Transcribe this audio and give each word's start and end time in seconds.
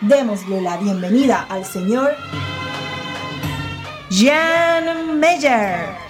Démosle 0.00 0.60
la 0.60 0.76
bienvenida 0.76 1.46
al 1.48 1.64
señor 1.64 2.16
Jan 4.10 5.18
Meyer. 5.18 6.04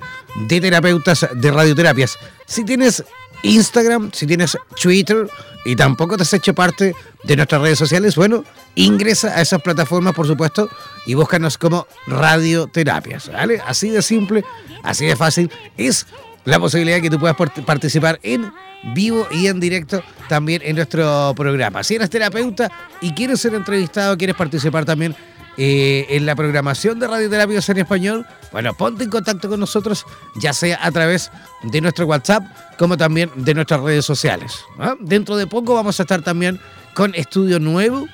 de 0.48 0.60
terapeutas 0.60 1.26
de 1.32 1.50
radioterapias. 1.50 2.18
Si 2.46 2.64
tienes 2.64 3.04
Instagram, 3.44 4.10
si 4.12 4.26
tienes 4.26 4.56
Twitter 4.80 5.28
y 5.64 5.76
tampoco 5.76 6.16
te 6.16 6.22
has 6.22 6.32
hecho 6.32 6.54
parte 6.54 6.94
de 7.22 7.36
nuestras 7.36 7.60
redes 7.60 7.78
sociales, 7.78 8.16
bueno, 8.16 8.42
ingresa 8.74 9.28
a 9.38 9.42
esas 9.42 9.62
plataformas, 9.62 10.14
por 10.14 10.26
supuesto, 10.26 10.68
y 11.06 11.14
búscanos 11.14 11.58
como 11.58 11.86
radioterapias, 12.06 13.30
¿vale? 13.30 13.60
Así 13.66 13.90
de 13.90 14.02
simple, 14.02 14.44
así 14.82 15.06
de 15.06 15.14
fácil 15.14 15.50
es 15.76 16.06
la 16.44 16.58
posibilidad 16.58 17.00
que 17.00 17.10
tú 17.10 17.18
puedas 17.18 17.36
participar 17.36 18.18
en 18.22 18.50
vivo 18.94 19.26
y 19.30 19.46
en 19.46 19.60
directo 19.60 20.02
también 20.28 20.62
en 20.64 20.76
nuestro 20.76 21.34
programa. 21.36 21.82
Si 21.82 21.94
eres 21.94 22.10
terapeuta 22.10 22.70
y 23.00 23.12
quieres 23.12 23.40
ser 23.40 23.54
entrevistado, 23.54 24.16
quieres 24.16 24.36
participar 24.36 24.84
también 24.84 25.14
eh, 25.56 26.06
en 26.10 26.26
la 26.26 26.34
programación 26.34 26.98
de 26.98 27.06
radioterapias 27.06 27.68
en 27.68 27.78
español, 27.78 28.26
bueno, 28.50 28.74
ponte 28.74 29.04
en 29.04 29.10
contacto 29.10 29.48
con 29.48 29.60
nosotros, 29.60 30.04
ya 30.36 30.52
sea 30.52 30.78
a 30.82 30.90
través 30.90 31.30
de 31.62 31.80
nuestro 31.80 32.06
WhatsApp 32.06 32.44
como 32.78 32.96
también 32.96 33.30
de 33.36 33.54
nuestras 33.54 33.80
redes 33.80 34.04
sociales. 34.04 34.64
Dentro 35.00 35.36
de 35.36 35.46
poco 35.46 35.74
vamos 35.74 36.00
a 36.00 36.02
estar 36.02 36.22
también 36.22 36.58
con 36.94 37.14
estudio 37.14 37.60
nuevo, 37.60 38.08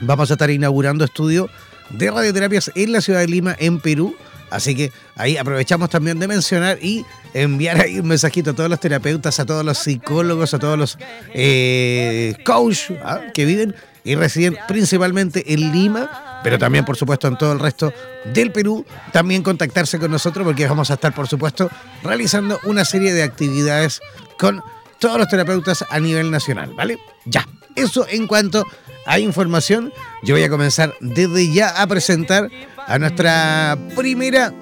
vamos 0.00 0.30
a 0.30 0.34
estar 0.34 0.50
inaugurando 0.50 1.04
estudio 1.04 1.48
de 1.90 2.10
radioterapias 2.10 2.70
en 2.74 2.92
la 2.92 3.00
ciudad 3.00 3.20
de 3.20 3.28
Lima, 3.28 3.56
en 3.58 3.80
Perú. 3.80 4.16
Así 4.50 4.74
que 4.74 4.92
ahí 5.16 5.36
aprovechamos 5.36 5.90
también 5.90 6.18
de 6.18 6.28
mencionar 6.28 6.78
y 6.80 7.04
enviar 7.32 7.80
ahí 7.80 7.98
un 7.98 8.06
mensajito 8.06 8.50
a 8.50 8.54
todos 8.54 8.70
los 8.70 8.78
terapeutas, 8.78 9.40
a 9.40 9.46
todos 9.46 9.64
los 9.64 9.78
psicólogos, 9.78 10.54
a 10.54 10.58
todos 10.58 10.78
los 10.78 10.98
eh, 11.32 12.36
coaches 12.44 12.92
¿ah? 13.02 13.20
que 13.32 13.44
viven 13.44 13.74
y 14.04 14.14
residen 14.14 14.56
principalmente 14.68 15.52
en 15.52 15.72
Lima, 15.72 16.40
pero 16.44 16.58
también, 16.58 16.84
por 16.84 16.96
supuesto, 16.96 17.26
en 17.26 17.38
todo 17.38 17.52
el 17.52 17.58
resto 17.58 17.92
del 18.32 18.52
Perú. 18.52 18.84
También 19.12 19.42
contactarse 19.42 19.98
con 19.98 20.10
nosotros 20.10 20.44
porque 20.46 20.66
vamos 20.66 20.90
a 20.90 20.94
estar, 20.94 21.14
por 21.14 21.26
supuesto, 21.26 21.70
realizando 22.02 22.60
una 22.64 22.84
serie 22.84 23.14
de 23.14 23.22
actividades 23.22 24.00
con 24.38 24.62
todos 24.98 25.18
los 25.18 25.28
terapeutas 25.28 25.84
a 25.88 25.98
nivel 26.00 26.30
nacional, 26.30 26.74
¿vale? 26.74 26.98
Ya, 27.24 27.48
eso 27.74 28.06
en 28.08 28.26
cuanto 28.26 28.64
a 29.06 29.18
información, 29.18 29.92
yo 30.22 30.34
voy 30.34 30.44
a 30.44 30.50
comenzar 30.50 30.94
desde 31.00 31.52
ya 31.52 31.80
a 31.80 31.86
presentar 31.86 32.50
a 32.86 32.98
nuestra 32.98 33.78
primera 33.96 34.52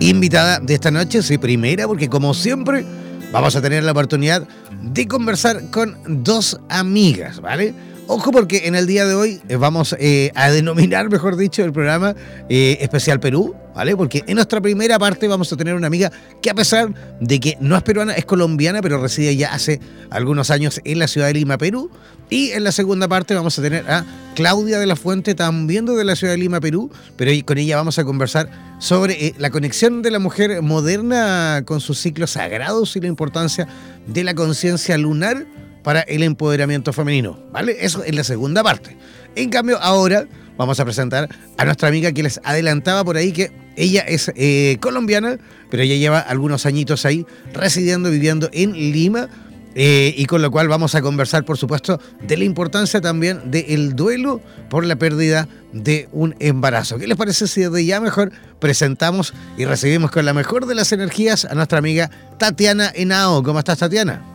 invitada 0.00 0.60
de 0.60 0.74
esta 0.74 0.90
noche, 0.90 1.22
sí, 1.22 1.38
primera, 1.38 1.86
porque 1.86 2.08
como 2.08 2.34
siempre 2.34 2.84
vamos 3.32 3.56
a 3.56 3.62
tener 3.62 3.84
la 3.84 3.92
oportunidad 3.92 4.46
de 4.82 5.08
conversar 5.08 5.70
con 5.70 5.96
dos 6.24 6.60
amigas, 6.68 7.40
¿vale? 7.40 7.74
Ojo 8.12 8.32
porque 8.32 8.66
en 8.66 8.74
el 8.74 8.88
día 8.88 9.06
de 9.06 9.14
hoy 9.14 9.40
eh, 9.48 9.54
vamos 9.54 9.94
eh, 10.00 10.32
a 10.34 10.50
denominar, 10.50 11.08
mejor 11.08 11.36
dicho, 11.36 11.62
el 11.62 11.72
programa 11.72 12.16
eh, 12.48 12.78
Especial 12.80 13.20
Perú, 13.20 13.54
¿vale? 13.72 13.96
Porque 13.96 14.24
en 14.26 14.34
nuestra 14.34 14.60
primera 14.60 14.98
parte 14.98 15.28
vamos 15.28 15.52
a 15.52 15.56
tener 15.56 15.76
una 15.76 15.86
amiga 15.86 16.10
que 16.42 16.50
a 16.50 16.54
pesar 16.54 16.92
de 17.20 17.38
que 17.38 17.56
no 17.60 17.76
es 17.76 17.84
peruana, 17.84 18.14
es 18.14 18.24
colombiana, 18.24 18.82
pero 18.82 19.00
reside 19.00 19.36
ya 19.36 19.54
hace 19.54 19.78
algunos 20.10 20.50
años 20.50 20.80
en 20.82 20.98
la 20.98 21.06
ciudad 21.06 21.28
de 21.28 21.34
Lima, 21.34 21.56
Perú. 21.56 21.88
Y 22.30 22.50
en 22.50 22.64
la 22.64 22.72
segunda 22.72 23.06
parte 23.06 23.32
vamos 23.36 23.56
a 23.60 23.62
tener 23.62 23.88
a 23.88 24.04
Claudia 24.34 24.80
de 24.80 24.86
la 24.86 24.96
Fuente, 24.96 25.36
también 25.36 25.86
de 25.86 26.02
la 26.02 26.16
ciudad 26.16 26.32
de 26.32 26.38
Lima, 26.38 26.58
Perú, 26.58 26.90
pero 27.16 27.30
con 27.46 27.58
ella 27.58 27.76
vamos 27.76 28.00
a 28.00 28.04
conversar 28.04 28.50
sobre 28.80 29.36
la 29.38 29.50
conexión 29.50 30.02
de 30.02 30.10
la 30.10 30.18
mujer 30.18 30.62
moderna 30.62 31.62
con 31.64 31.80
sus 31.80 32.00
ciclos 32.00 32.32
sagrados 32.32 32.96
y 32.96 33.00
la 33.00 33.06
importancia 33.06 33.68
de 34.08 34.24
la 34.24 34.34
conciencia 34.34 34.98
lunar 34.98 35.46
para 35.82 36.00
el 36.00 36.22
empoderamiento 36.22 36.92
femenino, 36.92 37.38
¿vale? 37.52 37.76
Eso 37.80 38.02
es 38.04 38.14
la 38.14 38.24
segunda 38.24 38.62
parte. 38.62 38.96
En 39.36 39.50
cambio, 39.50 39.78
ahora 39.80 40.26
vamos 40.56 40.78
a 40.80 40.84
presentar 40.84 41.28
a 41.56 41.64
nuestra 41.64 41.88
amiga 41.88 42.12
que 42.12 42.22
les 42.22 42.40
adelantaba 42.44 43.04
por 43.04 43.16
ahí 43.16 43.32
que 43.32 43.50
ella 43.76 44.02
es 44.02 44.30
eh, 44.36 44.76
colombiana, 44.80 45.38
pero 45.70 45.82
ella 45.82 45.96
lleva 45.96 46.18
algunos 46.18 46.66
añitos 46.66 47.06
ahí 47.06 47.26
residiendo, 47.54 48.10
viviendo 48.10 48.50
en 48.52 48.72
Lima. 48.72 49.28
Eh, 49.76 50.14
y 50.16 50.24
con 50.26 50.42
lo 50.42 50.50
cual 50.50 50.66
vamos 50.66 50.96
a 50.96 51.00
conversar, 51.00 51.44
por 51.44 51.56
supuesto, 51.56 52.00
de 52.20 52.36
la 52.36 52.42
importancia 52.42 53.00
también 53.00 53.52
del 53.52 53.94
duelo 53.94 54.40
por 54.68 54.84
la 54.84 54.96
pérdida 54.96 55.46
de 55.72 56.08
un 56.10 56.34
embarazo. 56.40 56.98
¿Qué 56.98 57.06
les 57.06 57.16
parece 57.16 57.46
si 57.46 57.60
desde 57.60 57.84
ya 57.84 58.00
mejor 58.00 58.32
presentamos 58.58 59.32
y 59.56 59.66
recibimos 59.66 60.10
con 60.10 60.24
la 60.24 60.34
mejor 60.34 60.66
de 60.66 60.74
las 60.74 60.90
energías 60.90 61.44
a 61.44 61.54
nuestra 61.54 61.78
amiga 61.78 62.10
Tatiana 62.36 62.90
Henao? 62.92 63.44
¿Cómo 63.44 63.60
estás, 63.60 63.78
Tatiana? 63.78 64.29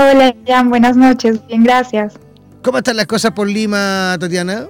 Hola, 0.00 0.32
Jan, 0.46 0.70
buenas 0.70 0.96
noches. 0.96 1.44
Bien, 1.48 1.64
gracias. 1.64 2.14
¿Cómo 2.62 2.78
están 2.78 2.96
las 2.96 3.08
cosas 3.08 3.32
por 3.32 3.48
Lima, 3.48 4.16
Tatiana? 4.20 4.68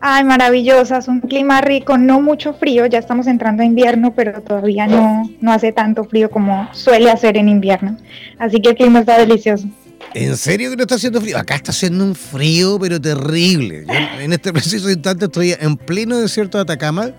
Ay, 0.00 0.24
maravillosas, 0.24 1.06
un 1.06 1.20
clima 1.20 1.60
rico, 1.60 1.98
no 1.98 2.22
mucho 2.22 2.54
frío, 2.54 2.86
ya 2.86 2.98
estamos 2.98 3.26
entrando 3.26 3.62
a 3.62 3.66
invierno, 3.66 4.14
pero 4.14 4.40
todavía 4.40 4.86
no, 4.86 5.30
no 5.42 5.52
hace 5.52 5.72
tanto 5.72 6.04
frío 6.04 6.30
como 6.30 6.66
suele 6.72 7.10
hacer 7.10 7.36
en 7.36 7.50
invierno. 7.50 7.98
Así 8.38 8.62
que 8.62 8.70
el 8.70 8.76
clima 8.76 9.00
está 9.00 9.18
delicioso. 9.18 9.68
¿En 10.14 10.38
serio 10.38 10.70
que 10.70 10.76
no 10.76 10.84
está 10.84 10.94
haciendo 10.94 11.20
frío? 11.20 11.36
Acá 11.36 11.56
está 11.56 11.70
haciendo 11.70 12.04
un 12.04 12.14
frío, 12.14 12.78
pero 12.80 12.98
terrible. 12.98 13.84
en 14.18 14.32
este 14.32 14.50
preciso 14.54 14.88
instante 14.88 15.26
estoy 15.26 15.54
en 15.60 15.76
pleno 15.76 16.16
desierto 16.16 16.56
de 16.56 16.62
Atacama, 16.62 17.10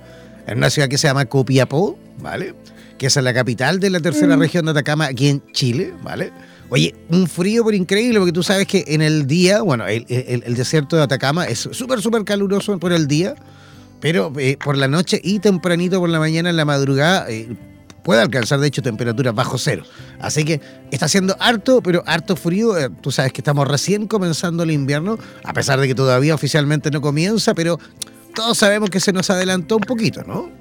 en 0.47 0.57
una 0.57 0.71
ciudad 0.71 0.89
que 0.89 0.97
se 0.97 1.07
llama 1.07 1.25
Copiapó, 1.25 1.99
¿vale? 2.17 2.55
Que 2.99 3.07
es 3.07 3.15
la 3.15 3.33
capital 3.33 3.79
de 3.79 3.89
la 3.89 3.99
tercera 3.99 4.37
mm. 4.37 4.39
región 4.39 4.65
de 4.65 4.71
Atacama, 4.71 5.05
aquí 5.05 5.29
en 5.29 5.41
Chile, 5.53 5.93
¿vale? 6.03 6.31
Oye, 6.69 6.93
un 7.09 7.27
frío 7.27 7.63
por 7.63 7.73
increíble, 7.73 8.19
porque 8.19 8.33
tú 8.33 8.43
sabes 8.43 8.67
que 8.67 8.83
en 8.87 9.01
el 9.01 9.25
día, 9.25 9.61
bueno, 9.61 9.87
el, 9.87 10.05
desierto 10.53 10.97
de 10.97 11.03
Atacama 11.03 11.45
es 11.45 11.67
súper, 11.71 12.01
súper 12.01 12.23
caluroso 12.25 12.77
por 12.77 12.93
el 12.93 13.07
día, 13.07 13.33
pero 13.99 14.31
eh, 14.37 14.57
por 14.63 14.77
la 14.77 14.87
noche 14.87 15.19
y 15.23 15.39
tempranito 15.39 15.99
por 15.99 16.09
la 16.09 16.19
mañana, 16.19 16.51
en 16.51 16.57
la 16.57 16.65
madrugada, 16.65 17.25
eh, 17.29 17.55
puede 18.03 18.21
alcanzar, 18.21 18.59
de 18.59 18.67
hecho, 18.67 18.81
temperaturas 18.81 19.33
bajo 19.33 19.57
cero. 19.57 19.83
Así 20.19 20.43
que 20.43 20.61
está 20.91 21.07
haciendo 21.07 21.35
harto, 21.39 21.81
pero 21.81 22.03
harto 22.05 22.35
frío. 22.35 22.77
Eh, 22.77 22.89
tú 23.01 23.11
sabes 23.11 23.33
que 23.33 23.41
estamos 23.41 23.67
recién 23.67 24.07
comenzando 24.07 24.63
el 24.63 24.71
invierno, 24.71 25.17
a 25.43 25.53
pesar 25.53 25.79
de 25.79 25.87
que 25.87 25.95
todavía 25.95 26.35
oficialmente 26.35 26.91
no 26.91 27.01
comienza, 27.01 27.55
pero 27.55 27.79
todos 28.35 28.57
sabemos 28.57 28.89
que 28.89 28.99
se 28.99 29.13
nos 29.13 29.29
adelantó 29.29 29.77
un 29.77 29.83
poquito, 29.83 30.23
¿no? 30.23 30.51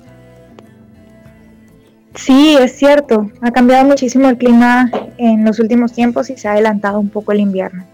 Sí, 2.19 2.57
es 2.61 2.77
cierto. 2.77 3.31
Ha 3.41 3.53
cambiado 3.53 3.85
muchísimo 3.87 4.29
el 4.29 4.37
clima 4.37 4.91
en 5.19 5.45
los 5.45 5.61
últimos 5.61 5.93
tiempos 5.93 6.29
y 6.31 6.37
se 6.37 6.49
ha 6.49 6.53
adelantado 6.53 6.99
un 6.99 7.09
poco 7.09 7.31
el 7.33 7.41
invierno. 7.41 7.87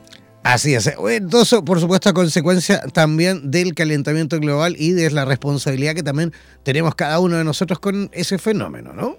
Así 0.43 0.75
es. 0.75 0.91
Entonces, 1.09 1.61
por 1.63 1.79
supuesto, 1.79 2.09
a 2.09 2.15
consecuencia 2.15 2.81
también 2.93 3.51
del 3.51 3.75
calentamiento 3.75 4.41
global 4.41 4.77
y 4.79 4.93
de 4.93 5.11
la 5.11 5.25
responsabilidad 5.25 5.95
que 5.95 6.03
también 6.03 6.33
tenemos 6.63 6.95
cada 6.95 7.21
uno 7.21 7.37
de 7.37 7.45
nosotros 7.45 7.79
con 7.79 8.09
ese 8.13 8.39
fenómeno, 8.39 8.93
¿no? 8.95 9.17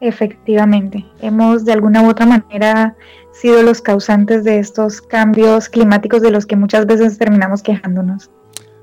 Efectivamente. 0.00 1.04
Hemos 1.20 1.64
de 1.64 1.72
alguna 1.72 2.02
u 2.02 2.10
otra 2.10 2.26
manera 2.26 2.94
sido 3.32 3.62
los 3.62 3.80
causantes 3.80 4.44
de 4.44 4.58
estos 4.58 5.00
cambios 5.00 5.68
climáticos 5.68 6.20
de 6.20 6.30
los 6.30 6.44
que 6.44 6.56
muchas 6.56 6.86
veces 6.86 7.16
terminamos 7.16 7.62
quejándonos. 7.62 8.30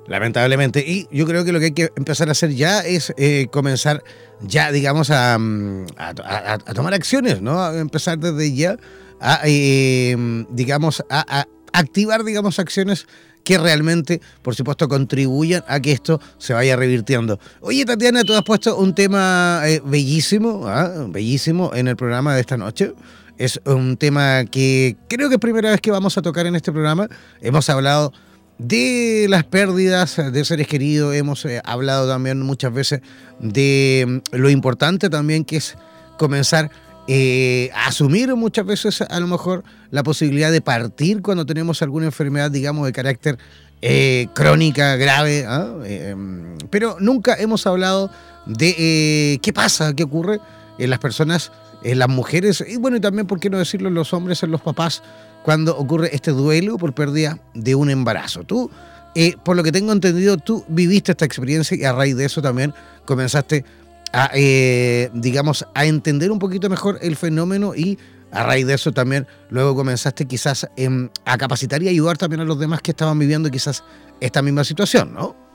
Lamentablemente. 0.09 0.83
Y 0.85 1.07
yo 1.11 1.25
creo 1.27 1.45
que 1.45 1.51
lo 1.51 1.59
que 1.59 1.65
hay 1.65 1.71
que 1.71 1.91
empezar 1.95 2.27
a 2.29 2.31
hacer 2.31 2.55
ya 2.55 2.79
es 2.79 3.13
eh, 3.15 3.47
comenzar 3.51 4.03
ya, 4.41 4.71
digamos, 4.71 5.09
mm, 5.09 5.83
a, 5.97 6.57
tomar 6.73 6.95
acciones, 6.95 7.41
¿no? 7.41 7.63
A 7.63 7.77
empezar 7.79 8.17
desde 8.17 8.53
ya 8.53 8.77
a, 9.21 9.41
eh, 9.45 10.45
digamos, 10.49 11.03
a, 11.09 11.45
activar, 11.73 12.23
digamos, 12.23 12.57
acciones 12.57 13.05
que 13.43 13.59
realmente, 13.59 14.19
por 14.41 14.55
supuesto, 14.55 14.89
contribuyan 14.89 15.63
a 15.67 15.79
que 15.79 15.91
esto 15.91 16.19
se 16.39 16.53
vaya 16.53 16.75
revirtiendo. 16.75 17.39
Oye, 17.61 17.85
Tatiana, 17.85 18.23
tú 18.23 18.33
has 18.33 18.43
puesto 18.43 18.77
un 18.77 18.95
tema 18.95 19.61
eh, 19.65 19.79
bellísimo, 19.85 20.67
¿ah? 20.67 21.05
bellísimo 21.07 21.71
en 21.75 21.87
el 21.87 21.95
programa 21.95 22.33
de 22.33 22.41
esta 22.41 22.57
noche. 22.57 22.93
Es 23.37 23.61
un 23.65 23.95
tema 23.95 24.45
que 24.45 24.97
creo 25.07 25.29
que 25.29 25.35
es 25.35 25.41
primera 25.41 25.69
vez 25.69 25.79
que 25.81 25.91
vamos 25.91 26.17
a 26.17 26.21
tocar 26.23 26.47
en 26.47 26.55
este 26.55 26.71
programa. 26.71 27.07
Hemos 27.41 27.69
hablado 27.69 28.11
de 28.59 29.27
las 29.29 29.45
pérdidas 29.45 30.17
de 30.17 30.45
seres 30.45 30.67
queridos, 30.67 31.15
hemos 31.15 31.45
eh, 31.45 31.61
hablado 31.63 32.07
también 32.07 32.41
muchas 32.41 32.73
veces 32.73 33.01
de 33.39 34.05
mm, 34.05 34.35
lo 34.35 34.49
importante 34.49 35.09
también 35.09 35.45
que 35.45 35.57
es 35.57 35.77
comenzar 36.17 36.69
eh, 37.07 37.71
a 37.73 37.87
asumir 37.87 38.35
muchas 38.35 38.65
veces 38.65 39.01
a 39.01 39.19
lo 39.19 39.27
mejor 39.27 39.63
la 39.91 40.03
posibilidad 40.03 40.51
de 40.51 40.61
partir 40.61 41.21
cuando 41.21 41.45
tenemos 41.45 41.81
alguna 41.81 42.05
enfermedad, 42.05 42.51
digamos, 42.51 42.85
de 42.85 42.91
carácter 42.91 43.39
eh, 43.81 44.27
crónica, 44.35 44.97
grave, 44.97 45.45
¿ah? 45.47 45.73
em, 45.85 46.57
pero 46.69 46.97
nunca 46.99 47.35
hemos 47.35 47.65
hablado 47.65 48.11
de 48.45 49.39
qué 49.41 49.53
pasa, 49.53 49.93
qué 49.93 50.03
ocurre 50.03 50.41
en 50.77 50.89
las 50.89 50.99
personas, 50.99 51.53
en 51.83 51.97
las 51.97 52.09
mujeres, 52.09 52.63
y 52.67 52.75
bueno, 52.75 52.97
y 52.97 52.99
también, 52.99 53.25
¿por 53.25 53.39
qué 53.39 53.49
no 53.49 53.57
decirlo, 53.57 53.87
en 53.87 53.95
los 53.95 54.13
hombres, 54.13 54.43
en 54.43 54.51
los 54.51 54.61
papás, 54.61 55.01
cuando 55.49 55.75
ocurre 55.75 56.11
este 56.13 56.29
duelo 56.29 56.77
por 56.77 56.93
pérdida 56.93 57.39
de 57.55 57.73
un 57.73 57.89
embarazo. 57.89 58.43
Tú, 58.43 58.69
eh, 59.15 59.33
por 59.43 59.55
lo 59.55 59.63
que 59.63 59.71
tengo 59.71 59.91
entendido, 59.91 60.37
tú 60.37 60.63
viviste 60.67 61.13
esta 61.13 61.25
experiencia 61.25 61.75
y 61.75 61.85
a 61.85 61.91
raíz 61.91 62.15
de 62.15 62.25
eso 62.25 62.39
también 62.39 62.71
comenzaste 63.05 63.65
a, 64.13 64.29
eh, 64.35 65.09
digamos, 65.11 65.65
a 65.73 65.87
entender 65.87 66.29
un 66.29 66.37
poquito 66.37 66.69
mejor 66.69 66.99
el 67.01 67.15
fenómeno 67.15 67.73
y 67.73 67.97
a 68.29 68.43
raíz 68.43 68.67
de 68.67 68.75
eso 68.75 68.91
también 68.91 69.25
luego 69.49 69.75
comenzaste 69.75 70.25
quizás 70.25 70.69
em, 70.75 71.09
a 71.25 71.35
capacitar 71.39 71.81
y 71.81 71.87
ayudar 71.87 72.15
también 72.15 72.41
a 72.41 72.45
los 72.45 72.59
demás 72.59 72.83
que 72.83 72.91
estaban 72.91 73.17
viviendo 73.17 73.49
quizás 73.49 73.83
esta 74.19 74.43
misma 74.43 74.63
situación, 74.63 75.15
¿no? 75.15 75.48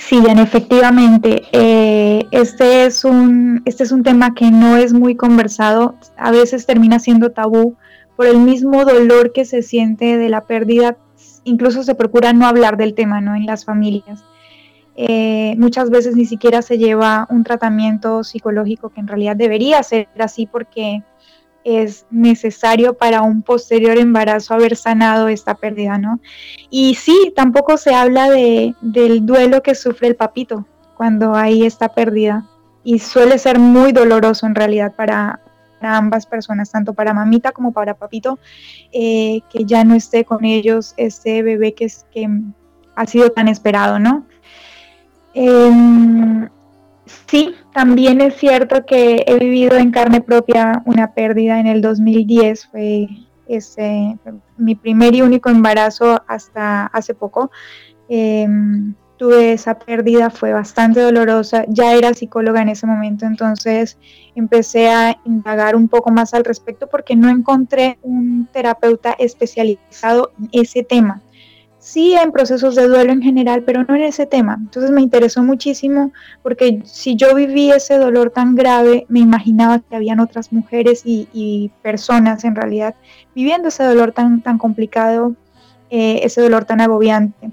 Sí, 0.00 0.20
efectivamente. 0.26 1.42
Eh, 1.52 2.26
este, 2.30 2.86
es 2.86 3.04
un, 3.04 3.62
este 3.66 3.84
es 3.84 3.92
un 3.92 4.02
tema 4.02 4.34
que 4.34 4.50
no 4.50 4.76
es 4.76 4.92
muy 4.92 5.14
conversado, 5.14 5.94
a 6.16 6.30
veces 6.30 6.66
termina 6.66 6.98
siendo 6.98 7.30
tabú 7.30 7.76
por 8.16 8.26
el 8.26 8.38
mismo 8.38 8.84
dolor 8.84 9.32
que 9.32 9.44
se 9.44 9.62
siente 9.62 10.16
de 10.16 10.28
la 10.28 10.40
pérdida. 10.42 10.96
Incluso 11.44 11.82
se 11.82 11.94
procura 11.94 12.32
no 12.32 12.46
hablar 12.46 12.76
del 12.76 12.94
tema 12.94 13.20
¿no? 13.20 13.36
en 13.36 13.46
las 13.46 13.64
familias. 13.64 14.24
Eh, 14.96 15.54
muchas 15.58 15.90
veces 15.90 16.16
ni 16.16 16.24
siquiera 16.24 16.62
se 16.62 16.78
lleva 16.78 17.26
un 17.30 17.44
tratamiento 17.44 18.24
psicológico 18.24 18.88
que 18.88 19.00
en 19.00 19.06
realidad 19.06 19.36
debería 19.36 19.82
ser 19.82 20.08
así 20.18 20.46
porque 20.46 21.02
es 21.64 22.06
necesario 22.10 22.94
para 22.94 23.22
un 23.22 23.42
posterior 23.42 23.98
embarazo 23.98 24.54
haber 24.54 24.76
sanado 24.76 25.28
esta 25.28 25.54
pérdida, 25.54 25.98
¿no? 25.98 26.20
Y 26.70 26.94
sí, 26.94 27.32
tampoco 27.36 27.76
se 27.76 27.94
habla 27.94 28.30
de, 28.30 28.74
del 28.80 29.26
duelo 29.26 29.62
que 29.62 29.74
sufre 29.74 30.08
el 30.08 30.16
papito 30.16 30.66
cuando 30.96 31.34
hay 31.34 31.64
esta 31.64 31.88
pérdida 31.88 32.46
y 32.84 32.98
suele 32.98 33.38
ser 33.38 33.58
muy 33.58 33.92
doloroso 33.92 34.46
en 34.46 34.54
realidad 34.54 34.94
para, 34.94 35.40
ambas 35.82 36.26
personas, 36.26 36.70
tanto 36.70 36.92
para 36.92 37.14
mamita 37.14 37.52
como 37.52 37.72
para 37.72 37.94
papito, 37.94 38.38
eh, 38.92 39.40
que 39.50 39.64
ya 39.64 39.82
no 39.82 39.94
esté 39.94 40.26
con 40.26 40.44
ellos 40.44 40.92
este 40.98 41.42
bebé 41.42 41.72
que, 41.72 41.86
es, 41.86 42.04
que 42.12 42.28
ha 42.94 43.06
sido 43.06 43.30
tan 43.30 43.48
esperado, 43.48 43.98
¿no? 43.98 44.26
Em, 45.32 46.50
Sí, 47.26 47.54
también 47.72 48.20
es 48.20 48.36
cierto 48.36 48.84
que 48.84 49.24
he 49.26 49.38
vivido 49.38 49.76
en 49.76 49.92
carne 49.92 50.20
propia 50.20 50.82
una 50.84 51.14
pérdida 51.14 51.60
en 51.60 51.66
el 51.66 51.80
2010. 51.80 52.66
Fue 52.66 53.08
ese, 53.46 54.18
mi 54.56 54.74
primer 54.74 55.14
y 55.14 55.22
único 55.22 55.48
embarazo 55.48 56.22
hasta 56.26 56.86
hace 56.86 57.14
poco. 57.14 57.50
Em, 58.08 58.94
tuve 59.16 59.52
esa 59.52 59.78
pérdida, 59.78 60.30
fue 60.30 60.52
bastante 60.52 61.00
dolorosa. 61.00 61.64
Ya 61.68 61.94
era 61.94 62.14
psicóloga 62.14 62.62
en 62.62 62.70
ese 62.70 62.86
momento, 62.86 63.26
entonces 63.26 63.98
empecé 64.34 64.88
a 64.88 65.16
indagar 65.24 65.76
un 65.76 65.88
poco 65.88 66.10
más 66.10 66.34
al 66.34 66.44
respecto 66.44 66.88
porque 66.88 67.16
no 67.16 67.28
encontré 67.28 67.98
un 68.02 68.48
terapeuta 68.52 69.14
especializado 69.18 70.32
en 70.38 70.48
ese 70.52 70.82
tema 70.82 71.22
sí 71.80 72.14
en 72.14 72.30
procesos 72.30 72.76
de 72.76 72.86
duelo 72.86 73.12
en 73.12 73.22
general, 73.22 73.62
pero 73.64 73.82
no 73.82 73.96
en 73.96 74.02
ese 74.02 74.26
tema. 74.26 74.56
Entonces 74.60 74.92
me 74.92 75.00
interesó 75.00 75.42
muchísimo 75.42 76.12
porque 76.42 76.82
si 76.84 77.16
yo 77.16 77.34
viví 77.34 77.72
ese 77.72 77.98
dolor 77.98 78.30
tan 78.30 78.54
grave, 78.54 79.06
me 79.08 79.18
imaginaba 79.18 79.80
que 79.80 79.96
habían 79.96 80.20
otras 80.20 80.52
mujeres 80.52 81.02
y, 81.04 81.72
personas 81.82 82.44
en 82.44 82.54
realidad 82.54 82.94
viviendo 83.34 83.68
ese 83.68 83.82
dolor 83.84 84.12
tan, 84.12 84.42
tan 84.42 84.58
complicado, 84.58 85.34
eh, 85.88 86.20
ese 86.22 86.42
dolor 86.42 86.66
tan 86.66 86.80
agobiante. 86.80 87.50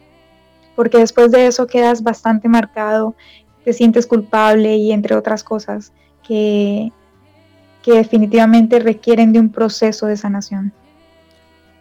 Porque 0.75 0.99
después 0.99 1.31
de 1.31 1.47
eso 1.47 1.65
quedas 1.65 2.03
bastante 2.03 2.49
marcado, 2.49 3.15
te 3.63 3.73
sientes 3.73 4.05
culpable 4.05 4.75
y 4.75 4.91
entre 4.91 5.15
otras 5.15 5.43
cosas 5.43 5.91
que, 6.27 6.91
que 7.81 7.93
definitivamente 7.93 8.79
requieren 8.79 9.31
de 9.31 9.39
un 9.39 9.49
proceso 9.49 10.05
de 10.05 10.17
sanación. 10.17 10.73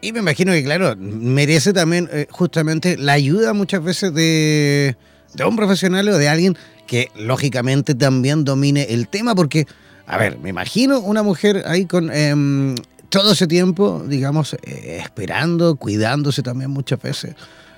Y 0.00 0.12
me 0.12 0.20
imagino 0.20 0.52
que, 0.52 0.62
claro, 0.62 0.94
merece 0.96 1.72
también 1.72 2.08
eh, 2.12 2.26
justamente 2.30 2.96
la 2.96 3.12
ayuda 3.12 3.52
muchas 3.54 3.82
veces 3.82 4.12
de, 4.12 4.96
un 5.44 5.56
profesional 5.56 6.08
o 6.08 6.18
de 6.18 6.28
alguien 6.28 6.56
que 6.86 7.10
lógicamente 7.16 7.94
también 7.94 8.44
domine 8.44 8.86
el 8.90 9.08
tema, 9.08 9.34
porque, 9.34 9.66
a 10.06 10.18
ver, 10.18 10.38
me 10.38 10.50
imagino 10.50 11.00
una 11.00 11.22
mujer 11.22 11.64
ahí 11.66 11.86
con 11.86 12.12
em, 12.12 12.76
todo 13.08 13.32
ese 13.32 13.46
tiempo, 13.46 14.04
digamos, 14.06 14.54
eh, 14.62 15.00
esperando, 15.02 15.76
cuidándose 15.76 16.42
también 16.42 16.70
muchas 16.70 17.00
veces, 17.00 17.34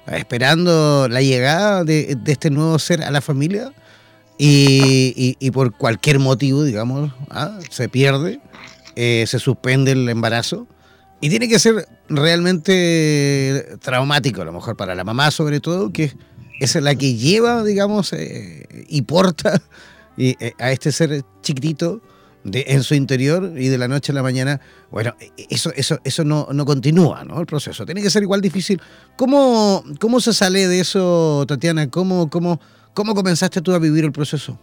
esperando 0.07 1.07
la 1.09 1.23
llegada 1.23 1.85
de, 1.85 2.19
este 2.27 2.51
nuevo 2.51 2.79
ser 2.79 3.03
a 3.03 3.11
la 3.11 3.21
familia 3.21 3.73
y, 4.37 5.51
por 5.53 5.73
cualquier 5.73 6.19
motivo, 6.19 6.65
digamos, 6.65 7.13
ah, 7.31 7.59
se 7.71 7.89
pierde, 7.89 8.41
eh, 8.97 9.25
se 9.27 9.39
suspende 9.39 9.93
el 9.93 10.09
embarazo 10.09 10.67
y 11.21 11.29
tiene 11.31 11.49
que 11.49 11.59
ser 11.59 11.89
realmente 12.09 13.77
traumático, 13.81 14.43
a 14.43 14.45
lo 14.45 14.53
mejor 14.53 14.77
para 14.77 14.95
la 14.95 15.05
mamá 15.05 15.31
sobre 15.31 15.61
todo, 15.61 15.93
que 15.93 16.13
es 16.61 16.75
la 16.77 16.95
que 16.95 17.15
lleva, 17.15 17.65
digamos, 17.65 18.13
eh, 18.13 18.67
y 18.89 19.03
porta 19.03 19.61
eh, 20.17 20.53
a 20.59 20.73
este 20.73 20.93
ser 20.93 21.23
chiquitito 21.43 22.01
de, 22.45 22.65
en 22.69 22.83
su 22.83 22.95
interior 22.95 23.53
y 23.57 23.69
de 23.69 23.79
la 23.79 23.89
noche 23.89 24.13
a 24.13 24.15
la 24.15 24.23
mañana, 24.23 24.61
bueno, 24.91 25.15
eso, 25.51 25.73
eso, 25.75 25.99
eso 26.05 26.25
no, 26.25 26.49
no 26.53 26.65
continúa, 26.65 27.25
¿no? 27.25 27.41
El 27.41 27.47
proceso. 27.47 27.85
Tiene 27.85 28.03
que 28.03 28.11
ser 28.11 28.23
igual 28.23 28.41
difícil. 28.41 28.81
¿Cómo, 29.17 29.85
cómo 30.01 30.21
se 30.21 30.33
sale 30.33 30.67
de 30.69 30.81
eso, 30.81 31.45
Tatiana? 31.47 31.91
¿Cómo, 31.91 32.31
cómo, 32.31 32.61
cómo 32.95 33.15
comenzaste 33.15 33.61
tú 33.61 33.73
a 33.73 33.79
vivir 33.79 34.05
el 34.05 34.13
proceso? 34.13 34.59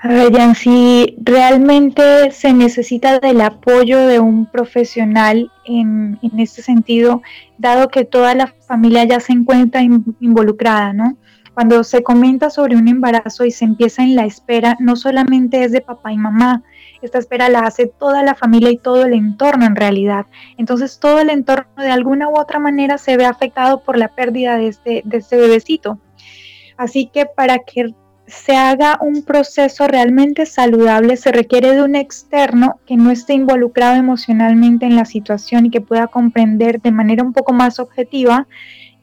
A 0.00 0.54
si 0.54 1.16
realmente 1.18 2.30
se 2.30 2.52
necesita 2.52 3.18
del 3.18 3.40
apoyo 3.40 4.06
de 4.06 4.20
un 4.20 4.46
profesional 4.46 5.50
en, 5.64 6.20
en 6.22 6.38
este 6.38 6.62
sentido, 6.62 7.20
dado 7.58 7.88
que 7.88 8.04
toda 8.04 8.36
la 8.36 8.46
familia 8.66 9.02
ya 9.04 9.18
se 9.18 9.32
encuentra 9.32 9.82
involucrada, 9.82 10.92
¿no? 10.92 11.16
Cuando 11.52 11.82
se 11.82 12.04
comenta 12.04 12.48
sobre 12.48 12.76
un 12.76 12.86
embarazo 12.86 13.44
y 13.44 13.50
se 13.50 13.64
empieza 13.64 14.04
en 14.04 14.14
la 14.14 14.24
espera, 14.24 14.76
no 14.78 14.94
solamente 14.94 15.64
es 15.64 15.72
de 15.72 15.80
papá 15.80 16.12
y 16.12 16.16
mamá, 16.16 16.62
esta 17.02 17.18
espera 17.18 17.48
la 17.48 17.60
hace 17.60 17.86
toda 17.86 18.22
la 18.22 18.36
familia 18.36 18.70
y 18.70 18.78
todo 18.78 19.04
el 19.04 19.14
entorno 19.14 19.66
en 19.66 19.74
realidad. 19.74 20.26
Entonces 20.56 21.00
todo 21.00 21.18
el 21.18 21.30
entorno 21.30 21.66
de 21.76 21.90
alguna 21.90 22.28
u 22.28 22.38
otra 22.38 22.60
manera 22.60 22.98
se 22.98 23.16
ve 23.16 23.24
afectado 23.24 23.80
por 23.82 23.98
la 23.98 24.08
pérdida 24.08 24.56
de 24.56 24.68
este, 24.68 25.02
de 25.04 25.16
este 25.16 25.36
bebecito. 25.36 25.98
Así 26.76 27.10
que 27.12 27.26
para 27.26 27.58
que 27.58 27.92
se 28.28 28.54
haga 28.56 28.98
un 29.00 29.22
proceso 29.22 29.88
realmente 29.88 30.44
saludable, 30.44 31.16
se 31.16 31.32
requiere 31.32 31.74
de 31.74 31.82
un 31.82 31.96
externo 31.96 32.78
que 32.86 32.96
no 32.96 33.10
esté 33.10 33.32
involucrado 33.32 33.96
emocionalmente 33.96 34.86
en 34.86 34.96
la 34.96 35.06
situación 35.06 35.66
y 35.66 35.70
que 35.70 35.80
pueda 35.80 36.08
comprender 36.08 36.80
de 36.80 36.92
manera 36.92 37.22
un 37.22 37.32
poco 37.32 37.52
más 37.52 37.78
objetiva 37.80 38.46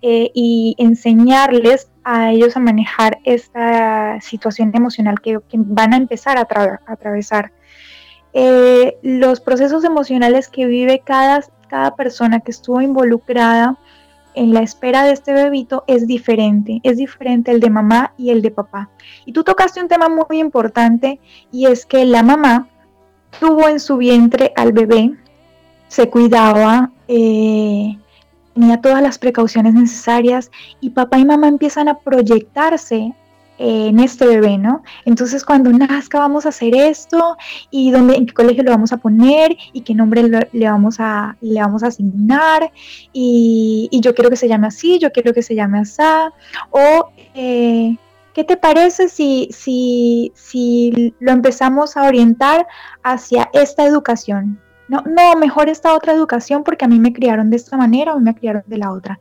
eh, 0.01 0.29
y 0.35 0.75
enseñarles 0.77 1.89
a 2.03 2.31
ellos 2.31 2.55
a 2.55 2.59
manejar 2.59 3.17
esta 3.23 4.21
situación 4.21 4.71
emocional 4.75 5.19
que, 5.19 5.39
van 5.53 5.93
a 5.93 5.97
empezar 5.97 6.37
a, 6.37 6.47
atravesar. 6.85 7.51
Eh, 8.33 8.97
los 9.01 9.39
procesos 9.39 9.83
emocionales 9.83 10.49
que 10.49 10.67
vive 10.67 11.01
cada, 11.03 11.41
cada 11.67 11.95
persona 11.95 12.41
que 12.41 12.51
estuvo 12.51 12.81
involucrada 12.81 13.79
en 14.35 14.53
la 14.53 14.61
espera 14.61 15.03
de 15.03 15.11
este 15.11 15.33
bebito 15.33 15.83
es 15.87 16.07
diferente, 16.07 16.79
es 16.83 16.97
diferente 16.97 17.51
el 17.51 17.59
de 17.59 17.69
mamá 17.69 18.13
y 18.17 18.29
el 18.29 18.41
de 18.41 18.51
papá. 18.51 18.89
Y 19.25 19.33
tú 19.33 19.43
tocaste 19.43 19.81
un 19.81 19.87
tema 19.87 20.07
muy 20.09 20.39
importante 20.39 21.19
y 21.51 21.65
es 21.67 21.85
que 21.85 22.05
la 22.05 22.23
mamá 22.23 22.67
tuvo 23.39 23.67
en 23.67 23.79
su 23.79 23.97
vientre 23.97 24.53
al 24.55 24.71
bebé, 24.73 25.11
se 25.87 26.09
cuidaba, 26.09 26.91
eh, 27.07 27.97
tenía 28.53 28.81
todas 28.81 29.01
las 29.01 29.17
precauciones 29.17 29.73
necesarias 29.73 30.51
y 30.79 30.91
papá 30.91 31.17
y 31.19 31.25
mamá 31.25 31.47
empiezan 31.47 31.87
a 31.87 31.99
proyectarse 31.99 33.13
en 33.57 33.99
este 33.99 34.25
bebé, 34.27 34.57
¿no? 34.57 34.83
Entonces 35.05 35.43
cuando 35.43 35.71
nazca 35.71 36.19
vamos 36.19 36.45
a 36.45 36.49
hacer 36.49 36.75
esto 36.75 37.37
y 37.71 37.91
dónde, 37.91 38.15
en 38.15 38.25
qué 38.25 38.33
colegio 38.33 38.63
lo 38.63 38.71
vamos 38.71 38.91
a 38.91 38.97
poner 38.97 39.55
y 39.73 39.81
qué 39.81 39.93
nombre 39.93 40.23
le, 40.23 40.69
vamos 40.69 40.97
a 40.99 41.37
le 41.41 41.59
vamos 41.59 41.83
a 41.83 41.87
asignar 41.87 42.71
y, 43.13 43.89
yo 43.91 44.13
quiero 44.13 44.29
que 44.29 44.35
se 44.35 44.47
llame 44.47 44.67
así, 44.67 44.99
yo 44.99 45.11
quiero 45.11 45.33
que 45.33 45.41
se 45.41 45.55
llame 45.55 45.79
así 45.79 45.95
o 46.71 47.09
eh, 47.33 47.97
¿qué 48.33 48.43
te 48.43 48.57
parece 48.57 49.07
si, 49.07 49.47
si, 49.51 50.31
si 50.35 51.13
lo 51.19 51.31
empezamos 51.31 51.95
a 51.97 52.03
orientar 52.03 52.67
hacia 53.03 53.49
esta 53.53 53.85
educación? 53.85 54.59
No, 54.87 55.01
no, 55.01 55.35
mejor 55.35 55.69
esta 55.69 55.95
otra 55.95 56.13
educación 56.13 56.63
porque 56.63 56.85
a 56.85 56.87
mí 56.87 56.99
me 56.99 57.13
criaron 57.13 57.49
de 57.49 57.55
esta 57.55 57.77
manera 57.77 58.13
o 58.13 58.19
me 58.19 58.35
criaron 58.35 58.63
de 58.67 58.77
la 58.77 58.91
otra 58.91 59.19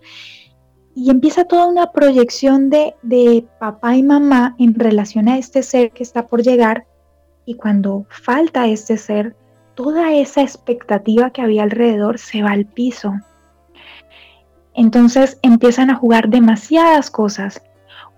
y 0.94 1.10
empieza 1.10 1.44
toda 1.44 1.66
una 1.66 1.90
proyección 1.90 2.70
de, 2.70 2.94
de, 3.02 3.44
papá 3.58 3.96
y 3.96 4.02
mamá 4.02 4.54
en 4.58 4.74
relación 4.74 5.28
a 5.28 5.38
este 5.38 5.62
ser 5.62 5.90
que 5.90 6.02
está 6.02 6.26
por 6.28 6.42
llegar 6.42 6.86
y 7.46 7.54
cuando 7.54 8.06
falta 8.08 8.66
este 8.68 8.96
ser, 8.96 9.36
toda 9.74 10.12
esa 10.14 10.42
expectativa 10.42 11.30
que 11.30 11.42
había 11.42 11.64
alrededor 11.64 12.18
se 12.18 12.42
va 12.42 12.52
al 12.52 12.64
piso. 12.64 13.12
Entonces 14.72 15.38
empiezan 15.42 15.90
a 15.90 15.96
jugar 15.96 16.28
demasiadas 16.28 17.10
cosas. 17.10 17.62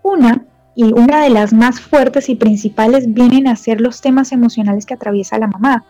Una, 0.02 0.46
y 0.74 0.84
una 0.92 1.22
de 1.22 1.30
las 1.30 1.52
más 1.52 1.80
fuertes 1.80 2.28
y 2.28 2.36
principales, 2.36 3.12
vienen 3.12 3.48
a 3.48 3.56
ser 3.56 3.80
los 3.80 4.00
temas 4.00 4.32
emocionales 4.32 4.86
que 4.86 4.94
atraviesa 4.94 5.38
la 5.38 5.48
mamá, 5.48 5.84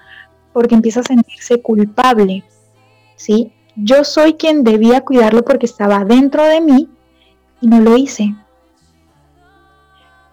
porque 0.53 0.75
empieza 0.75 1.01
a 1.01 1.05
sentirse 1.05 1.61
culpable, 1.61 2.45
¿sí? 3.17 3.53
Yo 3.77 4.05
soy 4.05 4.35
quien 4.35 4.65
debía 4.65 5.03
cuidarlo 5.03 5.45
porque 5.45 5.67
estaba 5.67 6.05
dentro 6.05 6.45
de 6.45 6.63
mí 6.63 6.89
y 7.61 7.67
no 7.67 7.81
lo 7.81 7.97
hice. 7.97 8.35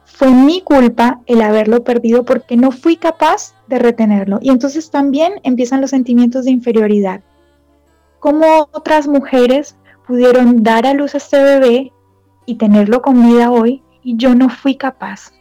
Fue 0.05 0.29
mi 0.29 0.61
culpa 0.61 1.19
el 1.25 1.41
haberlo 1.41 1.83
perdido 1.83 2.23
porque 2.23 2.55
no 2.55 2.71
fui 2.71 2.95
capaz 2.95 3.53
de 3.67 3.79
retenerlo. 3.79 4.39
Y 4.41 4.49
entonces 4.49 4.89
también 4.89 5.41
empiezan 5.43 5.81
los 5.81 5.89
sentimientos 5.89 6.45
de 6.45 6.51
inferioridad. 6.51 7.21
¿Cómo 8.19 8.69
otras 8.71 9.07
mujeres 9.07 9.75
pudieron 10.07 10.63
dar 10.63 10.85
a 10.85 10.93
luz 10.93 11.13
a 11.13 11.17
este 11.17 11.43
bebé 11.43 11.91
y 12.45 12.55
tenerlo 12.55 13.01
con 13.01 13.27
vida 13.27 13.51
hoy 13.51 13.81
y 14.03 14.15
yo 14.15 14.35
no 14.35 14.47
fui 14.47 14.75
capaz? 14.75 15.33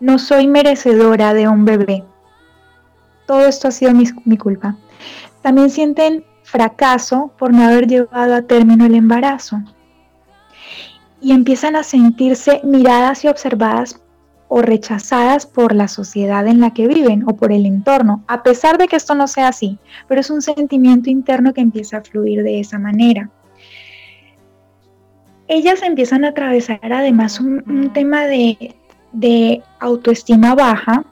No 0.00 0.18
soy 0.18 0.48
merecedora 0.48 1.34
de 1.34 1.46
un 1.46 1.64
bebé. 1.64 2.02
Todo 3.26 3.46
esto 3.46 3.68
ha 3.68 3.70
sido 3.70 3.92
mi, 3.92 4.06
mi 4.24 4.36
culpa. 4.36 4.76
También 5.42 5.70
sienten 5.70 6.24
fracaso 6.52 7.32
por 7.38 7.50
no 7.52 7.64
haber 7.64 7.86
llevado 7.86 8.34
a 8.34 8.42
término 8.42 8.84
el 8.84 8.94
embarazo. 8.94 9.62
Y 11.18 11.32
empiezan 11.32 11.76
a 11.76 11.82
sentirse 11.82 12.60
miradas 12.62 13.24
y 13.24 13.28
observadas 13.28 14.02
o 14.48 14.60
rechazadas 14.60 15.46
por 15.46 15.74
la 15.74 15.88
sociedad 15.88 16.46
en 16.46 16.60
la 16.60 16.74
que 16.74 16.86
viven 16.86 17.24
o 17.26 17.36
por 17.36 17.52
el 17.52 17.64
entorno, 17.64 18.22
a 18.28 18.42
pesar 18.42 18.76
de 18.76 18.86
que 18.86 18.96
esto 18.96 19.14
no 19.14 19.26
sea 19.26 19.48
así, 19.48 19.78
pero 20.08 20.20
es 20.20 20.28
un 20.28 20.42
sentimiento 20.42 21.08
interno 21.08 21.54
que 21.54 21.62
empieza 21.62 21.96
a 21.96 22.02
fluir 22.02 22.42
de 22.42 22.60
esa 22.60 22.78
manera. 22.78 23.30
Ellas 25.48 25.82
empiezan 25.82 26.26
a 26.26 26.28
atravesar 26.28 26.92
además 26.92 27.40
un, 27.40 27.90
tema 27.94 28.26
de, 28.26 28.76
de 29.12 29.62
autoestima 29.80 30.54
baja 30.54 31.04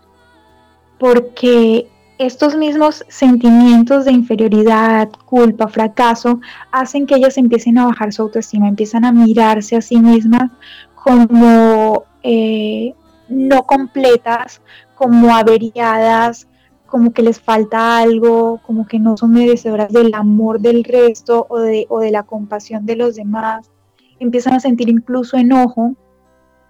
porque 0.99 1.89
estos 2.21 2.55
mismos 2.55 3.03
sentimientos 3.09 4.05
de 4.05 4.13
inferioridad, 4.13 5.09
culpa, 5.25 5.69
fracaso, 5.69 6.39
hacen 6.71 7.07
que 7.07 7.15
ellas 7.15 7.39
empiecen 7.39 7.79
a 7.79 7.87
bajar 7.87 8.13
su 8.13 8.21
autoestima, 8.21 8.69
empiezan 8.69 9.07
a 9.07 9.13
mirarse 9.13 9.75
a 9.77 9.81
sí 9.81 9.99
mismas 9.99 10.51
como 10.95 12.05
eh, 12.23 12.95
no 13.31 13.63
completas, 13.63 14.61
como 14.97 15.35
averiadas, 15.35 16.47
como 16.85 17.15
que 17.15 17.23
les 17.23 17.41
falta 17.41 17.99
algo, 17.99 18.61
como 18.67 18.87
que 18.87 18.99
no 18.99 19.17
son 19.17 19.33
merecedoras 19.33 19.91
del 19.91 20.13
amor 20.13 20.61
del 20.61 20.85
resto 20.85 21.47
o 21.49 21.59
de, 21.61 21.87
la 22.11 22.25
compasión 22.25 22.85
de 22.85 22.97
los 22.97 23.17
demás. 23.17 23.71
Empiezan 24.19 24.53
a 24.53 24.61
sentir 24.61 24.91
incluso 24.91 25.39
enojo. 25.39 25.95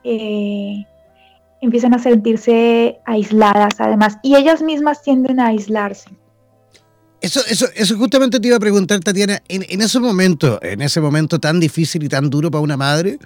Eh, 0.05 0.85
empiezan 1.61 1.95
a 1.95 1.99
sentirse 1.99 2.99
aisladas 3.05 3.75
además 3.79 4.19
y 4.23 4.37
ellas 4.37 4.63
mismas 4.63 5.03
tienden 5.03 5.41
a 5.41 5.49
aislarse. 5.49 6.11
Eso, 7.21 7.41
eso, 7.51 7.67
eso 7.75 7.99
justamente 7.99 8.41
te 8.41 8.49
iba 8.49 8.57
a 8.57 8.61
preguntar, 8.61 8.99
Tatiana, 9.01 9.43
en, 9.49 9.67
en 9.69 9.83
ese 9.83 10.01
momento, 10.01 10.59
en 10.63 10.81
ese 10.81 11.03
momento 11.03 11.39
tan 11.39 11.61
difícil 11.61 12.03
y 12.03 12.09
tan 12.09 12.31
duro 12.31 12.51
para 12.51 12.63
una 12.63 12.79
madre, 12.79 13.19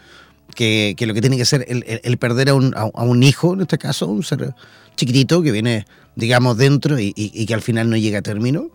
que, 0.54 0.96
lo 1.06 1.14
que 1.14 1.20
tiene 1.20 1.36
que 1.36 1.44
ser 1.44 1.64
el, 1.68 2.18
perder 2.18 2.50
a 2.50 2.54
un, 2.54 2.74
a, 2.76 3.02
un, 3.02 3.22
hijo, 3.22 3.54
en 3.54 3.62
este 3.62 3.78
caso, 3.78 4.06
un 4.06 4.22
ser 4.22 4.54
chiquitito 4.96 5.42
que 5.42 5.52
viene, 5.52 5.86
digamos, 6.16 6.56
dentro 6.56 6.98
y, 6.98 7.12
que 7.12 7.54
al 7.54 7.62
final 7.62 7.90
no 7.90 7.96
llega 7.96 8.18
a 8.18 8.22
término. 8.22 8.70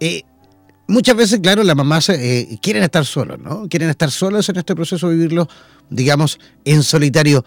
Eh, 0.00 0.22
muchas 0.86 1.16
veces, 1.16 1.40
claro, 1.40 1.62
las 1.64 1.76
mamás 1.76 2.08
eh, 2.10 2.58
quieren 2.62 2.82
estar 2.82 3.04
solas, 3.04 3.38
¿no? 3.38 3.68
Quieren 3.68 3.90
estar 3.90 4.10
solas 4.10 4.48
en 4.48 4.56
este 4.56 4.74
proceso, 4.74 5.08
vivirlo, 5.08 5.48
digamos, 5.90 6.38
en 6.64 6.82
solitario. 6.82 7.44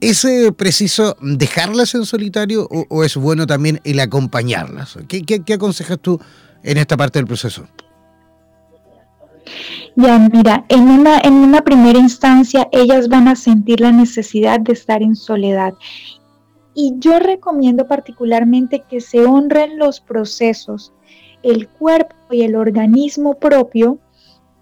¿Es 0.00 0.26
preciso 0.56 1.16
dejarlas 1.20 1.94
en 1.94 2.06
solitario 2.06 2.66
o, 2.70 3.04
es 3.04 3.16
bueno 3.16 3.46
también 3.46 3.80
el 3.84 4.00
acompañarlas? 4.00 4.98
¿Qué, 5.08 5.22
qué 5.22 5.54
aconsejas 5.54 5.98
tú 6.00 6.18
en 6.62 6.78
esta 6.78 6.96
parte 6.96 7.18
del 7.18 7.26
proceso? 7.26 7.66
Ya, 9.96 10.18
mira, 10.18 10.64
en 10.68 10.88
una, 10.88 11.18
en 11.20 11.34
una 11.34 11.62
primera 11.62 11.98
instancia 11.98 12.68
ellas 12.72 13.08
van 13.08 13.28
a 13.28 13.36
sentir 13.36 13.80
la 13.80 13.92
necesidad 13.92 14.60
de 14.60 14.72
estar 14.72 15.02
en 15.02 15.16
soledad. 15.16 15.74
Y 16.74 16.94
yo 16.98 17.18
recomiendo 17.18 17.86
particularmente 17.86 18.84
que 18.88 19.00
se 19.00 19.24
honren 19.24 19.78
los 19.78 20.00
procesos. 20.00 20.92
El 21.42 21.68
cuerpo 21.68 22.14
y 22.30 22.42
el 22.42 22.54
organismo 22.54 23.34
propio 23.34 23.98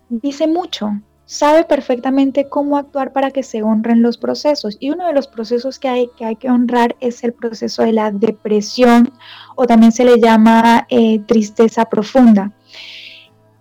dice 0.09 0.47
mucho, 0.47 1.01
sabe 1.29 1.65
perfectamente 1.65 2.49
cómo 2.49 2.79
actuar 2.79 3.13
para 3.13 3.31
que 3.31 3.43
se 3.43 3.63
honren 3.63 4.01
los 4.01 4.17
procesos. 4.17 4.79
Y 4.81 4.91
uno 4.91 5.07
de 5.07 5.13
los 5.13 5.29
procesos 5.29 5.79
que 5.79 5.87
hay 5.87 6.11
que, 6.17 6.25
hay 6.25 6.37
que 6.37 6.49
honrar 6.49 6.97
es 7.01 7.23
el 7.23 7.35
proceso 7.35 7.83
de 7.83 7.93
la 7.93 8.11
depresión 8.11 9.13
o 9.55 9.67
también 9.67 9.93
se 9.93 10.07
le 10.07 10.19
llama 10.19 10.87
eh, 10.89 11.19
tristeza 11.27 11.85
profunda. 11.85 12.51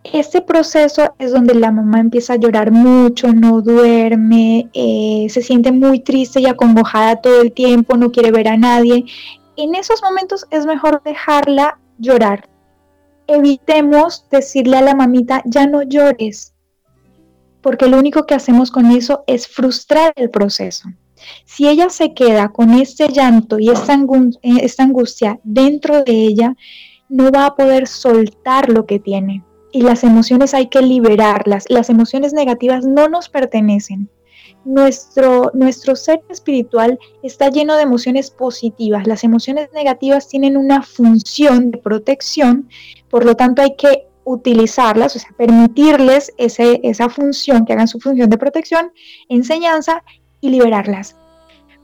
Este 0.06 0.42
proceso 0.42 1.14
es 1.20 1.34
donde 1.34 1.56
la 1.56 1.74
mamá 1.74 2.00
empieza 2.00 2.34
a 2.34 2.38
llorar 2.38 2.72
mucho, 2.72 3.34
no 3.34 3.62
duerme, 3.62 4.70
eh, 4.74 5.28
se 5.30 5.42
siente 5.42 5.74
muy 5.74 6.00
triste 6.00 6.40
y 6.40 6.46
acongojada 6.46 7.18
todo 7.18 7.42
el 7.42 7.52
tiempo, 7.52 7.98
no 7.98 8.14
quiere 8.14 8.32
ver 8.32 8.48
a 8.48 8.56
nadie. 8.56 9.04
En 9.58 9.76
esos 9.76 10.02
momentos 10.02 10.48
es 10.52 10.66
mejor 10.66 11.04
dejarla 11.04 11.78
llorar. 11.98 12.48
Evitemos 13.28 14.26
decirle 14.32 14.78
a 14.78 14.82
la 14.82 14.96
mamita, 14.96 15.42
ya 15.44 15.68
no 15.68 15.84
llores, 15.84 16.54
porque 17.62 17.88
lo 17.88 17.98
único 17.98 18.26
que 18.26 18.36
hacemos 18.36 18.72
con 18.72 18.92
eso 18.92 19.24
es 19.28 19.48
frustrar 19.48 20.14
el 20.16 20.30
proceso. 20.30 20.90
Si 21.46 21.68
ella 21.68 21.90
se 21.90 22.14
queda 22.14 22.50
con 22.50 22.72
este 22.74 23.10
llanto 23.10 23.60
y 23.60 23.70
esta, 23.70 23.98
esta 24.44 24.84
angustia 24.84 25.40
dentro 25.44 26.04
de 26.04 26.14
ella, 26.14 26.56
no 27.10 27.32
va 27.32 27.48
a 27.48 27.56
poder 27.56 27.88
soltar 27.88 28.70
lo 28.70 28.86
que 28.86 29.00
tiene 29.00 29.44
y 29.72 29.82
las 29.82 30.04
emociones 30.04 30.54
hay 30.54 30.68
que 30.68 30.82
liberarlas. 30.82 31.66
Las 31.70 31.90
emociones 31.90 32.34
negativas 32.34 32.86
no 32.86 33.10
nos 33.10 33.30
pertenecen. 33.30 34.10
Nuestro, 34.66 35.52
nuestro 35.54 35.96
ser 35.96 36.24
espiritual 36.30 37.00
está 37.22 37.50
lleno 37.50 37.76
de 37.76 37.84
emociones 37.84 38.32
positivas. 38.32 39.08
Las 39.08 39.24
emociones 39.24 39.70
negativas 39.74 40.28
tienen 40.28 40.58
una 40.58 40.82
función 40.82 41.72
de 41.72 41.78
protección, 41.78 42.70
por 43.10 43.24
lo 43.24 43.36
tanto 43.36 43.62
hay 43.62 43.76
que 43.78 43.97
utilizarlas, 44.28 45.16
o 45.16 45.20
sea, 45.20 45.32
permitirles 45.38 46.34
ese, 46.38 46.82
esa 46.84 47.10
función, 47.10 47.66
que 47.66 47.74
hagan 47.74 47.88
su 47.88 48.00
función 48.00 48.30
de 48.30 48.38
protección, 48.38 48.92
enseñanza 49.30 50.04
y 50.42 50.50
liberarlas. 50.50 51.16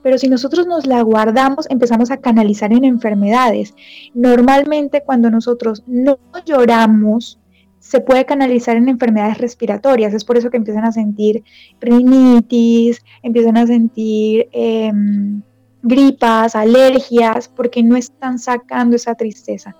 Pero 0.02 0.18
si 0.18 0.28
nosotros 0.28 0.66
nos 0.66 0.86
la 0.86 1.00
guardamos, 1.00 1.66
empezamos 1.70 2.10
a 2.10 2.18
canalizar 2.18 2.70
en 2.74 2.84
enfermedades. 2.84 3.74
Normalmente 4.12 5.02
cuando 5.02 5.30
nosotros 5.30 5.82
no 5.86 6.18
lloramos, 6.44 7.40
se 7.78 8.00
puede 8.00 8.26
canalizar 8.26 8.76
en 8.76 8.90
enfermedades 8.90 9.38
respiratorias. 9.38 10.12
Es 10.12 10.24
por 10.24 10.36
eso 10.36 10.50
que 10.50 10.58
empiezan 10.58 10.84
a 10.84 10.92
sentir 10.92 11.42
rinitis, 11.80 13.02
empiezan 13.22 13.56
a 13.56 13.66
sentir 13.66 14.48
em, 14.52 15.40
gripas, 15.82 16.54
alergias, 16.56 17.48
porque 17.48 17.82
no 17.82 17.96
están 17.96 18.38
sacando 18.38 18.96
esa 18.96 19.14
tristeza. 19.14 19.74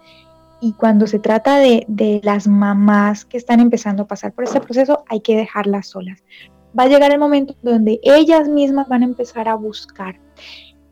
Y 0.64 0.72
cuando 0.72 1.06
se 1.06 1.18
trata 1.18 1.58
de, 1.58 1.84
de, 1.88 2.20
las 2.22 2.46
mamás 2.46 3.26
que 3.26 3.36
están 3.36 3.60
empezando 3.60 4.04
a 4.04 4.06
pasar 4.06 4.32
por 4.32 4.44
este 4.44 4.60
proceso, 4.60 5.04
hay 5.10 5.20
que 5.20 5.36
dejarlas 5.36 5.88
solas. 5.88 6.22
Va 6.78 6.84
a 6.84 6.88
llegar 6.88 7.12
el 7.12 7.18
momento 7.18 7.54
donde 7.62 8.00
ellas 8.02 8.48
mismas 8.48 8.88
van 8.88 9.02
a 9.02 9.04
empezar 9.04 9.46
a 9.46 9.56
buscar 9.56 10.18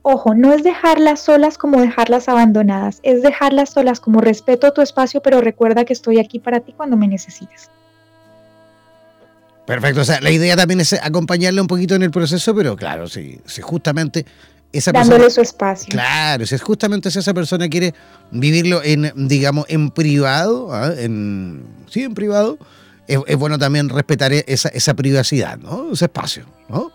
ojo, 0.02 0.35
no 0.35 0.52
es 0.52 0.62
dejarlas 0.62 1.21
solas 1.21 1.57
como 1.57 1.81
dejarlas 1.81 2.29
abandonadas, 2.29 3.00
es 3.02 3.23
dejarlas 3.23 3.71
solas 3.71 4.00
como 4.00 4.21
respeto 4.21 4.73
tu 4.73 4.82
espacio, 4.82 5.23
pero 5.23 5.41
recuerda 5.41 5.85
que 5.85 5.93
estoy 5.93 6.19
aquí 6.19 6.39
para 6.41 6.61
ti 6.61 6.75
cuando 6.76 6.97
me 6.97 7.08
necesites. 7.08 7.71
Perfecto, 9.65 10.00
o 10.00 10.04
sea, 10.04 10.21
la 10.21 10.32
idea 10.32 10.56
también 10.56 10.80
es 10.80 10.93
acompañarle 10.93 11.61
un 11.61 11.69
poquito 11.69 11.95
en 11.95 12.02
el 12.02 12.11
proceso, 12.11 12.54
pero 12.54 12.76
claro, 12.76 13.06
si, 13.06 13.41
justamente 13.63 14.26
esa 14.73 14.93
Dándole 14.93 15.30
su 15.30 15.41
espacio. 15.41 15.91
Claro, 15.91 16.47
si 16.47 16.54
es 16.54 16.63
justamente 16.63 17.11
si 17.11 17.19
esa 17.19 17.35
persona 17.35 17.69
quiere 17.69 17.95
vivirlo 18.30 18.82
en, 18.82 19.13
digamos, 19.28 19.67
en 19.69 19.91
privado, 19.91 20.73
¿ah? 20.73 20.93
en, 20.97 21.65
sí, 21.89 22.02
en 22.02 22.15
privado, 22.15 22.58
es, 23.06 23.21
es, 23.26 23.37
bueno 23.37 23.58
también 23.58 23.89
respetar 23.89 24.32
esa, 24.32 24.69
esa 24.71 24.95
privacidad, 24.95 25.58
¿no? 25.58 25.93
Ese 25.93 26.06
espacio, 26.06 26.47
¿no? 26.69 26.91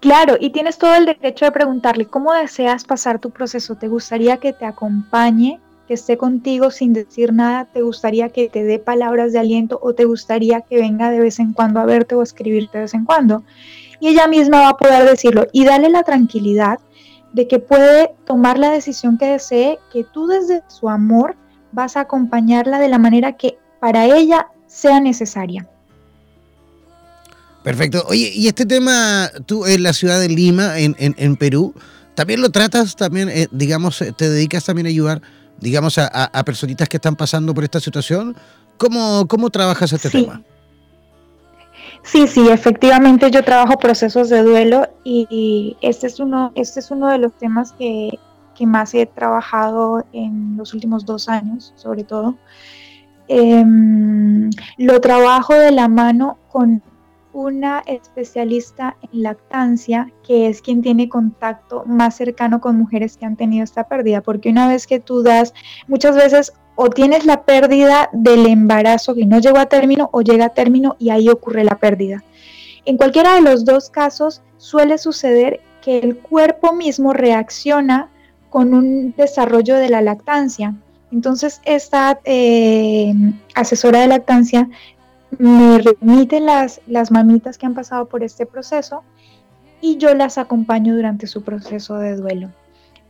Claro, 0.00 0.36
y 0.38 0.50
tienes 0.50 0.78
todo 0.78 0.94
el 0.94 1.06
derecho 1.06 1.46
de 1.46 1.52
preguntarle 1.52 2.06
cómo 2.06 2.32
deseas 2.32 2.84
pasar 2.84 3.18
tu 3.18 3.30
proceso. 3.30 3.74
¿Te 3.74 3.88
gustaría 3.88 4.36
que 4.36 4.52
te 4.52 4.64
acompañe, 4.64 5.58
que 5.88 5.94
esté 5.94 6.16
contigo 6.16 6.70
sin 6.70 6.92
decir 6.92 7.32
nada? 7.32 7.64
¿Te 7.64 7.82
gustaría 7.82 8.28
que 8.28 8.48
te 8.48 8.62
dé 8.62 8.78
palabras 8.78 9.32
de 9.32 9.40
aliento 9.40 9.80
o 9.82 9.94
te 9.94 10.04
gustaría 10.04 10.60
que 10.60 10.76
venga 10.76 11.10
de 11.10 11.18
vez 11.18 11.40
en 11.40 11.52
cuando 11.52 11.80
a 11.80 11.86
verte 11.86 12.14
o 12.14 12.22
escribirte 12.22 12.78
de 12.78 12.84
vez 12.84 12.94
en 12.94 13.04
cuando? 13.04 13.42
Y 14.00 14.08
ella 14.08 14.26
misma 14.28 14.60
va 14.60 14.68
a 14.70 14.76
poder 14.76 15.08
decirlo 15.08 15.46
y 15.52 15.64
dale 15.64 15.88
la 15.88 16.02
tranquilidad 16.02 16.78
de 17.32 17.46
que 17.48 17.58
puede 17.58 18.14
tomar 18.26 18.58
la 18.58 18.70
decisión 18.70 19.18
que 19.18 19.26
desee, 19.26 19.78
que 19.92 20.04
tú 20.04 20.26
desde 20.26 20.62
su 20.68 20.88
amor 20.88 21.36
vas 21.72 21.96
a 21.96 22.00
acompañarla 22.00 22.78
de 22.78 22.88
la 22.88 22.98
manera 22.98 23.36
que 23.36 23.58
para 23.80 24.06
ella 24.06 24.48
sea 24.66 25.00
necesaria. 25.00 25.68
Perfecto. 27.62 28.04
Oye, 28.08 28.30
y 28.32 28.46
este 28.46 28.64
tema, 28.64 29.30
tú 29.44 29.66
en 29.66 29.82
la 29.82 29.92
ciudad 29.92 30.20
de 30.20 30.28
Lima, 30.28 30.78
en, 30.78 30.94
en, 30.98 31.36
Perú, 31.36 31.74
¿también 32.14 32.40
lo 32.40 32.50
tratas, 32.50 32.94
también, 32.94 33.28
eh, 33.28 33.48
digamos, 33.50 34.00
eh, 34.02 34.12
te 34.16 34.30
dedicas 34.30 34.64
también 34.64 34.86
a 34.86 34.90
ayudar, 34.90 35.20
digamos, 35.60 35.98
a, 35.98 36.06
a, 36.06 36.44
personitas 36.44 36.88
que 36.88 36.96
están 36.96 37.16
pasando 37.16 37.52
por 37.54 37.64
esta 37.64 37.80
situación? 37.80 38.36
¿Cómo, 38.78 39.26
cómo 39.26 39.50
trabajas 39.50 39.92
este 39.92 40.10
tema? 40.10 40.42
Sí, 42.06 42.28
sí, 42.28 42.48
efectivamente 42.48 43.32
yo 43.32 43.42
trabajo 43.42 43.78
procesos 43.78 44.28
de 44.28 44.42
duelo 44.42 44.88
y, 45.02 45.76
este, 45.80 46.06
es 46.06 46.20
uno, 46.20 46.52
este 46.54 46.78
es 46.78 46.92
uno 46.92 47.08
de 47.08 47.18
los 47.18 47.32
temas 47.32 47.72
que, 47.72 48.10
que, 48.54 48.64
más 48.64 48.94
he 48.94 49.06
trabajado 49.06 50.06
en 50.12 50.56
los 50.56 50.72
últimos 50.72 51.04
dos 51.04 51.28
años, 51.28 51.72
sobre 51.74 52.04
todo. 52.04 52.36
Em, 53.26 54.50
lo 54.78 55.00
trabajo 55.00 55.54
de 55.54 55.72
la 55.72 55.88
mano 55.88 56.38
con 56.48 56.80
una 57.32 57.82
especialista 57.86 58.96
en 59.02 59.24
lactancia 59.24 60.12
que 60.24 60.48
es 60.48 60.62
quien 60.62 60.82
tiene 60.82 61.08
contacto 61.08 61.82
más 61.86 62.16
cercano 62.16 62.60
con 62.60 62.78
mujeres 62.78 63.16
que 63.16 63.26
han 63.26 63.36
tenido 63.36 63.64
esta 63.64 63.88
pérdida, 63.88 64.22
porque 64.22 64.50
una 64.50 64.68
vez 64.68 64.86
que 64.86 65.00
tú 65.00 65.24
das, 65.24 65.52
muchas 65.88 66.14
veces 66.14 66.52
o 66.76 66.90
tienes 66.90 67.24
la 67.24 67.42
pérdida 67.42 68.08
del 68.12 68.46
embarazo 68.46 69.14
que 69.14 69.26
no 69.26 69.40
llegó 69.40 69.58
a 69.58 69.66
término 69.66 70.10
o 70.12 70.20
llega 70.20 70.46
a 70.46 70.50
término 70.50 70.94
y 70.98 71.10
ahí 71.10 71.28
ocurre 71.28 71.64
la 71.64 71.78
pérdida. 71.78 72.22
En 72.84 72.96
cualquiera 72.96 73.34
de 73.34 73.40
los 73.40 73.64
dos 73.64 73.90
casos 73.90 74.42
suele 74.58 74.98
suceder 74.98 75.60
que 75.82 75.98
el 75.98 76.18
cuerpo 76.18 76.72
mismo 76.72 77.12
reacciona 77.12 78.10
con 78.50 78.74
un 78.74 79.14
desarrollo 79.16 79.76
de 79.76 79.88
la 79.88 80.02
lactancia. 80.02 80.74
Entonces, 81.10 81.60
esta 81.64 82.20
eh, 82.24 83.12
asesora 83.54 84.00
de 84.00 84.08
lactancia 84.08 84.68
me 85.38 85.78
remite 85.78 86.40
las, 86.40 86.80
las 86.86 87.10
mamitas 87.10 87.58
que 87.58 87.66
han 87.66 87.74
pasado 87.74 88.06
por 88.06 88.22
este 88.22 88.46
proceso 88.46 89.02
y 89.80 89.96
yo 89.96 90.14
las 90.14 90.38
acompaño 90.38 90.94
durante 90.94 91.26
su 91.26 91.42
proceso 91.42 91.96
de 91.96 92.16
duelo. 92.16 92.50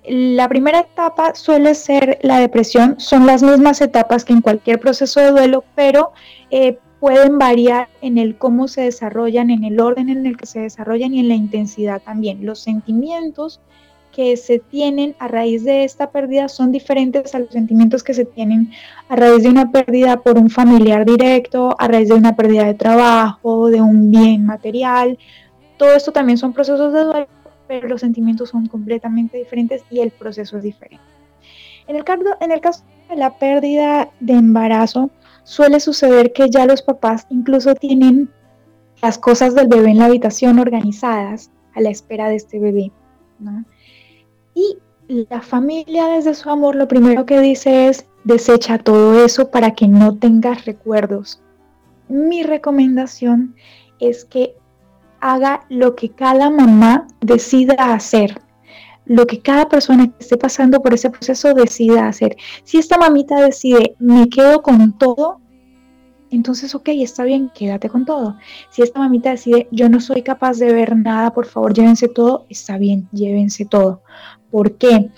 La 0.09 0.49
primera 0.49 0.81
etapa 0.81 1.35
suele 1.35 1.75
ser 1.75 2.19
la 2.23 2.39
depresión, 2.39 2.95
son 2.99 3.27
las 3.27 3.43
mismas 3.43 3.81
etapas 3.81 4.25
que 4.25 4.33
en 4.33 4.41
cualquier 4.41 4.79
proceso 4.79 5.21
de 5.21 5.31
duelo, 5.31 5.65
pero 5.75 6.13
eh, 6.51 6.79
pueden 7.01 7.39
variar 7.39 7.89
en 8.01 8.19
el 8.19 8.37
cómo 8.37 8.69
se 8.69 8.83
desarrollan, 8.83 9.51
en 9.51 9.65
el 9.65 9.81
orden 9.81 10.09
en 10.09 10.27
el 10.27 10.37
que 10.37 10.47
se 10.47 10.61
desarrollan 10.61 11.15
y 11.15 11.21
en 11.21 11.29
la 11.29 11.35
intensidad 11.35 12.01
también. 12.03 12.47
Los 12.47 12.61
sentimientos 12.61 13.61
que 14.13 14.37
se 14.39 14.61
tienen 14.61 15.15
a 15.19 15.29
raíz 15.29 15.63
de 15.65 15.85
esta 15.85 16.11
pérdida 16.11 16.49
son 16.49 16.73
diferentes 16.73 17.35
a 17.35 17.41
los 17.41 17.51
sentimientos 17.51 18.03
que 18.03 18.15
se 18.15 18.25
tienen 18.25 18.71
a 19.09 19.17
raíz 19.17 19.43
de 19.43 19.51
una 19.51 19.71
pérdida 19.71 20.23
por 20.23 20.39
un 20.39 20.49
familiar 20.49 21.05
directo, 21.05 21.77
a 21.79 21.87
raíz 21.87 22.09
de 22.09 22.15
una 22.15 22.35
pérdida 22.35 22.65
de 22.65 22.75
trabajo, 22.75 23.69
de 23.69 23.83
un 23.83 24.11
bien 24.11 24.47
material. 24.47 25.19
Todo 25.77 25.95
esto 25.95 26.13
también 26.13 26.39
son 26.39 26.55
procesos 26.55 26.95
de 26.95 27.05
duelo, 27.05 27.29
pero 27.69 27.89
los 27.89 28.01
sentimientos 28.01 28.51
son 28.51 28.67
completamente 28.67 29.39
diferentes 29.39 29.83
y 29.91 30.01
el 30.01 30.11
proceso 30.11 30.59
es 30.59 30.63
diferente. 30.63 31.05
En 31.87 31.97
el, 31.97 32.05
en 32.41 32.53
el 32.53 32.61
caso 32.61 32.85
la 33.15 33.39
pérdida 33.39 34.11
de 34.21 34.33
embarazo, 34.33 35.11
suele 35.45 35.79
suceder 35.79 36.33
que 36.33 36.51
ya 36.51 36.67
los 36.67 36.83
papás 36.83 37.27
incluso 37.31 37.75
tienen 37.75 38.31
las 39.03 39.19
cosas 39.19 39.55
del 39.55 39.69
bebé 39.69 39.91
en 39.91 39.99
la 39.99 40.07
habitación 40.07 40.59
organizadas 40.59 41.51
a 41.75 41.81
la 41.81 41.91
espera 41.91 42.29
de 42.29 42.37
este 42.37 42.59
bebé. 42.59 42.91
Y 44.55 44.79
la 45.09 45.43
familia 45.43 46.09
desde 46.09 46.35
su 46.35 46.51
amor 46.51 46.75
lo 46.75 46.89
primero 46.89 47.27
que 47.27 47.39
dice 47.39 47.89
es 47.89 48.07
desecha 48.25 48.79
todo 48.79 49.25
eso 49.25 49.51
para 49.51 49.75
que 49.75 49.87
no 49.87 50.17
tengas 50.17 50.65
recuerdos. 50.65 51.41
Mi 52.09 52.43
recomendación 52.43 53.55
es 54.01 54.25
que 54.25 54.56
haga 55.33 55.67
lo 55.69 55.97
que 55.97 56.11
cada 56.11 56.51
mamá 56.51 57.07
decida 57.21 57.75
hacer, 57.93 58.41
lo 59.05 59.27
que 59.27 59.41
cada 59.41 59.69
persona 59.69 60.07
que 60.07 60.17
esté 60.21 60.37
pasando 60.37 60.81
por 60.81 60.95
ese 60.95 61.11
proceso 61.11 61.53
decida 61.53 62.09
hacer. 62.09 62.37
Si 62.65 62.79
esta 62.79 62.97
mamita 62.99 63.41
decide, 63.41 63.97
me 63.99 64.29
quedo 64.29 64.63
con 64.63 64.97
todo, 64.97 65.41
entonces, 66.31 66.75
ok, 66.75 66.89
está 66.89 67.25
bien, 67.25 67.51
quédate 67.55 67.89
con 67.89 68.05
todo. 68.05 68.37
Si 68.71 68.83
esta 68.83 69.01
mamita 69.01 69.31
decide, 69.31 69.69
yo 69.71 69.89
no 69.89 70.01
soy 70.01 70.23
capaz 70.23 70.59
de 70.59 70.73
ver 70.73 70.97
nada, 70.97 71.33
por 71.33 71.47
favor, 71.47 71.73
llévense 71.73 72.09
todo, 72.09 72.47
está 72.49 72.79
bien, 72.79 73.09
llévense 73.13 73.65
todo. 73.65 74.03
¿Por 74.51 74.77
qué? 74.77 75.11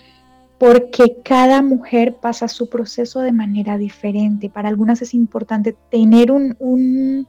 Porque 0.58 1.18
cada 1.24 1.62
mujer 1.62 2.16
pasa 2.16 2.48
su 2.48 2.68
proceso 2.68 3.20
de 3.20 3.32
manera 3.32 3.78
diferente. 3.78 4.50
Para 4.50 4.68
algunas 4.68 5.00
es 5.02 5.14
importante 5.14 5.76
tener 5.90 6.30
un, 6.30 6.56
un, 6.58 7.26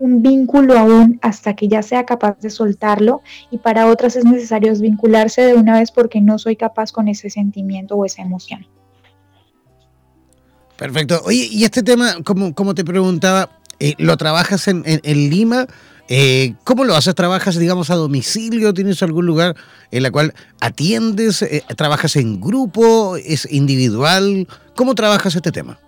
un 0.00 0.22
vínculo 0.22 0.76
aún 0.76 1.18
hasta 1.22 1.54
que 1.54 1.68
ya 1.68 1.82
sea 1.82 2.04
capaz 2.04 2.40
de 2.40 2.50
soltarlo 2.50 3.22
y 3.50 3.58
para 3.58 3.86
otras 3.86 4.16
es 4.16 4.24
necesario 4.24 4.70
desvincularse 4.70 5.42
de 5.42 5.54
una 5.54 5.78
vez 5.78 5.92
porque 5.92 6.20
no 6.20 6.38
soy 6.38 6.56
capaz 6.56 6.90
con 6.90 7.06
ese 7.06 7.30
sentimiento 7.30 7.94
o 7.94 8.04
esa 8.04 8.22
emoción. 8.22 8.66
Perfecto. 10.76 11.20
Oye, 11.26 11.46
y 11.50 11.64
este 11.64 11.82
tema, 11.82 12.16
como, 12.24 12.54
como 12.54 12.74
te 12.74 12.84
preguntaba, 12.84 13.50
eh, 13.78 13.94
¿lo 13.98 14.16
trabajas 14.16 14.66
en, 14.68 14.82
Lima? 15.04 15.66
Eh, 16.08 16.54
¿Cómo 16.64 16.84
lo 16.84 16.96
haces? 16.96 17.14
¿Trabajas, 17.14 17.58
digamos, 17.58 17.90
a 17.90 17.96
domicilio? 17.96 18.72
¿Tienes 18.72 19.02
algún 19.02 19.26
lugar 19.26 19.54
en 19.90 20.02
la 20.02 20.10
cual 20.10 20.32
atiendes? 20.60 21.42
Eh, 21.42 21.62
¿Trabajas 21.76 22.16
en 22.16 22.40
grupo? 22.40 23.16
¿Es 23.16 23.46
individual? 23.52 24.48
¿Cómo 24.74 24.94
trabajas 24.94 25.36
este 25.36 25.52
tema? 25.52 25.78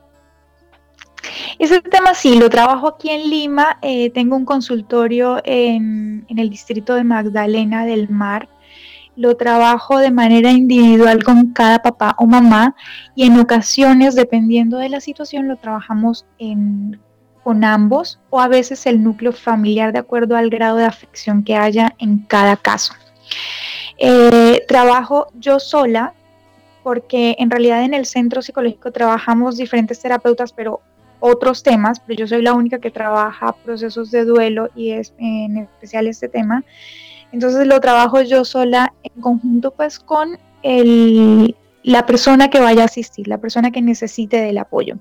Ese 1.58 1.80
tema 1.80 2.14
sí, 2.14 2.38
lo 2.38 2.48
trabajo 2.50 2.88
aquí 2.88 3.10
en 3.10 3.30
Lima. 3.30 3.78
tengo 4.14 4.36
un 4.36 4.44
consultorio 4.44 5.40
en, 5.44 6.24
en, 6.28 6.38
el 6.38 6.50
distrito 6.50 6.94
de 6.94 7.04
Magdalena 7.04 7.84
del 7.84 8.08
Mar 8.08 8.48
lo 9.16 9.36
trabajo 9.36 9.98
de 9.98 10.10
manera 10.10 10.50
individual 10.50 11.22
con 11.22 11.52
cada 11.52 11.80
papá 11.80 12.14
o 12.18 12.26
mamá 12.26 12.74
y 13.14 13.24
en 13.24 13.38
ocasiones, 13.38 14.14
dependiendo 14.14 14.78
de 14.78 14.88
la 14.88 15.00
situación, 15.00 15.48
lo 15.48 15.56
trabajamos 15.56 16.24
con 17.42 17.64
ambos 17.64 18.20
o 18.30 18.40
a 18.40 18.48
veces 18.48 18.86
el 18.86 19.02
núcleo 19.02 19.32
familiar 19.32 19.92
de 19.92 19.98
acuerdo 19.98 20.36
al 20.36 20.48
grado 20.48 20.76
de 20.76 20.86
afección 20.86 21.44
que 21.44 21.56
haya 21.56 21.94
en 21.98 22.20
cada 22.20 22.56
caso. 22.56 22.94
Eh, 23.98 24.64
trabajo 24.66 25.28
yo 25.34 25.60
sola 25.60 26.14
porque 26.82 27.36
en 27.38 27.50
realidad 27.50 27.84
en 27.84 27.94
el 27.94 28.06
centro 28.06 28.42
psicológico 28.42 28.90
trabajamos 28.90 29.56
diferentes 29.56 30.00
terapeutas, 30.00 30.52
pero 30.52 30.80
otros 31.22 31.62
temas, 31.62 32.00
pero 32.00 32.18
yo 32.18 32.26
soy 32.26 32.42
la 32.42 32.52
única 32.52 32.80
que 32.80 32.90
trabaja 32.90 33.54
procesos 33.64 34.10
de 34.10 34.24
duelo 34.24 34.68
y 34.74 34.90
es 34.90 35.14
en 35.18 35.56
especial 35.56 36.08
este 36.08 36.28
tema. 36.28 36.64
Entonces 37.30 37.66
lo 37.66 37.80
trabajo 37.80 38.20
yo 38.22 38.44
sola 38.44 38.92
en 39.04 39.22
conjunto 39.22 39.70
pues 39.70 40.00
con 40.00 40.36
el, 40.64 41.56
la 41.84 42.06
persona 42.06 42.50
que 42.50 42.60
vaya 42.60 42.82
a 42.82 42.86
asistir, 42.86 43.28
la 43.28 43.38
persona 43.38 43.70
que 43.70 43.80
necesite 43.80 44.40
del 44.40 44.58
apoyo. 44.58 44.98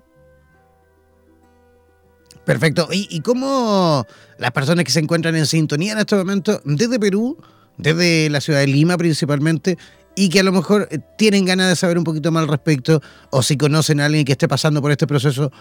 Perfecto. 2.45 2.87
¿Y, 2.91 3.07
¿Y, 3.09 3.21
cómo 3.21 4.05
las 4.37 4.51
personas 4.51 4.85
que 4.85 4.91
se 4.91 4.99
encuentran 4.99 5.35
en 5.35 5.45
sintonía 5.47 5.93
en 5.93 5.99
este 5.99 6.15
momento 6.15 6.61
desde 6.65 6.99
Perú, 6.99 7.37
desde 7.77 8.29
la 8.29 8.41
ciudad 8.41 8.59
de 8.59 8.67
Lima 8.67 8.97
principalmente, 8.97 9.77
y 10.15 10.29
que 10.29 10.39
a 10.39 10.43
lo 10.43 10.51
mejor 10.51 10.87
eh, 10.91 10.99
tienen 11.17 11.45
ganas 11.45 11.69
de 11.69 11.75
saber 11.75 11.97
un 11.97 12.03
poquito 12.03 12.31
más 12.31 12.43
al 12.43 12.49
respecto, 12.49 13.01
o 13.29 13.41
si 13.41 13.57
conocen 13.57 14.01
a 14.01 14.05
alguien 14.05 14.25
que 14.25 14.33
esté 14.33 14.47
pasando 14.47 14.81
por 14.81 14.91
este 14.91 15.07
proceso 15.07 15.51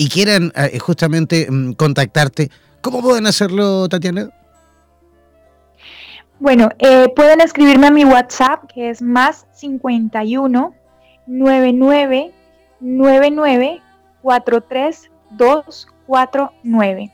y 0.00 0.08
quieran 0.08 0.50
eh, 0.56 0.78
justamente 0.78 1.46
mm, 1.50 1.72
contactarte, 1.72 2.50
¿cómo 2.80 3.02
pueden 3.02 3.26
hacerlo, 3.26 3.86
Tatiana? 3.86 4.30
Bueno, 6.38 6.70
eh, 6.78 7.12
pueden 7.14 7.42
escribirme 7.42 7.88
a 7.88 7.90
mi 7.90 8.06
WhatsApp, 8.06 8.64
que 8.72 8.88
es 8.88 9.02
más 9.02 9.46
51 9.52 10.74
99 11.26 12.32
99 12.80 13.82
43 14.22 15.10
249. 15.32 17.12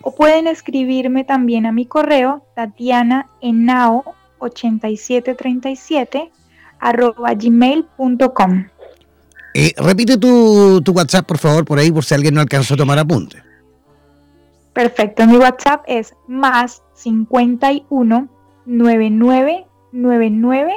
O 0.00 0.14
pueden 0.14 0.46
escribirme 0.46 1.24
también 1.24 1.66
a 1.66 1.72
mi 1.72 1.84
correo 1.84 2.46
tatiana 2.54 3.28
enao 3.42 4.14
8737 4.38 6.32
arroba 6.80 7.34
gmail.com. 7.34 8.68
Eh, 9.58 9.72
repite 9.78 10.18
tu, 10.18 10.82
tu 10.82 10.92
WhatsApp, 10.92 11.26
por 11.26 11.38
favor, 11.38 11.64
por 11.64 11.78
ahí, 11.78 11.90
por 11.90 12.04
si 12.04 12.12
alguien 12.12 12.34
no 12.34 12.42
alcanzó 12.42 12.74
a 12.74 12.76
tomar 12.76 12.98
apunte. 12.98 13.42
Perfecto, 14.74 15.26
mi 15.26 15.38
WhatsApp 15.38 15.82
es 15.86 16.12
más 16.28 16.82
51 16.92 18.28
9999 18.66 20.74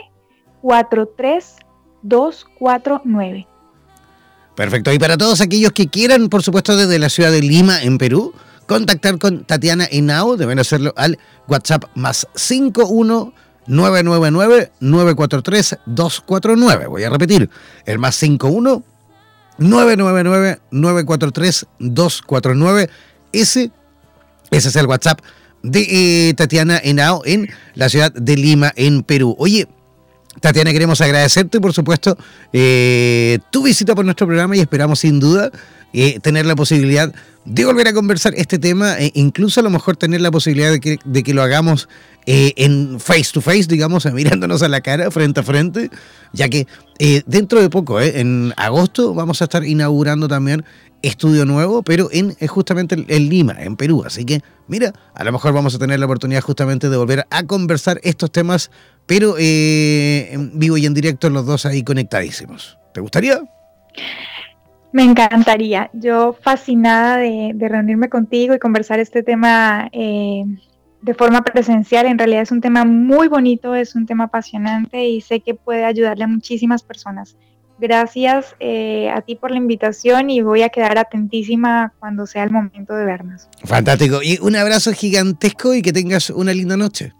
Perfecto. 4.55 4.93
Y 4.93 4.99
para 4.99 5.17
todos 5.17 5.41
aquellos 5.41 5.73
que 5.73 5.89
quieran, 5.89 6.29
por 6.29 6.41
supuesto, 6.41 6.77
desde 6.77 6.99
la 6.99 7.09
ciudad 7.09 7.33
de 7.33 7.41
Lima, 7.41 7.83
en 7.83 7.97
Perú, 7.97 8.33
contactar 8.65 9.19
con 9.19 9.43
Tatiana 9.43 9.89
Henao, 9.91 10.37
deben 10.37 10.57
hacerlo 10.57 10.93
al 10.95 11.19
WhatsApp 11.49 11.83
más 11.95 12.29
51 12.33 13.33
999 13.69 14.71
943 14.79 15.77
249. 15.85 16.87
Voy 16.87 17.03
a 17.03 17.09
repetir, 17.09 17.49
el 17.85 17.99
más 17.99 18.15
51 18.15 18.83
999 19.57 20.59
943 20.71 21.65
249. 21.79 22.89
Ese, 23.31 23.71
ese 24.51 24.69
es 24.69 24.75
el 24.75 24.87
WhatsApp 24.87 25.21
de 25.61 26.29
eh, 26.29 26.33
Tatiana 26.33 26.79
Henao 26.83 27.21
en 27.25 27.49
la 27.75 27.89
ciudad 27.89 28.11
de 28.11 28.35
Lima, 28.35 28.73
en 28.75 29.03
Perú. 29.03 29.35
Oye, 29.37 29.67
Tatiana, 30.41 30.71
queremos 30.71 31.01
agradecerte, 31.01 31.59
por 31.59 31.73
supuesto, 31.73 32.17
eh, 32.53 33.39
tu 33.51 33.63
visita 33.63 33.95
por 33.95 34.05
nuestro 34.05 34.27
programa 34.27 34.55
y 34.55 34.59
esperamos 34.59 34.99
sin 34.99 35.19
duda 35.19 35.51
eh, 35.91 36.19
tener 36.21 36.45
la 36.45 36.55
posibilidad 36.55 37.11
de 37.45 37.65
volver 37.65 37.87
a 37.87 37.93
conversar 37.93 38.33
este 38.35 38.59
tema, 38.59 38.99
e 38.99 39.11
incluso 39.15 39.59
a 39.59 39.63
lo 39.63 39.71
mejor 39.71 39.97
tener 39.97 40.21
la 40.21 40.29
posibilidad 40.29 40.71
de 40.71 40.79
que, 40.79 40.99
de 41.03 41.23
que 41.23 41.33
lo 41.33 41.41
hagamos 41.41 41.89
en 42.25 42.99
face 42.99 43.31
to 43.33 43.41
face, 43.41 43.63
digamos, 43.63 44.05
mirándonos 44.13 44.61
a 44.61 44.67
la 44.67 44.81
cara, 44.81 45.09
frente 45.09 45.39
a 45.39 45.43
frente, 45.43 45.89
ya 46.31 46.47
que 46.47 46.67
dentro 47.25 47.59
de 47.59 47.69
poco, 47.71 47.99
en 47.99 48.53
agosto, 48.55 49.15
vamos 49.15 49.41
a 49.41 49.45
estar 49.45 49.65
inaugurando 49.65 50.27
también 50.27 50.63
estudio 51.01 51.45
nuevo, 51.45 51.83
pero 51.83 52.09
en 52.11 52.35
justamente 52.47 52.95
en 52.95 53.29
Lima, 53.29 53.55
en 53.59 53.75
Perú. 53.75 54.03
Así 54.05 54.25
que, 54.25 54.41
mira, 54.67 54.93
a 55.13 55.23
lo 55.23 55.31
mejor 55.31 55.53
vamos 55.53 55.75
a 55.75 55.79
tener 55.79 55.99
la 55.99 56.05
oportunidad 56.05 56.41
justamente 56.41 56.89
de 56.89 56.97
volver 56.97 57.25
a 57.29 57.43
conversar 57.43 57.99
estos 58.03 58.31
temas, 58.31 58.71
pero 59.05 59.35
eh, 59.37 60.29
en 60.31 60.57
vivo 60.59 60.77
y 60.77 60.85
en 60.85 60.93
directo 60.93 61.29
los 61.29 61.45
dos 61.45 61.65
ahí 61.65 61.83
conectadísimos. 61.83 62.77
¿Te 62.93 63.01
gustaría? 63.01 63.41
Me 64.91 65.03
encantaría. 65.03 65.89
Yo 65.93 66.33
fascinada 66.33 67.17
de, 67.17 67.53
reunirme 67.59 68.09
contigo 68.09 68.55
y 68.55 68.59
conversar 68.59 68.99
este 68.99 69.21
tema 69.21 69.89
eh, 69.91 70.43
de 71.01 71.13
forma 71.13 71.43
presencial. 71.43 72.07
En 72.07 72.17
realidad 72.17 72.41
es 72.41 72.51
un 72.51 72.61
tema 72.61 72.85
muy 72.85 73.27
bonito, 73.27 73.75
es 73.75 73.95
un 73.95 74.05
tema 74.05 74.25
apasionante 74.25 75.07
y 75.07 75.21
sé 75.21 75.41
que 75.41 75.53
puede 75.53 75.85
ayudarle 75.85 76.23
a 76.23 76.27
muchísimas 76.27 76.83
personas. 76.83 77.37
Gracias 77.79 78.55
eh, 78.59 79.09
a 79.09 79.21
ti 79.21 79.35
por 79.35 79.51
la 79.51 79.57
invitación 79.57 80.29
y 80.29 80.41
voy 80.41 80.63
a 80.63 80.69
quedar 80.69 80.97
atentísima 80.97 81.93
cuando 81.99 82.27
sea 82.27 82.43
el 82.43 82.51
momento 82.51 82.93
de 82.93 83.05
vernos. 83.05 83.47
Fantástico. 83.63 84.19
Y 84.21 84.37
un 84.41 84.55
abrazo 84.55 84.91
gigantesco 84.91 85.73
y 85.73 85.81
que 85.81 85.93
tengas 85.93 86.29
una 86.29 86.53
linda 86.53 86.75
noche. 86.75 87.13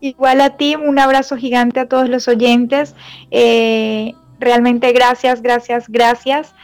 Igual 0.00 0.40
a 0.40 0.56
ti, 0.56 0.76
un 0.76 0.98
abrazo 0.98 1.36
gigante 1.36 1.80
a 1.80 1.88
todos 1.88 2.08
los 2.08 2.28
oyentes. 2.28 2.94
Eh, 3.30 4.14
realmente 4.38 4.92
gracias, 4.92 5.42
gracias, 5.42 5.86
gracias 5.88 6.54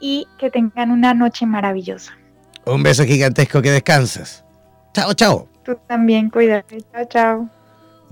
y 0.00 0.26
que 0.38 0.50
tengan 0.50 0.90
una 0.90 1.14
noche 1.14 1.46
maravillosa. 1.46 2.12
Un 2.66 2.82
beso 2.82 3.04
gigantesco, 3.04 3.62
que 3.62 3.70
descanses. 3.70 4.44
Chao, 4.92 5.14
chao. 5.14 5.48
Tú 5.64 5.78
también, 5.86 6.28
cuídate. 6.28 6.82
Chao, 6.92 7.04
chao. 7.08 7.50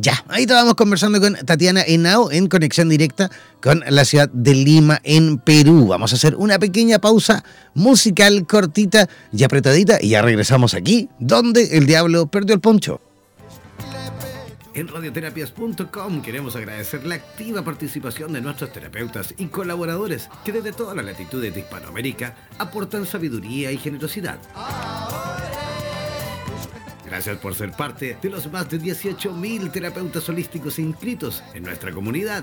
Ya, 0.03 0.25
ahí 0.27 0.43
estábamos 0.43 0.75
conversando 0.75 1.21
con 1.21 1.35
Tatiana 1.47 1.85
Henao 1.87 2.33
en 2.33 2.49
conexión 2.49 2.89
directa 2.89 3.31
con 3.63 3.85
la 3.87 4.05
ciudad 4.05 4.29
de 4.31 4.53
Lima, 4.53 5.01
en 5.05 5.39
Perú. 5.39 5.87
Vamos 5.87 6.13
a 6.13 6.17
hacer 6.17 6.35
una 6.35 6.59
pequeña 6.59 6.99
pausa 6.99 7.45
musical 7.75 8.45
cortita 8.49 9.09
y 9.33 9.45
apretadita 9.45 9.99
y 10.01 10.09
ya 10.09 10.21
regresamos 10.21 10.75
aquí, 10.75 11.09
donde 11.21 11.77
el 11.77 11.87
diablo 11.87 12.27
perdió 12.27 12.53
el 12.53 12.61
poncho. 12.61 13.01
En 14.75 14.89
radioterapias.com 14.89 16.21
queremos 16.21 16.57
agradecer 16.57 17.07
la 17.07 17.15
activa 17.15 17.63
participación 17.63 18.33
de 18.33 18.41
nuestros 18.41 18.73
terapeutas 18.73 19.33
y 19.39 19.47
colaboradores 19.47 20.29
que 20.45 20.51
desde 20.51 20.73
todas 20.73 20.97
las 20.97 21.05
latitudes 21.05 21.55
de 21.55 21.61
Hispanoamérica 21.61 22.35
aportan 22.59 23.07
sabiduría 23.07 23.71
y 23.71 23.79
generosidad. 23.79 24.41
Gracias 27.13 27.37
por 27.37 27.55
ser 27.55 27.73
parte 27.73 28.17
de 28.23 28.31
los 28.31 28.51
más 28.51 28.71
de 28.71 28.81
18.000 28.81 29.71
terapeutas 29.71 30.27
holísticos 30.31 30.79
inscritos 30.79 31.43
en 31.53 31.63
nuestra 31.63 31.93
comunidad. 31.93 32.43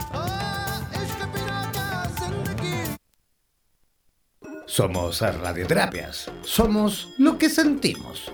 Somos 4.71 5.19
Radioterapias. 5.19 6.31
Somos 6.45 7.09
lo 7.17 7.37
que 7.37 7.49
sentimos. 7.49 8.31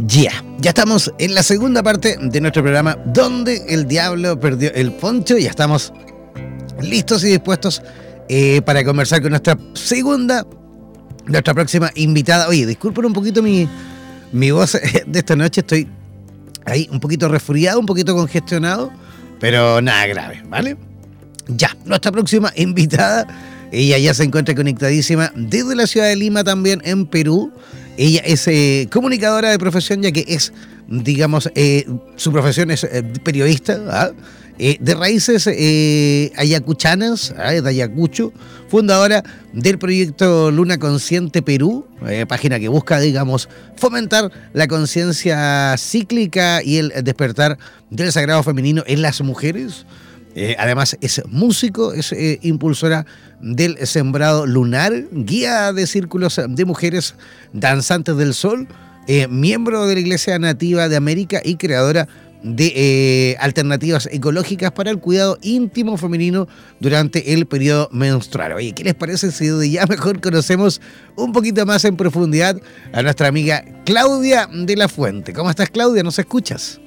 Ya, 0.00 0.32
ya 0.58 0.68
estamos 0.68 1.14
en 1.18 1.34
la 1.34 1.42
segunda 1.42 1.82
parte 1.82 2.18
de 2.20 2.40
nuestro 2.42 2.62
programa 2.62 2.98
donde 3.06 3.64
el 3.70 3.88
diablo 3.88 4.38
perdió 4.38 4.70
el 4.74 4.92
poncho 4.92 5.38
y 5.38 5.44
ya 5.44 5.50
estamos 5.50 5.94
listos 6.82 7.24
y 7.24 7.28
dispuestos 7.28 7.82
eh, 8.32 8.62
para 8.62 8.84
conversar 8.84 9.20
con 9.20 9.30
nuestra 9.30 9.58
segunda, 9.74 10.46
nuestra 11.26 11.52
próxima 11.52 11.90
invitada. 11.96 12.46
Oye, 12.46 12.64
disculpen 12.64 13.06
un 13.06 13.12
poquito 13.12 13.42
mi, 13.42 13.68
mi 14.30 14.52
voz 14.52 14.78
de 15.06 15.18
esta 15.18 15.34
noche, 15.34 15.62
estoy 15.62 15.88
ahí 16.64 16.88
un 16.92 17.00
poquito 17.00 17.26
resfriado, 17.26 17.80
un 17.80 17.86
poquito 17.86 18.14
congestionado, 18.14 18.92
pero 19.40 19.82
nada 19.82 20.06
grave, 20.06 20.44
¿vale? 20.48 20.76
Ya, 21.48 21.76
nuestra 21.84 22.12
próxima 22.12 22.52
invitada, 22.56 23.26
ella 23.72 23.98
ya 23.98 24.14
se 24.14 24.22
encuentra 24.22 24.54
conectadísima 24.54 25.32
desde 25.34 25.74
la 25.74 25.88
ciudad 25.88 26.06
de 26.06 26.14
Lima 26.14 26.44
también 26.44 26.80
en 26.84 27.06
Perú. 27.06 27.52
Ella 27.96 28.20
es 28.24 28.46
eh, 28.46 28.86
comunicadora 28.92 29.50
de 29.50 29.58
profesión, 29.58 30.02
ya 30.02 30.12
que 30.12 30.24
es, 30.28 30.52
digamos, 30.86 31.50
eh, 31.56 31.84
su 32.14 32.30
profesión 32.30 32.70
es 32.70 32.86
periodista. 33.24 33.80
¿ah? 33.88 34.10
Eh, 34.62 34.76
de 34.78 34.94
raíces 34.94 35.46
eh, 35.50 36.32
ayacuchanas, 36.36 37.34
¿eh? 37.50 37.62
de 37.62 37.70
Ayacucho, 37.70 38.30
fundadora 38.68 39.24
del 39.54 39.78
proyecto 39.78 40.50
Luna 40.50 40.76
Consciente 40.76 41.40
Perú, 41.40 41.86
página 42.28 42.60
que 42.60 42.68
busca, 42.68 43.00
digamos, 43.00 43.48
fomentar 43.76 44.30
la 44.52 44.68
conciencia 44.68 45.74
cíclica 45.78 46.62
y 46.62 46.76
el 46.76 46.92
despertar 47.02 47.56
del 47.88 48.12
sagrado 48.12 48.42
femenino 48.42 48.82
en 48.86 49.00
las 49.00 49.22
mujeres. 49.22 49.86
además 50.58 50.94
es 51.00 51.22
músico, 51.26 51.94
es 51.94 52.14
impulsora 52.42 53.06
del 53.40 53.86
sembrado 53.86 54.44
lunar, 54.44 54.92
guía 55.10 55.72
de 55.72 55.86
círculos 55.86 56.38
de 56.46 56.64
mujeres 56.66 57.14
danzantes 57.54 58.14
del 58.18 58.34
sol, 58.34 58.68
miembro 59.30 59.86
de 59.86 59.94
la 59.94 60.00
Iglesia 60.00 60.38
Nativa 60.38 60.90
de 60.90 60.96
América 60.96 61.40
y 61.42 61.56
creadora 61.56 62.06
de 62.42 62.72
eh, 62.74 63.36
alternativas 63.40 64.08
ecológicas 64.10 64.72
para 64.72 64.90
el 64.90 64.98
cuidado 64.98 65.38
íntimo 65.42 65.96
femenino 65.96 66.48
durante 66.80 67.34
el 67.34 67.46
periodo 67.46 67.88
menstrual. 67.92 68.52
Oye, 68.52 68.72
¿qué 68.72 68.84
les 68.84 68.94
parece 68.94 69.30
si 69.30 69.46
de 69.46 69.70
ya 69.70 69.86
mejor 69.86 70.20
conocemos 70.20 70.80
un 71.16 71.32
poquito 71.32 71.66
más 71.66 71.84
en 71.84 71.96
profundidad 71.96 72.56
a 72.92 73.02
nuestra 73.02 73.28
amiga 73.28 73.64
Claudia 73.84 74.48
de 74.52 74.76
la 74.76 74.88
Fuente? 74.88 75.32
¿Cómo 75.32 75.50
estás, 75.50 75.70
Claudia? 75.70 76.02
¿Nos 76.02 76.18
escuchas? 76.18 76.80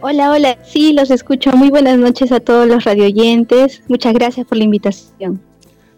Hola, 0.00 0.30
hola. 0.30 0.58
Sí, 0.64 0.92
los 0.92 1.10
escucho. 1.10 1.52
Muy 1.52 1.70
buenas 1.70 1.96
noches 1.96 2.32
a 2.32 2.40
todos 2.40 2.66
los 2.66 2.82
radioyentes. 2.82 3.82
Muchas 3.86 4.12
gracias 4.14 4.46
por 4.46 4.58
la 4.58 4.64
invitación. 4.64 5.40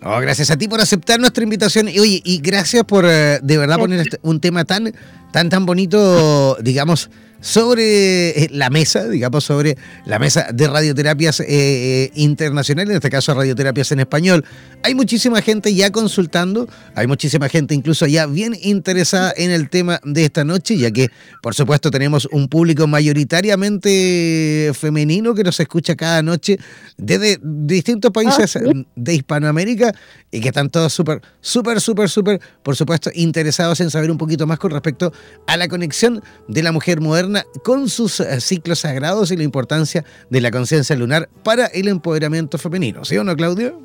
Oh, 0.06 0.20
gracias 0.20 0.50
a 0.50 0.58
ti 0.58 0.68
por 0.68 0.82
aceptar 0.82 1.18
nuestra 1.18 1.42
invitación 1.42 1.88
y 1.88 1.98
oye, 1.98 2.20
y 2.22 2.38
gracias 2.42 2.84
por 2.84 3.06
eh, 3.08 3.38
de 3.42 3.56
verdad 3.56 3.78
poner 3.78 4.00
este, 4.00 4.18
un 4.20 4.38
tema 4.38 4.66
tan, 4.66 4.92
tan, 5.32 5.48
tan 5.48 5.64
bonito, 5.64 6.58
digamos, 6.60 7.08
sobre 7.40 8.30
eh, 8.30 8.48
la 8.50 8.70
mesa, 8.70 9.08
digamos, 9.08 9.44
sobre 9.44 9.76
la 10.06 10.18
mesa 10.18 10.48
de 10.52 10.66
radioterapias 10.66 11.40
eh, 11.40 11.46
eh, 11.48 12.10
internacionales, 12.14 12.90
en 12.90 12.96
este 12.96 13.10
caso 13.10 13.34
radioterapias 13.34 13.92
en 13.92 14.00
español. 14.00 14.44
Hay 14.82 14.94
muchísima 14.94 15.42
gente 15.42 15.74
ya 15.74 15.90
consultando, 15.90 16.68
hay 16.94 17.06
muchísima 17.06 17.48
gente 17.48 17.74
incluso 17.74 18.06
ya 18.06 18.26
bien 18.26 18.56
interesada 18.62 19.32
en 19.36 19.50
el 19.50 19.68
tema 19.68 20.00
de 20.04 20.24
esta 20.24 20.44
noche, 20.44 20.76
ya 20.78 20.90
que 20.90 21.10
por 21.42 21.54
supuesto 21.54 21.90
tenemos 21.90 22.26
un 22.32 22.48
público 22.48 22.86
mayoritariamente 22.86 24.72
femenino 24.74 25.34
que 25.34 25.44
nos 25.44 25.58
escucha 25.60 25.96
cada 25.96 26.22
noche 26.22 26.58
desde 26.96 27.38
distintos 27.42 28.10
países 28.10 28.56
ah, 28.56 28.60
de 28.96 29.14
Hispanoamérica 29.14 29.92
y 30.30 30.40
que 30.40 30.48
están 30.48 30.70
todos 30.70 30.92
súper, 30.92 31.20
súper, 31.40 31.80
súper, 31.80 32.08
súper, 32.08 32.40
por 32.62 32.76
supuesto, 32.76 33.10
interesados 33.14 33.80
en 33.80 33.90
saber 33.90 34.10
un 34.10 34.18
poquito 34.18 34.46
más 34.46 34.58
con 34.58 34.70
respecto 34.70 35.12
a 35.46 35.56
la 35.56 35.68
conexión 35.68 36.22
de 36.48 36.62
la 36.62 36.72
mujer 36.72 37.00
moderna 37.00 37.33
con 37.62 37.88
sus 37.88 38.20
eh, 38.20 38.40
ciclos 38.40 38.80
sagrados 38.80 39.30
y 39.30 39.36
la 39.36 39.42
importancia 39.42 40.04
de 40.30 40.40
la 40.40 40.50
conciencia 40.50 40.96
lunar 40.96 41.28
para 41.42 41.66
el 41.66 41.88
empoderamiento 41.88 42.58
femenino. 42.58 43.04
¿Sí 43.04 43.16
o 43.16 43.24
no, 43.24 43.34
Claudio? 43.36 43.80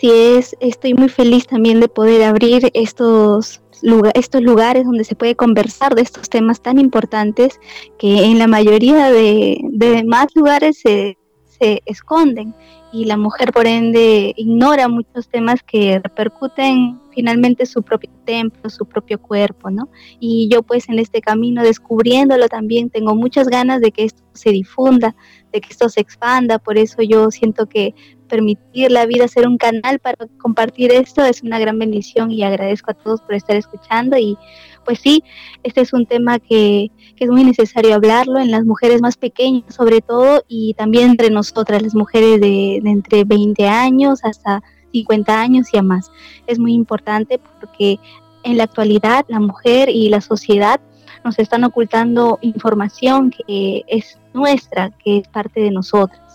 Sí, 0.00 0.10
es, 0.10 0.56
estoy 0.60 0.94
muy 0.94 1.10
feliz 1.10 1.46
también 1.46 1.78
de 1.78 1.88
poder 1.88 2.22
abrir 2.22 2.70
estos, 2.72 3.60
lugares 3.82 4.84
donde 4.84 5.04
se 5.04 5.14
puede 5.14 5.34
conversar 5.34 5.94
de 5.94 6.02
estos 6.02 6.28
temas 6.28 6.60
tan 6.62 6.78
importantes 6.78 7.60
que 7.98 8.24
en 8.24 8.38
la 8.38 8.46
mayoría 8.46 9.10
de, 9.10 9.58
demás 9.72 10.28
lugares 10.34 10.78
se, 10.78 11.18
se 11.44 11.82
esconden 11.86 12.54
y 12.92 13.04
la 13.04 13.16
mujer 13.16 13.52
por 13.52 13.66
ende 13.66 14.32
ignora 14.36 14.88
muchos 14.88 15.28
temas 15.28 15.62
que 15.62 16.00
repercuten 16.02 16.98
finalmente 17.20 17.66
su 17.66 17.82
propio 17.82 18.10
templo, 18.24 18.70
su 18.70 18.86
propio 18.86 19.20
cuerpo, 19.20 19.70
¿no? 19.70 19.90
Y 20.20 20.48
yo 20.50 20.62
pues 20.62 20.88
en 20.88 20.98
este 20.98 21.20
camino 21.20 21.62
descubriéndolo 21.62 22.48
también 22.48 22.88
tengo 22.88 23.14
muchas 23.14 23.48
ganas 23.48 23.82
de 23.82 23.92
que 23.92 24.04
esto 24.04 24.22
se 24.32 24.52
difunda, 24.52 25.14
de 25.52 25.60
que 25.60 25.68
esto 25.68 25.90
se 25.90 26.00
expanda, 26.00 26.58
por 26.58 26.78
eso 26.78 27.02
yo 27.02 27.30
siento 27.30 27.66
que 27.66 27.94
permitir 28.26 28.90
la 28.90 29.04
vida 29.04 29.28
ser 29.28 29.46
un 29.46 29.58
canal 29.58 29.98
para 29.98 30.16
compartir 30.38 30.92
esto 30.92 31.22
es 31.22 31.42
una 31.42 31.58
gran 31.58 31.78
bendición 31.78 32.30
y 32.30 32.42
agradezco 32.42 32.92
a 32.92 32.94
todos 32.94 33.20
por 33.20 33.34
estar 33.34 33.56
escuchando 33.56 34.16
y 34.16 34.38
pues 34.86 35.00
sí, 35.00 35.22
este 35.62 35.82
es 35.82 35.92
un 35.92 36.06
tema 36.06 36.38
que, 36.38 36.90
que 37.16 37.24
es 37.24 37.30
muy 37.30 37.44
necesario 37.44 37.94
hablarlo 37.94 38.38
en 38.38 38.50
las 38.50 38.64
mujeres 38.64 39.02
más 39.02 39.18
pequeñas 39.18 39.74
sobre 39.74 40.00
todo 40.00 40.42
y 40.48 40.72
también 40.72 41.10
entre 41.10 41.28
nosotras, 41.28 41.82
las 41.82 41.94
mujeres 41.94 42.40
de, 42.40 42.80
de 42.82 42.90
entre 42.90 43.24
20 43.24 43.68
años 43.68 44.20
hasta 44.24 44.62
50 44.92 45.40
años 45.40 45.68
y 45.72 45.78
a 45.78 45.82
más. 45.82 46.10
Es 46.46 46.58
muy 46.58 46.72
importante 46.74 47.40
porque 47.60 47.98
en 48.42 48.56
la 48.56 48.64
actualidad 48.64 49.24
la 49.28 49.40
mujer 49.40 49.88
y 49.88 50.08
la 50.08 50.20
sociedad 50.20 50.80
nos 51.24 51.38
están 51.38 51.64
ocultando 51.64 52.38
información 52.40 53.30
que 53.30 53.84
es 53.86 54.18
nuestra, 54.32 54.90
que 55.02 55.18
es 55.18 55.28
parte 55.28 55.60
de 55.60 55.70
nosotras. 55.70 56.30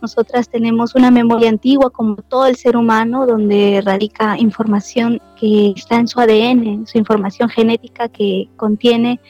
Nosotras 0.00 0.48
tenemos 0.48 0.94
una 0.94 1.10
memoria 1.10 1.50
antigua 1.50 1.90
como 1.90 2.16
todo 2.16 2.46
el 2.46 2.56
ser 2.56 2.76
humano 2.76 3.26
donde 3.26 3.82
radica 3.84 4.38
información 4.38 5.20
que 5.38 5.74
está 5.76 5.96
en 5.96 6.08
su 6.08 6.18
ADN, 6.20 6.86
su 6.86 6.96
información 6.96 7.50
genética 7.50 8.08
que 8.08 8.48
contiene 8.56 9.20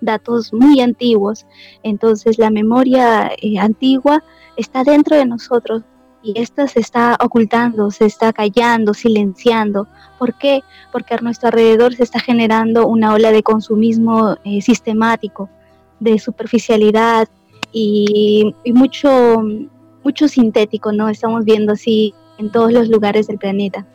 datos 0.00 0.52
muy 0.52 0.80
antiguos. 0.80 1.46
Entonces 1.82 2.38
la 2.38 2.50
memoria 2.50 3.32
eh, 3.42 3.58
antigua 3.58 4.22
está 4.56 4.84
dentro 4.84 5.16
de 5.16 5.26
nosotros, 5.26 5.82
y 6.22 6.38
esta 6.38 6.68
se 6.68 6.80
está 6.80 7.16
ocultando, 7.20 7.90
se 7.90 8.04
está 8.04 8.32
callando, 8.32 8.94
silenciando. 8.94 9.86
¿Por 10.18 10.34
qué? 10.34 10.62
Porque 10.92 11.14
a 11.14 11.18
nuestro 11.18 11.48
alrededor 11.48 11.94
se 11.94 12.02
está 12.02 12.20
generando 12.20 12.86
una 12.86 13.14
ola 13.14 13.32
de 13.32 13.42
consumismo 13.42 14.36
eh, 14.44 14.60
sistemático, 14.60 15.48
de 15.98 16.18
superficialidad 16.18 17.28
y, 17.72 18.54
mucho, 18.66 19.42
mucho 20.04 20.28
sintético, 20.28 20.92
¿no? 20.92 21.08
Estamos 21.08 21.44
viendo 21.44 21.72
así 21.72 22.14
en 22.38 22.50
todos 22.50 22.72
los 22.72 22.88
lugares 22.88 23.26
del 23.26 23.38
planeta. 23.38 23.86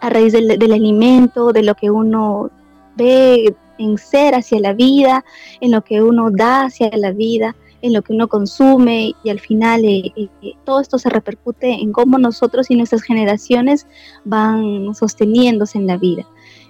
A 0.00 0.10
raíz 0.10 0.32
del, 0.32 0.58
del 0.58 0.72
alimento, 0.72 1.52
de 1.52 1.62
lo 1.62 1.74
que 1.74 1.90
uno 1.90 2.50
ve 2.96 3.54
en 3.78 3.98
ser 3.98 4.34
hacia 4.34 4.60
la 4.60 4.74
vida, 4.74 5.24
en 5.60 5.70
lo 5.70 5.82
que 5.82 6.02
uno 6.02 6.30
da 6.30 6.64
hacia 6.64 6.90
la 6.96 7.12
vida, 7.12 7.56
en 7.84 7.92
lo 7.92 8.00
que 8.00 8.14
uno 8.14 8.28
consume 8.28 9.12
y 9.22 9.28
al 9.28 9.40
final 9.40 9.84
eh, 9.84 10.10
eh, 10.16 10.28
todo 10.64 10.80
esto 10.80 10.98
se 10.98 11.10
repercute 11.10 11.68
en 11.70 11.92
cómo 11.92 12.18
nosotros 12.18 12.70
y 12.70 12.76
nuestras 12.76 13.02
generaciones 13.02 13.86
van 14.24 14.94
sosteniéndose 14.94 15.76
en 15.76 15.86
la 15.86 15.98
vida. 15.98 16.26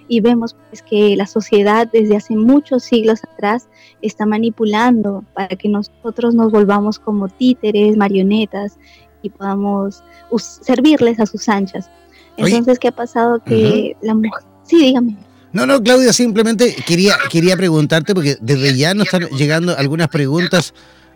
Y 0.09 0.19
vemos 0.19 0.57
pues, 0.69 0.81
que 0.81 1.15
la 1.15 1.25
sociedad 1.25 1.87
desde 1.91 2.17
hace 2.17 2.35
muchos 2.35 2.83
siglos 2.83 3.23
atrás 3.23 3.69
está 4.01 4.25
manipulando 4.25 5.23
para 5.33 5.55
que 5.55 5.69
nosotros 5.69 6.35
nos 6.35 6.51
volvamos 6.51 6.99
como 6.99 7.29
títeres, 7.29 7.95
marionetas 7.95 8.77
y 9.21 9.29
podamos 9.29 10.03
servirles 10.37 11.21
a 11.21 11.25
sus 11.25 11.47
anchas. 11.47 11.89
Entonces, 12.35 12.77
¿qué 12.77 12.89
ha 12.89 12.95
pasado? 12.95 13.39
Que 13.39 13.95
la 14.01 14.15
mujer... 14.15 14.43
Sí, 14.63 14.79
dígame. 14.79 15.15
No, 15.53 15.65
no, 15.65 15.81
Claudia, 15.81 16.11
simplemente 16.11 16.75
quería, 16.85 17.15
quería 17.31 17.55
preguntarte, 17.55 18.13
porque 18.13 18.35
desde 18.41 18.75
ya 18.75 18.93
nos 18.93 19.05
están 19.05 19.29
llegando 19.29 19.77
algunas 19.77 20.09
preguntas 20.09 20.73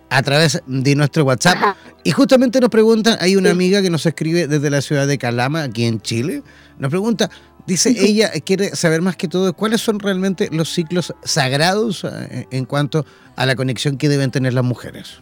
a 0.10 0.24
través 0.24 0.62
de 0.66 0.96
nuestro 0.96 1.24
WhatsApp. 1.24 1.76
Y 2.04 2.12
justamente 2.12 2.60
nos 2.60 2.70
preguntan, 2.70 3.18
hay 3.20 3.36
una 3.36 3.52
amiga 3.52 3.82
que 3.82 3.90
nos 3.90 4.06
escribe 4.06 4.48
desde 4.48 4.70
la 4.70 4.82
ciudad 4.82 5.08
de 5.08 5.18
Calama, 5.18 5.64
aquí 5.64 5.86
en 5.86 6.02
Chile, 6.02 6.44
nos 6.78 6.90
pregunta, 6.90 7.30
dice 7.68 7.90
ella, 7.90 8.32
quiere 8.46 8.76
saber 8.76 9.02
más 9.02 9.16
que 9.16 9.28
todo 9.28 9.54
cuáles 9.54 9.82
son 9.82 10.00
realmente 10.00 10.50
los 10.52 10.74
ciclos 10.74 11.14
sagrados 11.24 12.04
eh, 12.04 12.48
en 12.52 12.66
cuanto 12.66 13.06
a 13.36 13.46
la 13.46 13.56
conexión 13.56 13.98
que 13.98 14.10
deben 14.10 14.32
tener 14.32 14.54
las 14.54 14.64
mujeres. 14.64 15.22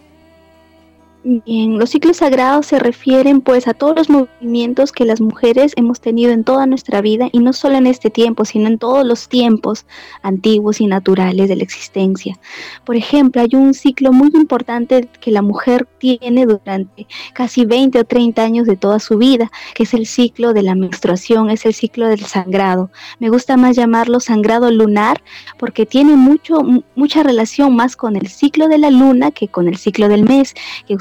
Bien, 1.23 1.77
los 1.77 1.89
ciclos 1.89 2.17
sagrados 2.17 2.67
se 2.67 2.79
refieren 2.79 3.41
pues 3.41 3.67
a 3.67 3.73
todos 3.73 3.95
los 3.95 4.09
movimientos 4.09 4.91
que 4.91 5.03
las 5.03 5.19
mujeres 5.19 5.73
hemos 5.75 5.99
tenido 5.99 6.31
en 6.31 6.43
toda 6.43 6.67
nuestra 6.67 7.01
vida 7.01 7.27
y 7.33 7.39
no 7.39 7.51
solo 7.53 7.75
en 7.75 7.87
este 7.87 8.09
tiempo, 8.09 8.45
sino 8.45 8.67
en 8.67 8.77
todos 8.77 9.05
los 9.05 9.27
tiempos 9.27 9.85
antiguos 10.21 10.79
y 10.79 10.85
naturales 10.85 11.49
de 11.49 11.55
la 11.57 11.63
existencia. 11.63 12.39
Por 12.85 12.95
ejemplo, 12.95 13.41
hay 13.41 13.49
un 13.53 13.73
ciclo 13.73 14.13
muy 14.13 14.29
importante 14.35 15.09
que 15.19 15.31
la 15.31 15.41
mujer 15.41 15.87
tiene 15.97 16.45
durante 16.45 17.07
casi 17.33 17.65
20 17.65 17.99
o 17.99 18.03
30 18.05 18.41
años 18.41 18.67
de 18.67 18.77
toda 18.77 18.99
su 18.99 19.17
vida, 19.17 19.51
que 19.73 19.83
es 19.83 19.93
el 19.93 20.05
ciclo 20.05 20.53
de 20.53 20.61
la 20.63 20.75
menstruación, 20.75 21.49
es 21.49 21.65
el 21.65 21.73
ciclo 21.73 22.07
del 22.07 22.23
sangrado. 22.23 22.89
Me 23.19 23.29
gusta 23.29 23.57
más 23.57 23.75
llamarlo 23.75 24.19
sangrado 24.19 24.71
lunar 24.71 25.21
porque 25.59 25.85
tiene 25.85 26.15
mucho 26.15 26.61
mucha 26.95 27.23
relación 27.23 27.75
más 27.75 27.95
con 27.95 28.15
el 28.15 28.27
ciclo 28.27 28.67
de 28.69 28.77
la 28.77 28.91
luna 28.91 29.31
que 29.31 29.47
con 29.47 29.67
el 29.67 29.77
ciclo 29.77 30.07
del 30.07 30.23
mes, 30.23 30.53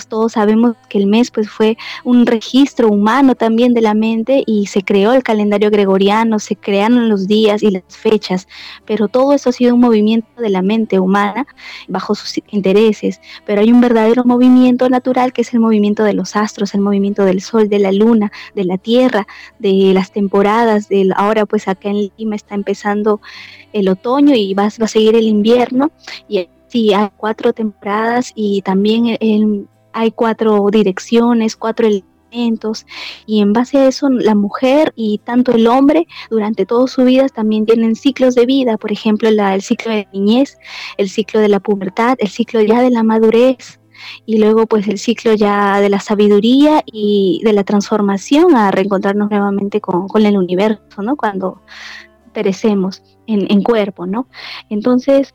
todos 0.09 0.33
sabemos 0.33 0.77
que 0.89 0.99
el 0.99 1.07
mes 1.07 1.31
pues 1.31 1.51
fue 1.51 1.77
un 2.05 2.27
registro 2.27 2.89
humano 2.89 3.35
también 3.35 3.75
de 3.75 3.81
la 3.81 3.95
mente 3.95 4.43
y 4.47 4.67
se 4.67 4.83
creó 4.83 5.13
el 5.13 5.23
calendario 5.23 5.71
gregoriano, 5.71 6.39
se 6.39 6.57
crearon 6.57 7.09
los 7.09 7.27
días 7.27 7.63
y 7.63 7.71
las 7.71 7.83
fechas, 7.89 8.49
pero 8.85 9.09
todo 9.09 9.33
eso 9.33 9.51
ha 9.51 9.53
sido 9.53 9.75
un 9.75 9.81
movimiento 9.81 10.41
de 10.41 10.51
la 10.51 10.63
mente 10.63 10.99
humana 10.99 11.47
bajo 11.89 12.15
sus 12.15 12.41
intereses, 12.51 13.21
pero 13.45 13.61
hay 13.61 13.73
un 13.73 13.81
verdadero 13.81 14.25
movimiento 14.25 14.89
natural 14.89 15.33
que 15.33 15.43
es 15.43 15.53
el 15.55 15.61
movimiento 15.61 16.05
de 16.05 16.15
los 16.15 16.37
astros, 16.37 16.75
el 16.75 16.81
movimiento 16.81 17.25
del 17.25 17.41
sol, 17.41 17.69
de 17.69 17.79
la 17.79 17.93
luna, 17.93 18.33
de 18.55 18.65
la 18.65 18.79
tierra, 18.79 19.27
de 19.59 19.93
las 19.93 20.13
temporadas, 20.13 20.89
del 20.89 21.13
ahora 21.17 21.47
pues 21.47 21.69
acá 21.69 21.91
en 21.91 22.11
Lima 22.17 22.37
está 22.37 22.55
empezando 22.55 23.21
el 23.73 23.89
otoño 23.89 24.35
y 24.35 24.55
va, 24.55 24.65
va 24.65 24.85
a 24.85 24.89
seguir 24.89 25.17
el 25.17 25.27
invierno 25.27 25.91
y 26.29 26.49
Sí, 26.69 26.93
hay 26.93 27.09
cuatro 27.17 27.53
temporadas 27.53 28.33
y 28.35 28.61
también 28.63 29.17
el, 29.21 29.69
hay 29.97 30.13
cuatro 30.13 30.67
direcciones, 30.71 31.57
cuatro 31.57 31.87
elementos 31.87 32.85
y 33.25 33.41
en 33.41 33.55
base 33.55 33.79
a 33.79 33.89
eso 33.89 34.11
la 34.11 34.35
mujer 34.35 34.93
y 34.95 35.19
tanto 35.25 35.53
el 35.53 35.67
hombre 35.67 36.07
durante 36.29 36.67
toda 36.67 36.87
su 36.87 37.05
vida 37.05 37.29
también 37.31 37.65
tienen 37.65 37.97
ciclos 37.97 38.35
de 38.35 38.45
vida, 38.45 38.77
por 38.77 38.93
ejemplo 38.93 39.29
el 39.29 39.63
ciclo 39.63 39.93
de 39.93 40.07
niñez, 40.13 40.59
el 40.99 41.09
ciclo 41.09 41.41
de 41.41 41.49
la 41.49 41.61
pubertad, 41.61 42.17
el 42.19 42.29
ciclo 42.29 42.61
ya 42.61 42.83
de 42.83 42.91
la 42.91 43.03
madurez 43.03 43.81
y 44.27 44.37
luego 44.37 44.67
pues 44.67 44.87
el 44.87 44.99
ciclo 44.99 45.33
ya 45.33 45.81
de 45.81 45.89
la 45.89 46.01
sabiduría 46.01 46.83
y 46.85 47.41
de 47.43 47.55
la 47.55 47.65
transformación 47.65 48.55
a 48.55 48.71
reencontrarnos 48.71 49.31
nuevamente 49.31 49.81
con, 49.81 50.07
con 50.07 50.27
el 50.27 50.37
universo, 50.37 51.01
¿no? 51.03 51.17
Cuando 51.17 51.63
perecemos 52.35 53.03
en, 53.27 53.51
en 53.51 53.63
cuerpo, 53.63 54.05
¿no? 54.05 54.29
Entonces, 54.69 55.33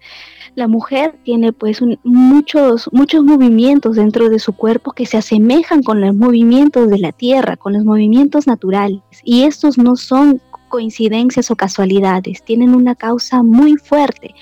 la 0.56 0.68
mujer 0.68 1.18
tiene 1.24 1.54
pues 1.54 1.82
muchos, 2.04 2.90
muchos 2.92 3.24
movimientos 3.24 3.96
dentro 3.96 4.30
de 4.30 4.40
su 4.40 4.54
cuerpo 4.54 4.92
que 4.92 5.06
se 5.06 5.18
asemejan 5.18 5.84
con 5.84 6.02
los 6.02 6.16
movimientos 6.16 6.90
de 6.90 7.00
la 7.00 7.12
tierra, 7.12 7.58
con 7.58 7.74
los 7.74 7.84
movimientos 7.84 8.48
naturales. 8.48 9.02
Y 9.24 9.44
estos 9.44 9.78
no 9.78 9.96
son 9.96 10.42
coincidencias 10.70 11.52
o 11.52 11.56
casualidades, 11.56 12.44
tienen 12.44 12.74
una 12.74 12.96
causa 12.96 13.44
muy 13.44 13.76
fuerte 13.78 14.34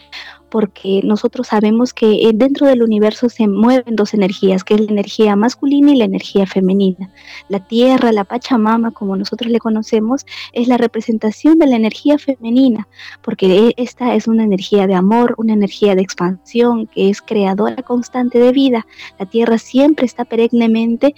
porque 0.50 1.02
nosotros 1.04 1.48
sabemos 1.48 1.94
que 1.94 2.28
eh, 2.28 2.32
dentro 2.34 2.68
del 2.68 2.84
universo 2.84 3.30
se 3.30 3.48
mueven 3.48 3.96
dos 3.96 4.14
energías, 4.14 4.64
que 4.64 4.76
es 4.76 4.82
la 4.82 4.92
energía 4.92 5.36
masculina 5.36 5.92
y 5.92 5.98
la 5.98 6.06
energía 6.06 6.46
femenina. 6.46 7.10
La 7.48 7.60
Tierra, 7.60 8.12
la 8.12 8.24
Pachamama, 8.24 8.92
como 8.92 9.16
nosotros 9.16 9.52
le 9.52 9.60
conocemos, 9.60 10.26
es 10.54 10.68
la 10.68 10.78
representación 10.78 11.60
de 11.60 11.68
la 11.68 11.76
energía 11.76 12.18
femenina, 12.18 12.88
porque 13.22 13.68
e, 13.68 13.74
esta 13.78 14.16
es 14.16 14.28
una 14.28 14.44
energía 14.44 14.88
de 14.88 14.96
amor, 14.96 15.36
una 15.38 15.54
energía 15.54 15.96
de 15.96 16.02
expansión, 16.02 16.88
que 16.88 17.10
es 17.10 17.22
creadora 17.22 17.84
constante 17.84 18.40
de 18.40 18.52
vida. 18.52 18.86
La 19.20 19.26
Tierra 19.26 19.58
siempre 19.58 20.06
está 20.06 20.26
perennemente 20.26 21.16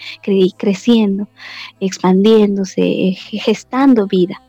creciendo, 0.58 1.28
expandiéndose, 1.80 3.15
gestando 3.15 4.08
vida. 4.08 4.41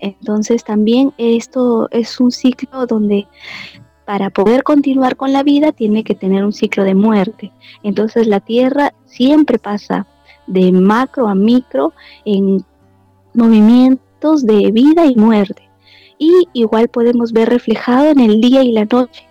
Entonces 0.00 0.64
también 0.64 1.12
esto 1.18 1.88
es 1.90 2.20
un 2.20 2.32
ciclo 2.32 2.86
donde 2.86 3.26
para 4.10 4.28
poder 4.28 4.64
continuar 4.64 5.14
con 5.14 5.32
la 5.32 5.44
vida 5.44 5.70
tiene 5.70 6.02
que 6.02 6.16
tener 6.16 6.44
un 6.44 6.52
ciclo 6.52 6.82
de 6.82 6.96
muerte. 6.96 7.52
Entonces 7.84 8.26
la 8.26 8.40
Tierra 8.40 8.92
siempre 9.06 9.60
pasa 9.60 10.04
de 10.48 10.72
macro 10.72 11.28
a 11.28 11.36
micro 11.36 11.92
en 12.24 12.64
movimientos 13.34 14.44
de 14.44 14.72
vida 14.72 15.06
y 15.06 15.14
muerte. 15.14 15.62
Y 16.18 16.48
igual 16.54 16.88
podemos 16.88 17.32
ver 17.32 17.50
reflejado 17.50 18.06
en 18.06 18.18
el 18.18 18.40
día 18.40 18.64
y 18.64 18.72
la 18.72 18.84
noche 18.84 19.28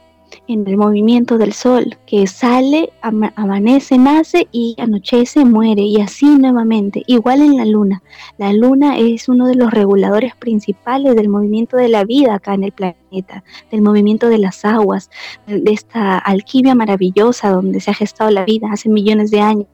en 0.48 0.68
el 0.68 0.78
movimiento 0.78 1.38
del 1.38 1.54
sol, 1.54 1.98
que 2.06 2.26
sale, 2.28 2.92
amanece, 3.02 3.98
nace 3.98 4.48
y 4.52 4.76
anochece, 4.80 5.46
muere, 5.46 5.84
y 5.84 6.02
así 6.02 6.26
nuevamente, 6.26 7.04
igual 7.08 7.42
en 7.42 7.58
la 7.58 7.66
luna. 7.66 8.02
La 8.38 8.54
luna 8.54 8.98
es 8.98 9.30
uno 9.30 9.48
de 9.48 9.56
los 9.56 9.72
reguladores 9.72 10.36
principales 10.36 11.16
del 11.16 11.30
movimiento 11.30 11.78
de 11.78 11.90
la 11.90 12.04
vida 12.04 12.36
acá 12.36 12.54
en 12.54 12.64
el 12.64 12.72
planeta, 12.72 13.44
del 13.72 13.82
movimiento 13.82 14.30
de 14.30 14.38
las 14.38 14.66
aguas, 14.66 15.10
de 15.48 15.72
esta 15.72 16.18
alquimia 16.18 16.76
maravillosa 16.76 17.50
donde 17.50 17.80
se 17.80 17.92
ha 17.92 17.94
gestado 17.94 18.32
la 18.32 18.46
vida 18.46 18.70
hace 18.72 18.90
millones 18.90 19.32
de 19.32 19.42
años. 19.42 19.68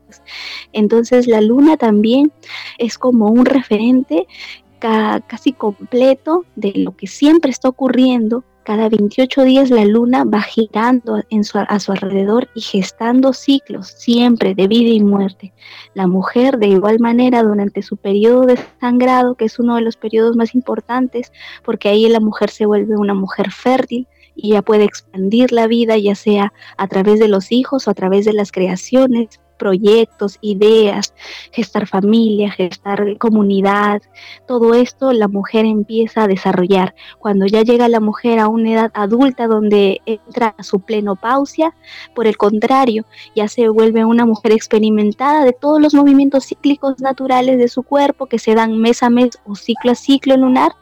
Entonces 0.73 1.27
la 1.27 1.41
luna 1.41 1.77
también 1.77 2.31
es 2.77 2.97
como 2.97 3.27
un 3.27 3.45
referente 3.45 4.27
casi 4.79 5.51
completo 5.51 6.45
de 6.55 6.73
lo 6.75 6.95
que 6.95 7.07
siempre 7.07 7.49
está 7.49 7.69
ocurriendo 7.69 8.43
cada 8.65 8.89
28 8.89 9.43
días 9.43 9.69
la 9.69 9.85
luna 9.85 10.23
va 10.23 10.41
girando 10.41 11.21
a 11.67 11.79
su 11.79 11.91
alrededor 11.91 12.49
y 12.55 12.61
gestando 12.61 13.31
ciclos 13.31 13.87
siempre 13.87 14.55
de 14.55 14.67
vida 14.67 14.89
y 14.89 15.01
muerte. 15.01 15.53
La 15.93 16.07
mujer 16.07 16.57
de 16.57 16.69
igual 16.69 16.99
manera 16.99 17.43
durante 17.43 17.83
su 17.83 17.95
periodo 17.95 18.47
de 18.47 18.57
sangrado, 18.81 19.35
que 19.35 19.45
es 19.45 19.59
uno 19.59 19.75
de 19.75 19.81
los 19.81 19.97
periodos 19.97 20.35
más 20.35 20.55
importantes, 20.55 21.31
porque 21.63 21.89
ahí 21.89 22.09
la 22.09 22.19
mujer 22.19 22.49
se 22.49 22.65
vuelve 22.65 22.97
una 22.97 23.13
mujer 23.13 23.51
fértil 23.51 24.07
y 24.35 24.53
ya 24.53 24.63
puede 24.63 24.83
expandir 24.83 25.51
la 25.51 25.67
vida, 25.67 25.95
ya 25.97 26.15
sea 26.15 26.51
a 26.75 26.87
través 26.87 27.19
de 27.19 27.27
los 27.27 27.51
hijos 27.51 27.87
o 27.87 27.91
a 27.91 27.93
través 27.93 28.25
de 28.25 28.33
las 28.33 28.51
creaciones, 28.51 29.39
proyectos, 29.57 30.37
ideas, 30.41 31.13
gestar 31.51 31.87
familia, 31.87 32.51
gestar 32.51 33.17
comunidad, 33.17 34.01
todo 34.47 34.73
esto 34.73 35.13
la 35.13 35.27
mujer 35.27 35.65
empieza 35.65 36.23
a 36.23 36.27
desarrollar. 36.27 36.95
Cuando 37.19 37.45
ya 37.45 37.63
llega 37.63 37.87
la 37.89 37.99
mujer 37.99 38.39
a 38.39 38.47
una 38.47 38.71
edad 38.71 38.91
adulta 38.93 39.47
donde 39.47 40.01
entra 40.05 40.55
a 40.57 40.63
su 40.63 40.79
plenopausia, 40.79 41.73
por 42.13 42.27
el 42.27 42.37
contrario, 42.37 43.05
ya 43.35 43.47
se 43.47 43.69
vuelve 43.69 44.05
una 44.05 44.25
mujer 44.25 44.51
experimentada 44.51 45.43
de 45.43 45.53
todos 45.53 45.81
los 45.81 45.93
movimientos 45.93 46.45
cíclicos 46.45 46.99
naturales 46.99 47.57
de 47.57 47.67
su 47.67 47.83
cuerpo 47.83 48.25
que 48.27 48.39
se 48.39 48.55
dan 48.55 48.77
mes 48.77 49.03
a 49.03 49.09
mes 49.09 49.39
o 49.45 49.55
ciclo 49.55 49.91
a 49.91 49.95
ciclo 49.95 50.37
lunar, 50.37 50.73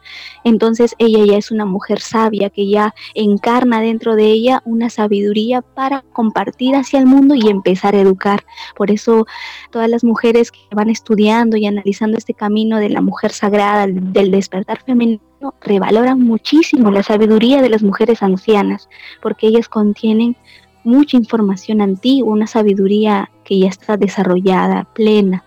entonces 0.44 0.96
ella 0.98 1.26
ya 1.26 1.38
es 1.38 1.52
una 1.52 1.66
mujer 1.66 2.00
sabia 2.00 2.50
que 2.50 2.68
ya 2.68 2.94
encarna 3.14 3.82
dentro 3.82 4.16
de 4.16 4.26
ella 4.26 4.62
una 4.66 4.90
sabiduría 4.90 5.62
para 5.62 6.04
compartir 6.14 6.76
hacia 6.76 7.00
el 7.00 7.06
mundo 7.06 7.36
y 7.36 7.50
empezar 7.50 7.96
a 7.96 8.02
educar. 8.02 8.46
Por 8.76 8.92
eso 8.92 9.26
todas 9.72 9.90
las 9.90 10.04
mujeres 10.04 10.52
que 10.52 10.60
van 10.72 10.90
estudiando 10.90 11.58
y 11.58 11.66
analizando 11.66 12.18
este 12.18 12.34
camino 12.34 12.78
de 12.78 12.90
la 12.90 13.02
mujer 13.02 13.32
sagrada, 13.32 13.88
del 13.88 14.32
despertar 14.32 14.84
femenino, 14.84 15.22
revaloran 15.62 16.20
muchísimo 16.20 16.92
la 16.92 17.04
sabiduría 17.04 17.62
de 17.62 17.70
las 17.70 17.84
mujeres 17.84 18.24
ancianas, 18.24 18.90
porque 19.22 19.48
ellas 19.48 19.68
contienen 19.68 20.36
mucha 20.84 21.18
información 21.18 21.82
antigua, 21.82 22.34
una 22.34 22.48
sabiduría 22.48 23.30
que 23.44 23.60
ya 23.60 23.68
está 23.68 23.98
desarrollada, 23.98 24.88
plena. 24.94 25.44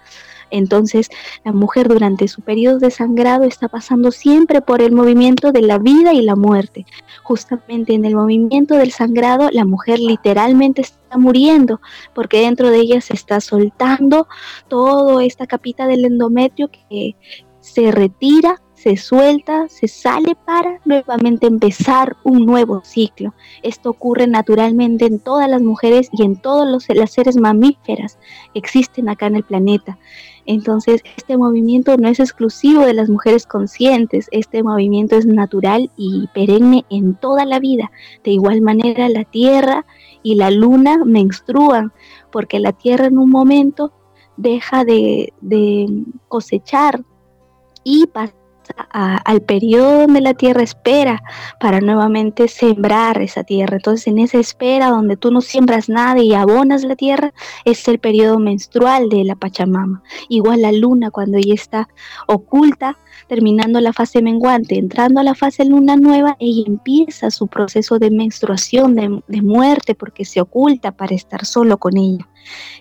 Entonces, 0.50 1.08
la 1.44 1.52
mujer 1.52 1.88
durante 1.88 2.28
su 2.28 2.42
periodo 2.42 2.78
de 2.78 2.90
sangrado 2.90 3.44
está 3.44 3.68
pasando 3.68 4.10
siempre 4.12 4.60
por 4.60 4.82
el 4.82 4.92
movimiento 4.92 5.52
de 5.52 5.62
la 5.62 5.78
vida 5.78 6.12
y 6.12 6.22
la 6.22 6.36
muerte. 6.36 6.86
Justamente 7.22 7.94
en 7.94 8.04
el 8.04 8.14
movimiento 8.14 8.74
del 8.76 8.92
sangrado, 8.92 9.50
la 9.52 9.64
mujer 9.64 9.98
literalmente 9.98 10.82
está 10.82 11.18
muriendo 11.18 11.80
porque 12.14 12.40
dentro 12.40 12.70
de 12.70 12.78
ella 12.78 13.00
se 13.00 13.14
está 13.14 13.40
soltando 13.40 14.28
toda 14.68 15.24
esta 15.24 15.46
capita 15.46 15.86
del 15.86 16.04
endometrio 16.04 16.70
que 16.70 17.16
se 17.60 17.90
retira 17.90 18.60
se 18.76 18.96
suelta, 18.96 19.68
se 19.68 19.88
sale 19.88 20.36
para 20.44 20.80
nuevamente 20.84 21.46
empezar 21.46 22.16
un 22.22 22.46
nuevo 22.46 22.82
ciclo. 22.84 23.34
Esto 23.62 23.90
ocurre 23.90 24.26
naturalmente 24.26 25.06
en 25.06 25.18
todas 25.18 25.48
las 25.48 25.62
mujeres 25.62 26.08
y 26.12 26.22
en 26.22 26.36
todos 26.36 26.68
los 26.68 27.10
seres 27.10 27.36
mamíferas 27.36 28.18
que 28.52 28.58
existen 28.60 29.08
acá 29.08 29.26
en 29.26 29.36
el 29.36 29.44
planeta. 29.44 29.98
Entonces, 30.46 31.02
este 31.16 31.36
movimiento 31.36 31.96
no 31.96 32.08
es 32.08 32.20
exclusivo 32.20 32.84
de 32.86 32.94
las 32.94 33.08
mujeres 33.08 33.46
conscientes, 33.46 34.28
este 34.30 34.62
movimiento 34.62 35.16
es 35.16 35.26
natural 35.26 35.90
y 35.96 36.28
perenne 36.34 36.84
en 36.88 37.14
toda 37.14 37.44
la 37.44 37.58
vida. 37.58 37.90
De 38.24 38.30
igual 38.30 38.60
manera, 38.60 39.08
la 39.08 39.24
Tierra 39.24 39.84
y 40.22 40.36
la 40.36 40.50
Luna 40.50 41.04
menstruan, 41.04 41.92
porque 42.30 42.60
la 42.60 42.72
Tierra 42.72 43.06
en 43.06 43.18
un 43.18 43.30
momento 43.30 43.92
deja 44.36 44.84
de, 44.84 45.32
cosechar 46.28 47.04
y 47.84 48.06
pasa 48.06 48.34
al 48.92 49.42
periodo 49.42 50.02
donde 50.02 50.20
la 50.20 50.34
tierra 50.34 50.62
espera 50.62 51.22
para 51.60 51.80
nuevamente 51.80 52.48
sembrar 52.48 53.20
esa 53.20 53.44
tierra. 53.44 53.76
Entonces, 53.76 54.06
en 54.06 54.18
esa 54.18 54.38
espera 54.38 54.88
donde 54.88 55.16
tú 55.16 55.30
no 55.30 55.40
siembras 55.40 55.88
nada 55.88 56.20
y 56.20 56.34
abonas 56.34 56.84
la 56.84 56.96
tierra, 56.96 57.32
es 57.64 57.86
el 57.88 57.98
periodo 57.98 58.38
menstrual 58.38 59.08
de 59.08 59.24
la 59.24 59.36
Pachamama. 59.36 60.02
Igual 60.28 60.62
la 60.62 60.72
luna, 60.72 61.10
cuando 61.10 61.38
ella 61.38 61.54
está 61.54 61.88
oculta, 62.26 62.98
terminando 63.28 63.80
la 63.80 63.92
fase 63.92 64.22
menguante, 64.22 64.78
entrando 64.78 65.20
a 65.20 65.24
la 65.24 65.34
fase 65.34 65.64
luna 65.64 65.96
nueva, 65.96 66.36
ella 66.38 66.64
empieza 66.66 67.30
su 67.30 67.46
proceso 67.46 67.98
de 67.98 68.10
menstruación, 68.10 68.94
de, 68.94 69.42
muerte, 69.42 69.94
porque 69.94 70.24
se 70.24 70.40
oculta 70.40 70.92
para 70.92 71.14
estar 71.14 71.44
solo 71.44 71.78
con 71.78 71.96
ella. 71.96 72.28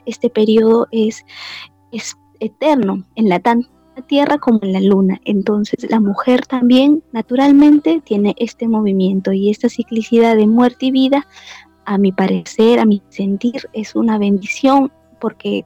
Este 0.05 0.29
periodo 0.29 0.87
es, 0.91 1.25
es 1.91 2.15
eterno 2.39 3.03
en 3.15 3.29
la 3.29 3.39
tan 3.39 3.67
Tierra 4.01 4.37
como 4.37 4.59
en 4.61 4.73
la 4.73 4.79
Luna. 4.79 5.19
Entonces 5.25 5.89
la 5.89 5.99
mujer 5.99 6.45
también 6.45 7.03
naturalmente 7.11 8.01
tiene 8.03 8.35
este 8.37 8.67
movimiento 8.67 9.31
y 9.31 9.49
esta 9.49 9.69
ciclicidad 9.69 10.35
de 10.35 10.47
muerte 10.47 10.87
y 10.87 10.91
vida, 10.91 11.27
a 11.85 11.97
mi 11.97 12.11
parecer, 12.11 12.79
a 12.79 12.85
mi 12.85 13.01
sentir, 13.09 13.69
es 13.73 13.95
una 13.95 14.17
bendición 14.17 14.91
porque 15.19 15.65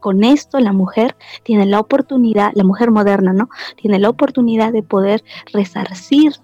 con 0.00 0.22
esto 0.22 0.60
la 0.60 0.72
mujer 0.72 1.16
tiene 1.42 1.66
la 1.66 1.80
oportunidad, 1.80 2.52
la 2.54 2.62
mujer 2.62 2.90
moderna, 2.92 3.32
¿no? 3.32 3.48
Tiene 3.80 3.98
la 3.98 4.08
oportunidad 4.08 4.72
de 4.72 4.82
poder 4.82 5.24
resarcir 5.52 6.34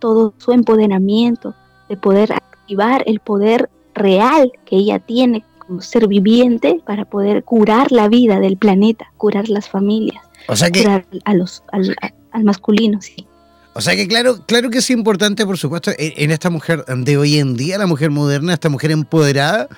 todo 0.00 0.34
su 0.38 0.50
empoderamiento, 0.50 1.54
de 1.88 1.96
poder 1.96 2.32
activar 2.32 3.04
el 3.06 3.20
poder 3.20 3.70
real 3.94 4.52
que 4.64 4.76
ella 4.76 4.98
tiene 4.98 5.44
como 5.58 5.80
ser 5.80 6.08
viviente 6.08 6.80
para 6.84 7.04
poder 7.04 7.44
curar 7.44 7.92
la 7.92 8.08
vida 8.08 8.40
del 8.40 8.56
planeta, 8.56 9.12
curar 9.16 9.48
las 9.48 9.68
familias. 9.68 10.24
O 10.48 10.56
sea 10.56 10.70
que. 10.70 10.86
A 11.24 11.34
los, 11.34 11.62
al, 11.72 12.44
masculino, 12.44 13.00
sí. 13.00 13.26
O 13.74 13.80
sea 13.80 13.96
que 13.96 14.06
claro, 14.06 14.44
claro 14.46 14.70
que 14.70 14.78
es 14.78 14.90
importante, 14.90 15.44
por 15.44 15.58
supuesto, 15.58 15.90
en, 15.98 16.30
esta 16.30 16.48
mujer 16.48 16.84
de 16.84 17.16
hoy 17.16 17.38
en 17.38 17.56
día, 17.56 17.76
la 17.76 17.86
mujer 17.86 18.10
moderna, 18.10 18.52
esta 18.52 18.68
mujer 18.68 18.92
empoderada, 18.92 19.68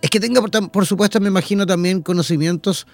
es 0.00 0.08
que 0.08 0.20
tenga, 0.20 0.40
por, 0.40 0.86
supuesto, 0.86 1.20
me 1.20 1.28
imagino 1.28 1.66
también 1.66 2.00
conocimientos, 2.00 2.86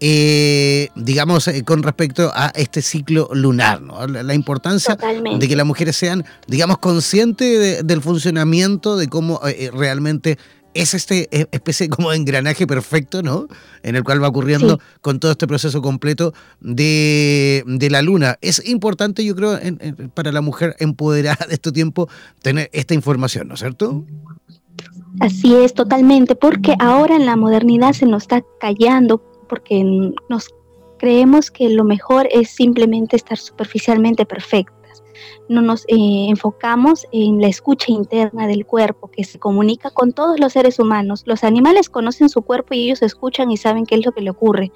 eh, 0.00 0.88
digamos, 0.94 1.48
eh, 1.48 1.64
con 1.64 1.82
respecto 1.82 2.32
a 2.34 2.50
este 2.54 2.80
ciclo 2.80 3.28
lunar, 3.32 3.82
¿no? 3.82 4.06
La, 4.06 4.34
importancia 4.34 4.96
de 4.96 5.48
que 5.48 5.56
las 5.56 5.66
mujeres 5.66 5.96
sean, 5.96 6.24
digamos, 6.46 6.78
conscientes 6.78 7.86
del 7.86 8.00
funcionamiento, 8.00 8.96
de 8.96 9.08
cómo 9.08 9.40
eh, 9.46 9.70
realmente 9.70 10.38
es 10.76 10.94
este 10.94 11.28
e, 11.30 11.46
especie 11.52 11.88
como 11.90 12.10
de 12.10 12.16
engranaje 12.16 12.66
perfecto, 12.66 13.22
¿no? 13.22 13.48
En 13.82 13.96
el 13.96 14.04
cual 14.04 14.22
va 14.22 14.28
ocurriendo 14.28 14.78
con 15.00 15.20
todo 15.20 15.32
este 15.32 15.46
proceso 15.46 15.82
completo 15.82 16.32
de, 16.60 17.64
la 17.90 18.02
luna. 18.02 18.36
Es 18.40 18.66
importante, 18.68 19.24
yo 19.24 19.34
creo, 19.36 19.58
para 20.14 20.32
la 20.32 20.40
mujer 20.40 20.74
empoderada 20.78 21.46
de 21.46 21.54
este 21.54 21.72
tiempo 21.72 22.08
tener 22.42 22.68
esta 22.72 22.94
información, 22.94 23.48
¿no 23.48 23.54
es 23.54 23.60
cierto? 23.60 24.04
Así 25.20 25.54
es, 25.54 25.72
totalmente, 25.72 26.34
porque 26.34 26.74
ahora 26.78 27.16
en 27.16 27.26
la 27.26 27.36
modernidad 27.36 27.92
se 27.92 28.06
nos 28.06 28.24
está 28.24 28.42
callando, 28.60 29.22
porque 29.48 30.12
nos 30.28 30.48
creemos 30.98 31.50
que 31.50 31.68
lo 31.70 31.84
mejor 31.84 32.28
es 32.32 32.50
simplemente 32.50 33.16
estar 33.16 33.38
superficialmente 33.38 34.26
perfecto 34.26 34.75
no 35.48 35.62
nos 35.62 35.84
eh, 35.84 36.26
enfocamos 36.28 37.06
en 37.12 37.40
la 37.40 37.48
escucha 37.48 37.92
interna 37.92 38.46
del 38.46 38.66
cuerpo 38.66 39.10
que 39.10 39.24
se 39.24 39.38
comunica 39.38 39.90
con 39.90 40.12
todos 40.12 40.40
los 40.40 40.52
seres 40.52 40.78
humanos. 40.78 41.22
Los 41.26 41.44
animales 41.44 41.90
conocen 41.90 42.28
su 42.28 42.42
cuerpo 42.42 42.74
y 42.74 42.84
ellos 42.84 43.02
escuchan 43.02 43.50
y 43.50 43.56
saben 43.56 43.86
qué 43.86 43.96
es 43.96 44.04
lo 44.04 44.12
que 44.12 44.22
le 44.22 44.30
ocurre. 44.30 44.72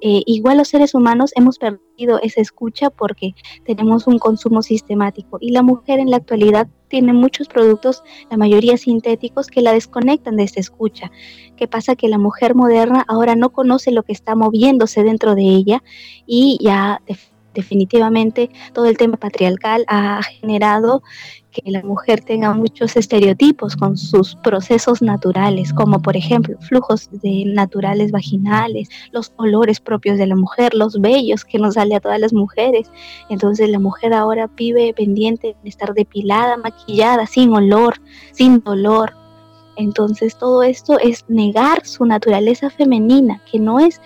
Eh, 0.00 0.22
igual 0.26 0.58
los 0.58 0.68
seres 0.68 0.94
humanos 0.94 1.32
hemos 1.34 1.58
perdido 1.58 2.20
esa 2.22 2.40
escucha 2.40 2.88
porque 2.88 3.34
tenemos 3.64 4.06
un 4.06 4.20
consumo 4.20 4.62
sistemático 4.62 5.38
y 5.40 5.50
la 5.50 5.62
mujer 5.62 5.98
en 5.98 6.10
la 6.10 6.18
actualidad 6.18 6.68
tiene 6.86 7.12
muchos 7.12 7.48
productos, 7.48 8.04
la 8.30 8.36
mayoría 8.36 8.76
sintéticos, 8.76 9.48
que 9.48 9.60
la 9.60 9.72
desconectan 9.72 10.36
de 10.36 10.44
esa 10.44 10.60
escucha. 10.60 11.10
¿Qué 11.56 11.66
pasa? 11.66 11.96
Que 11.96 12.08
la 12.08 12.18
mujer 12.18 12.54
moderna 12.54 13.04
ahora 13.08 13.34
no 13.34 13.50
conoce 13.50 13.90
lo 13.90 14.04
que 14.04 14.12
está 14.12 14.36
moviéndose 14.36 15.02
dentro 15.02 15.34
de 15.34 15.42
ella 15.42 15.82
y 16.26 16.58
ya 16.62 17.02
definitivamente 17.58 18.50
todo 18.72 18.86
el 18.86 18.96
tema 18.96 19.16
patriarcal 19.16 19.84
ha 19.88 20.22
generado 20.22 21.02
que 21.50 21.68
la 21.68 21.82
mujer 21.82 22.20
tenga 22.20 22.54
muchos 22.54 22.96
estereotipos 22.96 23.74
con 23.74 23.96
sus 23.96 24.36
procesos 24.36 25.02
naturales, 25.02 25.72
como 25.72 26.00
por 26.00 26.16
ejemplo 26.16 26.56
flujos 26.60 27.08
de 27.10 27.44
naturales 27.46 28.12
vaginales, 28.12 28.88
los 29.10 29.32
olores 29.36 29.80
propios 29.80 30.18
de 30.18 30.28
la 30.28 30.36
mujer, 30.36 30.72
los 30.74 31.00
vellos 31.00 31.44
que 31.44 31.58
nos 31.58 31.74
sale 31.74 31.96
a 31.96 32.00
todas 32.00 32.20
las 32.20 32.32
mujeres. 32.32 32.92
Entonces 33.28 33.68
la 33.70 33.80
mujer 33.80 34.12
ahora 34.14 34.48
vive 34.56 34.94
pendiente 34.94 35.56
de 35.60 35.68
estar 35.68 35.94
depilada, 35.94 36.56
maquillada, 36.58 37.26
sin 37.26 37.52
olor, 37.52 37.94
sin 38.30 38.60
dolor. 38.60 39.14
Entonces 39.76 40.38
todo 40.38 40.62
esto 40.62 41.00
es 41.00 41.24
negar 41.26 41.84
su 41.84 42.04
naturaleza 42.04 42.70
femenina, 42.70 43.42
que 43.50 43.58
no 43.58 43.80
es 43.80 44.00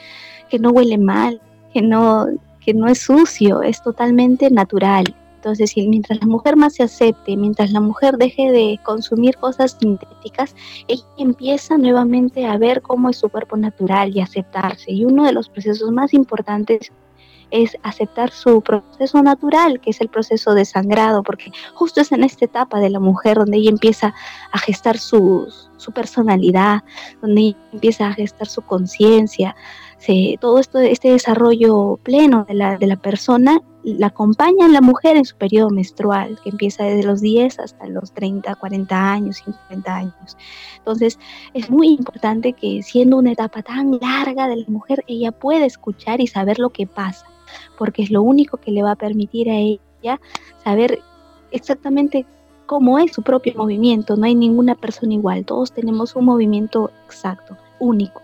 que 0.49 0.59
no 0.59 0.71
huele 0.71 0.97
mal, 0.97 1.43
que 1.75 1.83
no 1.83 2.27
que 2.65 2.75
no 2.75 2.87
es 2.89 2.99
sucio, 2.99 3.63
es 3.63 3.83
totalmente 3.83 4.51
natural. 4.51 5.15
Entonces, 5.37 5.73
mientras 5.77 6.21
la 6.21 6.27
mujer 6.29 6.55
más 6.55 6.75
se 6.75 6.85
acepte, 6.85 7.37
mientras 7.37 7.73
la 7.73 7.81
mujer 7.81 8.17
deje 8.17 8.53
de 8.53 8.79
consumir 8.85 9.37
cosas 9.39 9.77
sintéticas, 9.81 10.55
ella 10.87 11.03
empieza 11.19 11.77
nuevamente 11.77 12.47
a 12.47 12.57
ver 12.59 12.81
cómo 12.81 13.11
es 13.11 13.17
su 13.17 13.29
cuerpo 13.29 13.57
natural 13.57 14.17
y 14.17 14.21
aceptarse. 14.21 14.93
Y 14.93 15.05
uno 15.05 15.25
de 15.25 15.33
los 15.33 15.49
procesos 15.49 15.91
más 15.91 16.15
importantes 16.15 16.93
es 17.53 17.77
aceptar 17.83 18.31
su 18.31 18.63
proceso 18.63 19.23
natural, 19.23 19.81
que 19.81 19.91
es 19.91 20.01
el 20.01 20.09
proceso 20.09 20.55
de 20.55 20.65
sangrado, 20.65 21.23
porque 21.23 21.53
justo 21.75 22.01
es 22.01 22.11
en 22.11 22.25
esta 22.25 22.47
etapa 22.47 22.81
de 22.81 22.91
la 22.91 22.99
mujer 22.99 23.37
donde 23.37 23.59
ella 23.59 23.71
empieza 23.71 24.15
a 24.53 24.59
gestar 24.59 24.99
su, 24.99 25.53
su 25.77 25.93
personalidad, 25.93 26.83
donde 27.21 27.41
ella 27.41 27.57
empieza 27.73 28.07
a 28.07 28.15
gestar 28.15 28.47
su 28.47 28.63
conciencia, 28.63 29.55
todo 30.41 30.59
esto, 30.59 30.79
este 30.79 31.11
desarrollo 31.11 31.99
pleno 32.03 32.45
de 32.45 32.55
la, 32.55 32.77
de 32.77 32.87
la 32.87 32.97
persona 32.97 33.63
la 33.85 34.09
acompaña 34.09 34.67
en 34.67 34.73
la 34.73 34.81
mujer 34.81 35.17
en 35.17 35.25
su 35.25 35.37
periodo 35.37 35.71
menstrual, 35.71 36.39
que 36.43 36.51
empieza 36.51 36.85
desde 36.85 37.05
los 37.05 37.21
10 37.21 37.59
hasta 37.59 37.87
los 37.87 38.13
30, 38.13 38.55
40 38.55 39.13
años, 39.13 39.39
50 39.39 39.95
años. 39.95 40.37
Entonces, 40.79 41.19
es 41.53 41.71
muy 41.71 41.89
importante 41.89 42.53
que 42.53 42.83
siendo 42.83 43.19
una 43.19 43.33
etapa 43.33 43.63
tan 43.63 43.99
larga 44.01 44.49
de 44.49 44.57
la 44.57 44.67
mujer, 44.69 45.05
ella 45.07 45.33
pueda 45.33 45.67
escuchar 45.67 46.21
y 46.21 46.27
saber 46.27 46.59
lo 46.59 46.71
que 46.71 46.87
pasa, 46.87 47.27
porque 47.79 48.03
es 48.03 48.11
lo 48.11 48.23
único 48.23 48.57
que 48.57 48.71
le 48.71 48.83
va 48.83 48.93
a 48.93 48.97
permitir 48.97 49.51
a 49.51 49.57
ella 49.57 50.21
saber 50.63 51.01
exactamente 51.51 52.25
cómo 52.67 52.99
es 52.99 53.13
su 53.13 53.23
propio 53.23 53.55
movimiento. 53.57 54.17
No 54.17 54.27
hay 54.27 54.35
ninguna 54.35 54.75
persona 54.75 55.15
igual, 55.15 55.45
todos 55.45 55.73
tenemos 55.73 56.15
un 56.15 56.27
movimiento 56.27 56.91
exacto, 57.07 57.57
único. 57.81 58.23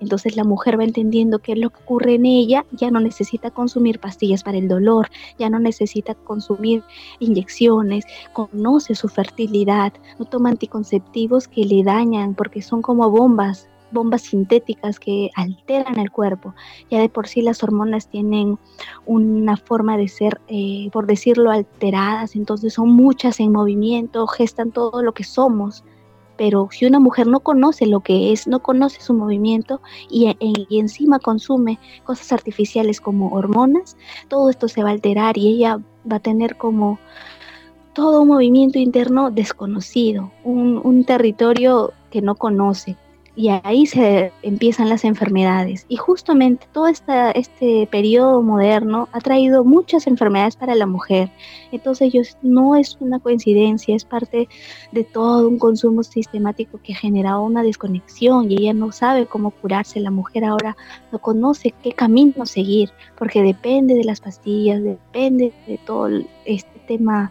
Entonces 0.00 0.36
la 0.36 0.44
mujer 0.44 0.78
va 0.78 0.84
entendiendo 0.84 1.38
qué 1.38 1.52
es 1.52 1.58
lo 1.58 1.70
que 1.70 1.82
ocurre 1.82 2.14
en 2.14 2.26
ella, 2.26 2.64
ya 2.72 2.90
no 2.90 3.00
necesita 3.00 3.50
consumir 3.50 4.00
pastillas 4.00 4.42
para 4.42 4.58
el 4.58 4.68
dolor, 4.68 5.08
ya 5.38 5.50
no 5.50 5.58
necesita 5.58 6.14
consumir 6.14 6.82
inyecciones, 7.18 8.04
conoce 8.32 8.94
su 8.94 9.08
fertilidad, 9.08 9.92
no 10.18 10.24
toma 10.24 10.50
anticonceptivos 10.50 11.48
que 11.48 11.64
le 11.64 11.84
dañan 11.84 12.34
porque 12.34 12.62
son 12.62 12.82
como 12.82 13.10
bombas 13.10 13.68
bombas 13.92 14.22
sintéticas 14.22 15.00
que 15.00 15.30
alteran 15.34 15.98
el 15.98 16.10
cuerpo. 16.10 16.54
Ya 16.90 17.00
de 17.00 17.08
por 17.08 17.26
sí 17.26 17.42
las 17.42 17.62
hormonas 17.62 18.08
tienen 18.08 18.56
una 19.04 19.56
forma 19.56 19.96
de 19.96 20.06
ser, 20.06 20.40
eh, 20.48 20.88
por 20.92 21.06
decirlo, 21.06 21.50
alteradas, 21.50 22.36
entonces 22.36 22.74
son 22.74 22.90
muchas 22.90 23.40
en 23.40 23.52
movimiento, 23.52 24.28
gestan 24.28 24.70
todo 24.70 25.02
lo 25.02 25.12
que 25.12 25.24
somos 25.24 25.84
pero 26.40 26.70
si 26.72 26.86
una 26.86 27.00
mujer 27.00 27.26
no 27.26 27.40
conoce 27.40 27.84
lo 27.84 28.00
que 28.00 28.32
es, 28.32 28.46
no 28.46 28.60
conoce 28.60 29.02
su 29.02 29.12
movimiento 29.12 29.82
y, 30.08 30.34
y, 30.40 30.78
encima 30.78 31.18
consume 31.18 31.78
cosas 32.02 32.32
artificiales 32.32 32.98
como 32.98 33.28
hormonas, 33.32 33.94
todo 34.28 34.48
esto 34.48 34.66
se 34.66 34.82
va 34.82 34.88
a 34.88 34.92
alterar 34.92 35.36
y 35.36 35.48
ella 35.48 35.80
va 36.10 36.16
a 36.16 36.20
tener 36.20 36.56
como 36.56 36.98
todo 37.92 38.22
un 38.22 38.28
movimiento 38.28 38.78
interno 38.78 39.30
desconocido, 39.30 40.32
un 40.42 41.04
territorio 41.04 41.92
que 42.10 42.22
no 42.22 42.34
conoce 42.36 42.96
y 43.36 43.48
ahí 43.48 43.86
se 43.86 44.32
empiezan 44.42 44.88
las 44.88 45.04
enfermedades. 45.04 45.86
Y 45.88 45.96
justamente 45.96 46.66
todo 46.72 46.88
esta, 46.88 47.30
este 47.30 47.88
periodo 47.90 48.42
moderno 48.42 49.08
ha 49.12 49.20
traído 49.20 49.64
muchas 49.64 50.06
enfermedades 50.06 50.56
para 50.56 50.74
la 50.74 50.86
mujer. 50.86 51.30
Entonces 51.72 52.36
no 52.42 52.74
es 52.76 52.96
una 53.00 53.20
coincidencia, 53.20 53.94
es 53.94 54.04
parte 54.04 54.48
de 54.92 55.04
todo 55.04 55.48
un 55.48 55.58
consumo 55.58 56.02
sistemático 56.02 56.80
que 56.82 56.92
ha 56.92 56.96
generado 56.96 57.42
una 57.42 57.62
desconexión 57.62 58.50
y 58.50 58.56
ella 58.56 58.74
no 58.74 58.92
sabe 58.92 59.26
cómo 59.26 59.50
curarse. 59.52 60.00
La 60.00 60.10
mujer 60.10 60.44
ahora 60.44 60.76
no 61.12 61.18
conoce 61.18 61.72
qué 61.82 61.92
camino 61.92 62.46
seguir, 62.46 62.90
porque 63.16 63.42
depende 63.42 63.94
de 63.94 64.04
las 64.04 64.20
pastillas, 64.20 64.82
depende 64.82 65.52
de 65.66 65.78
todo 65.78 66.08
este 66.44 66.80
tema 66.86 67.30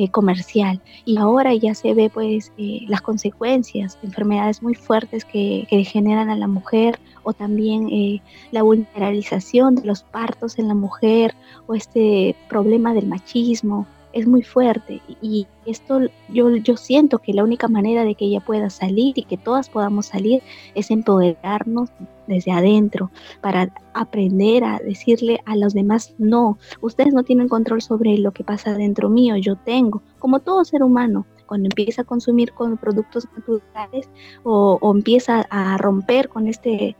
eh, 0.00 0.08
comercial. 0.08 0.80
Y 1.04 1.18
ahora 1.18 1.52
ya 1.54 1.74
se 1.74 1.92
ve 1.92 2.08
pues 2.08 2.52
eh, 2.56 2.86
las 2.88 3.02
consecuencias, 3.02 3.98
enfermedades 4.02 4.62
muy 4.62 4.74
fuertes 4.74 5.26
que, 5.26 5.66
que, 5.68 5.84
generan 5.84 6.30
a 6.30 6.36
la 6.36 6.46
mujer 6.46 6.98
o 7.22 7.34
también 7.34 7.86
eh, 7.90 8.22
la 8.50 8.62
vulnerabilización 8.62 9.74
de 9.74 9.84
los 9.84 10.02
partos 10.02 10.58
en 10.58 10.68
la 10.68 10.74
mujer 10.74 11.34
o 11.66 11.74
este 11.74 12.34
problema 12.48 12.94
del 12.94 13.08
machismo 13.08 13.86
es 14.12 14.26
muy 14.26 14.42
fuerte 14.42 15.00
y 15.22 15.46
esto 15.66 16.00
yo, 16.28 16.56
yo 16.56 16.76
siento 16.76 17.18
que 17.18 17.32
la 17.32 17.44
única 17.44 17.68
manera 17.68 18.04
de 18.04 18.14
que 18.14 18.24
ella 18.24 18.40
pueda 18.40 18.70
salir 18.70 19.18
y 19.18 19.24
que 19.24 19.36
todas 19.36 19.68
podamos 19.68 20.06
salir 20.06 20.42
es 20.74 20.90
empoderarnos 20.90 21.90
desde 22.26 22.52
adentro 22.52 23.10
para 23.40 23.72
aprender 23.94 24.64
a 24.64 24.78
decirle 24.78 25.40
a 25.46 25.56
los 25.56 25.74
demás, 25.74 26.14
no, 26.18 26.58
ustedes 26.80 27.12
no 27.12 27.24
tienen 27.24 27.48
control 27.48 27.82
sobre 27.82 28.16
lo 28.18 28.32
que 28.32 28.44
pasa 28.44 28.74
dentro 28.74 29.10
mío, 29.10 29.36
yo 29.36 29.56
tengo, 29.56 30.02
como 30.18 30.40
todo 30.40 30.64
ser 30.64 30.82
humano, 30.82 31.26
cuando 31.46 31.66
empieza 31.66 32.02
a 32.02 32.04
consumir 32.04 32.52
con 32.52 32.76
productos 32.76 33.26
naturales 33.36 34.08
o, 34.44 34.78
o 34.80 34.94
empieza 34.94 35.46
a 35.50 35.76
romper 35.78 36.28
con 36.28 36.46
este 36.46 36.96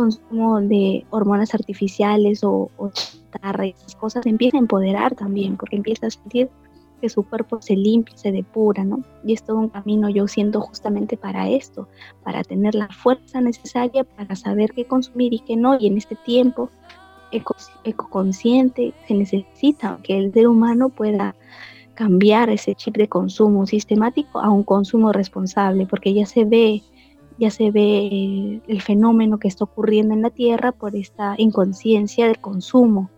consumo 0.00 0.60
de 0.60 1.04
hormonas 1.10 1.54
artificiales 1.54 2.42
o, 2.42 2.70
o 2.78 2.90
esas 3.62 3.94
cosas, 3.96 4.26
empieza 4.26 4.56
a 4.56 4.60
empoderar 4.60 5.14
también, 5.14 5.56
porque 5.56 5.76
empieza 5.76 6.06
a 6.06 6.10
sentir 6.10 6.48
que 7.00 7.08
su 7.08 7.22
cuerpo 7.22 7.60
se 7.62 7.76
limpia, 7.76 8.16
se 8.16 8.32
depura, 8.32 8.84
¿no? 8.84 9.02
Y 9.24 9.32
es 9.32 9.42
todo 9.42 9.58
un 9.58 9.68
camino, 9.68 10.08
yo 10.08 10.26
siento 10.28 10.60
justamente 10.60 11.16
para 11.16 11.48
esto, 11.48 11.88
para 12.24 12.42
tener 12.44 12.74
la 12.74 12.88
fuerza 12.88 13.40
necesaria 13.40 14.04
para 14.04 14.36
saber 14.36 14.72
qué 14.72 14.84
consumir 14.84 15.32
y 15.32 15.40
qué 15.40 15.56
no, 15.56 15.78
y 15.78 15.86
en 15.86 15.96
este 15.96 16.16
tiempo 16.16 16.70
eco, 17.32 17.56
ecoconsciente 17.84 18.92
se 19.06 19.14
necesita 19.14 19.98
que 20.02 20.18
el 20.18 20.32
ser 20.32 20.48
humano 20.48 20.88
pueda 20.88 21.34
cambiar 21.94 22.50
ese 22.50 22.74
chip 22.74 22.96
de 22.96 23.08
consumo 23.08 23.66
sistemático 23.66 24.40
a 24.40 24.50
un 24.50 24.62
consumo 24.62 25.12
responsable, 25.12 25.86
porque 25.86 26.12
ya 26.14 26.26
se 26.26 26.44
ve 26.44 26.82
ya 27.40 27.50
se 27.50 27.70
ve 27.70 28.60
el 28.68 28.82
fenómeno 28.82 29.38
que 29.38 29.48
está 29.48 29.64
ocurriendo 29.64 30.12
en 30.12 30.20
la 30.20 30.30
Tierra 30.30 30.72
por 30.72 30.94
esta 30.94 31.34
inconsciencia 31.38 32.26
del 32.26 32.38
consumo. 32.38 33.10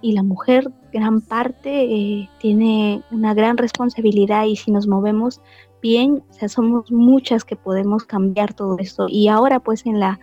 Y 0.00 0.12
la 0.12 0.24
mujer, 0.24 0.70
gran 0.92 1.20
parte, 1.20 1.84
eh, 1.84 2.28
tiene 2.40 3.02
una 3.12 3.34
gran 3.34 3.56
responsabilidad 3.56 4.46
y 4.46 4.56
si 4.56 4.72
nos 4.72 4.88
movemos 4.88 5.40
bien, 5.80 6.24
o 6.42 6.48
somos 6.48 6.90
muchas 6.90 7.44
que 7.44 7.54
podemos 7.54 8.04
cambiar 8.04 8.52
todo 8.52 8.76
esto. 8.78 9.06
Y 9.08 9.28
ahora 9.28 9.60
pues 9.60 9.86
en, 9.86 10.00
la, 10.00 10.18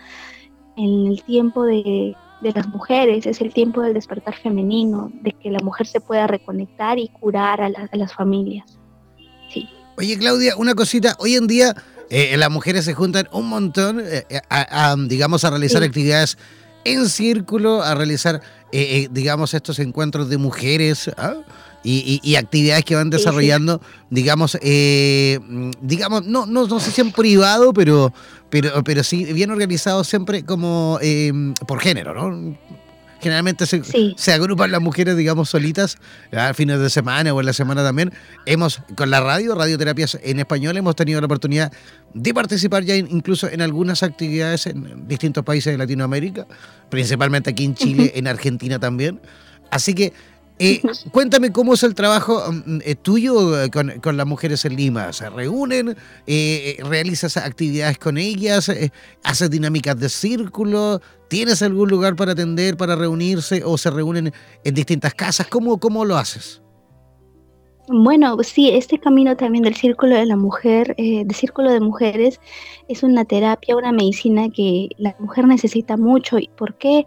en 0.76 1.08
el 1.08 1.24
tiempo 1.24 1.64
de, 1.64 2.14
de 2.42 2.52
las 2.52 2.68
mujeres, 2.68 3.26
es 3.26 3.40
el 3.40 3.54
tiempo 3.54 3.82
del 3.82 3.94
despertar 3.94 4.36
femenino, 4.36 5.12
de 5.22 5.32
que 5.32 5.50
la 5.50 5.60
mujer 5.60 5.88
se 5.88 6.02
pueda 6.02 6.28
reconectar 6.28 7.00
y 7.00 7.08
curar 7.08 7.62
a, 7.62 7.68
a 7.68 7.96
las 7.96 8.14
familias. 8.14 8.80
Sí. 9.50 9.70
Oye, 9.98 10.18
Claudia, 10.18 10.58
una 10.58 10.76
cosita. 10.76 11.16
Hoy 11.20 11.36
en 11.36 11.48
día 11.48 11.74
eh, 12.10 12.36
las 12.38 12.50
mujeres 12.50 12.86
se 12.86 12.94
juntan 12.94 13.28
un 13.32 13.48
montón, 13.50 14.02
eh, 14.04 14.26
a, 14.50 14.92
a, 14.92 14.96
digamos, 14.96 15.44
a 15.44 15.50
realizar 15.50 15.82
sí. 15.82 15.88
actividades 15.88 16.38
en 16.86 17.10
círculo, 17.10 17.84
a 17.84 17.96
realizar, 17.96 18.42
eh, 18.72 19.10
digamos, 19.12 19.54
estos 19.54 19.80
encuentros 19.80 20.30
de 20.30 20.38
mujeres. 20.38 21.12
¿ah? 21.18 21.36
Y, 21.84 22.22
y, 22.24 22.32
y, 22.32 22.36
actividades 22.36 22.84
que 22.84 22.96
van 22.96 23.12
desarrollando, 23.12 23.80
sí, 23.80 24.06
digamos, 24.10 24.58
eh, 24.62 25.40
digamos, 25.82 26.26
no, 26.26 26.48
no, 26.48 26.66
no 26.66 26.80
sé 26.80 26.90
si 26.90 27.02
en 27.02 27.12
privado, 27.12 27.74
pero, 27.74 28.12
pero, 28.50 28.84
pero 28.84 29.04
sí 29.04 29.26
bien 29.26 29.52
organizado 29.52 30.04
siempre 30.04 30.44
como 30.44 30.98
eh, 31.04 31.32
por 31.68 31.80
género, 31.80 32.16
¿no? 32.16 32.58
Generalmente 33.22 33.66
se, 33.66 33.84
sí. 33.84 34.14
se, 34.18 34.34
agrupan 34.34 34.72
las 34.72 34.82
mujeres, 34.82 35.18
digamos, 35.18 35.50
solitas, 35.50 35.98
a 36.32 36.54
fines 36.54 36.80
de 36.80 36.90
semana 36.90 37.34
o 37.34 37.40
en 37.40 37.46
la 37.46 37.54
semana 37.54 37.84
también. 37.84 38.12
Hemos, 38.46 38.82
con 38.96 39.10
la 39.10 39.22
radio, 39.22 39.56
radioterapias 39.56 40.20
en 40.24 40.40
español, 40.40 40.78
hemos 40.78 40.96
tenido 40.96 41.20
la 41.22 41.26
oportunidad 41.26 41.72
de 42.14 42.34
participar 42.34 42.84
ya 42.84 42.96
in, 42.96 43.08
incluso 43.10 43.50
en 43.50 43.62
algunas 43.62 44.04
actividades 44.04 44.68
en 44.68 45.08
distintos 45.08 45.44
países 45.44 45.74
de 45.74 45.78
Latinoamérica, 45.78 46.48
principalmente 46.90 47.50
aquí 47.50 47.66
en 47.66 47.76
Chile, 47.76 48.12
en 48.16 48.28
Argentina 48.28 48.80
también. 48.80 49.20
Así 49.72 49.94
que 49.94 50.14
eh, 50.58 50.82
cuéntame 51.12 51.52
cómo 51.52 51.74
es 51.74 51.84
el 51.84 51.96
trabajo 51.96 52.42
mm, 52.52 52.80
eh, 52.84 52.96
tuyo 52.96 53.62
eh, 53.62 53.70
con, 53.70 53.90
con, 54.02 54.16
las 54.16 54.26
mujeres 54.26 54.64
en 54.66 54.76
Lima. 54.76 55.12
¿Se 55.12 55.30
reúnen? 55.30 55.96
Eh, 56.28 56.78
¿Realizas 56.84 57.38
actividades 57.38 57.98
con 57.98 58.18
ellas? 58.18 58.72
¿Haces 59.24 59.50
dinámicas 59.50 60.00
de 60.00 60.10
círculo? 60.10 61.02
¿Tienes 61.28 61.62
algún 61.62 61.90
lugar 61.90 62.16
para 62.16 62.32
atender, 62.32 62.78
para 62.78 62.96
reunirse? 62.96 63.64
¿O 63.66 63.78
se 63.78 63.90
reúnen 63.90 64.32
en 64.64 64.74
distintas 64.74 65.14
casas? 65.14 65.48
¿Cómo, 65.48 65.78
cómo 65.80 66.06
lo 66.06 66.18
haces? 66.18 66.62
Bueno, 67.88 68.38
sí, 68.42 68.72
este 68.72 68.98
camino 68.98 69.38
también 69.38 69.64
del 69.64 69.76
círculo 69.76 70.16
de 70.16 70.26
la 70.26 70.36
mujer, 70.36 70.96
eh, 70.98 71.24
de 71.24 71.34
círculo 71.36 71.72
de 71.72 71.80
mujeres, 71.80 72.42
es 72.88 73.04
una 73.04 73.26
terapia, 73.26 73.76
una 73.76 73.92
medicina 73.92 74.50
que 74.50 74.90
la 74.98 75.16
mujer 75.20 75.48
necesita 75.48 75.96
mucho. 75.96 76.40
¿Y 76.40 76.48
por 76.58 76.80
qué? 76.80 77.06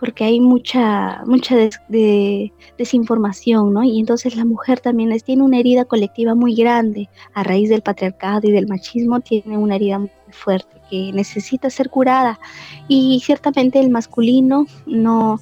Porque 0.00 0.24
hay 0.24 0.40
mucha, 0.40 1.22
mucha 1.26 1.56
des, 1.56 1.80
de, 1.88 2.52
desinformación, 2.78 3.72
¿no? 3.72 3.84
Y 3.84 4.00
entonces 4.00 4.34
la 4.34 4.44
mujer 4.44 4.80
también 4.80 5.16
tiene 5.20 5.42
una 5.42 5.58
herida 5.58 5.84
colectiva 5.84 6.34
muy 6.34 6.54
grande 6.54 7.08
a 7.34 7.44
raíz 7.44 7.68
del 7.68 7.82
patriarcado 7.82 8.48
y 8.48 8.50
del 8.50 8.66
machismo, 8.66 9.20
tiene 9.20 9.58
una 9.58 9.76
herida 9.76 9.98
muy 9.98 10.10
fuerte 10.30 10.80
que 10.90 11.12
necesita 11.12 11.70
ser 11.70 11.90
curada. 11.90 12.40
Y 12.88 13.20
ciertamente 13.22 13.78
el 13.78 13.90
masculino 13.90 14.66
no 14.86 15.38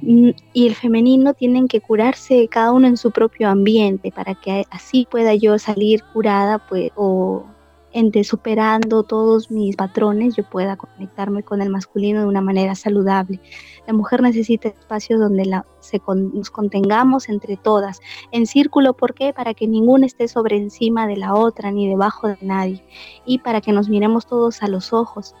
y 0.00 0.66
el 0.66 0.74
femenino 0.74 1.34
tienen 1.34 1.66
que 1.66 1.80
curarse 1.80 2.48
cada 2.48 2.72
uno 2.72 2.86
en 2.86 2.96
su 2.96 3.10
propio 3.10 3.48
ambiente 3.48 4.12
para 4.12 4.34
que 4.34 4.64
así 4.70 5.06
pueda 5.10 5.34
yo 5.34 5.58
salir 5.58 6.02
curada 6.12 6.58
pues, 6.68 6.90
o 6.94 7.44
entre 7.92 8.24
superando 8.24 9.02
todos 9.02 9.50
mis 9.50 9.76
patrones 9.76 10.36
yo 10.36 10.44
pueda 10.44 10.76
conectarme 10.76 11.42
con 11.42 11.62
el 11.62 11.70
masculino 11.70 12.20
de 12.20 12.26
una 12.26 12.40
manera 12.40 12.74
saludable. 12.74 13.40
La 13.86 13.92
mujer 13.92 14.22
necesita 14.22 14.68
espacios 14.68 15.20
donde 15.20 15.46
la, 15.46 15.64
se 15.80 16.00
nos 16.06 16.50
contengamos 16.50 17.28
entre 17.28 17.56
todas, 17.56 18.00
en 18.32 18.46
círculo, 18.46 18.94
¿por 18.94 19.14
qué? 19.14 19.32
Para 19.32 19.54
que 19.54 19.66
ninguna 19.66 20.06
esté 20.06 20.28
sobre 20.28 20.56
encima 20.56 21.06
de 21.06 21.16
la 21.16 21.34
otra 21.34 21.70
ni 21.70 21.88
debajo 21.88 22.28
de 22.28 22.38
nadie 22.42 22.84
y 23.24 23.38
para 23.38 23.60
que 23.60 23.72
nos 23.72 23.88
miremos 23.88 24.26
todos 24.26 24.62
a 24.62 24.68
los 24.68 24.92
ojos 24.92 25.34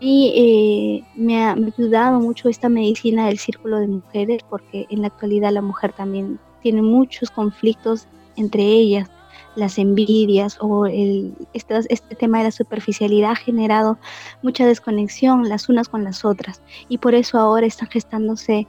mí 0.00 0.32
eh, 0.34 1.04
me, 1.14 1.44
ha, 1.44 1.54
me, 1.54 1.66
ha, 1.66 1.74
ayudado 1.78 2.20
mucho 2.20 2.48
esta 2.48 2.68
medicina 2.68 3.26
del 3.26 3.38
círculo 3.38 3.78
de 3.78 3.86
mujeres 3.86 4.42
porque 4.50 4.86
en 4.90 5.02
la 5.02 5.08
actualidad 5.08 5.52
la 5.52 5.62
mujer 5.62 5.92
también 5.92 6.38
tiene 6.62 6.82
muchos 6.82 7.30
conflictos 7.30 8.08
entre 8.36 8.62
ellas, 8.62 9.08
las 9.56 9.78
envidias 9.78 10.58
o 10.60 10.86
el, 10.86 11.34
este, 11.52 11.78
este 11.88 12.14
tema 12.14 12.38
de 12.38 12.44
la 12.44 12.50
superficialidad 12.50 13.32
ha 13.32 13.36
generado 13.36 13.98
mucha 14.42 14.66
desconexión 14.66 15.48
las 15.48 15.68
unas 15.68 15.88
con 15.88 16.04
las 16.04 16.24
otras. 16.24 16.62
Y 16.88 16.98
por 16.98 17.14
eso 17.14 17.38
ahora 17.38 17.66
están 17.66 17.88
gestándose 17.88 18.66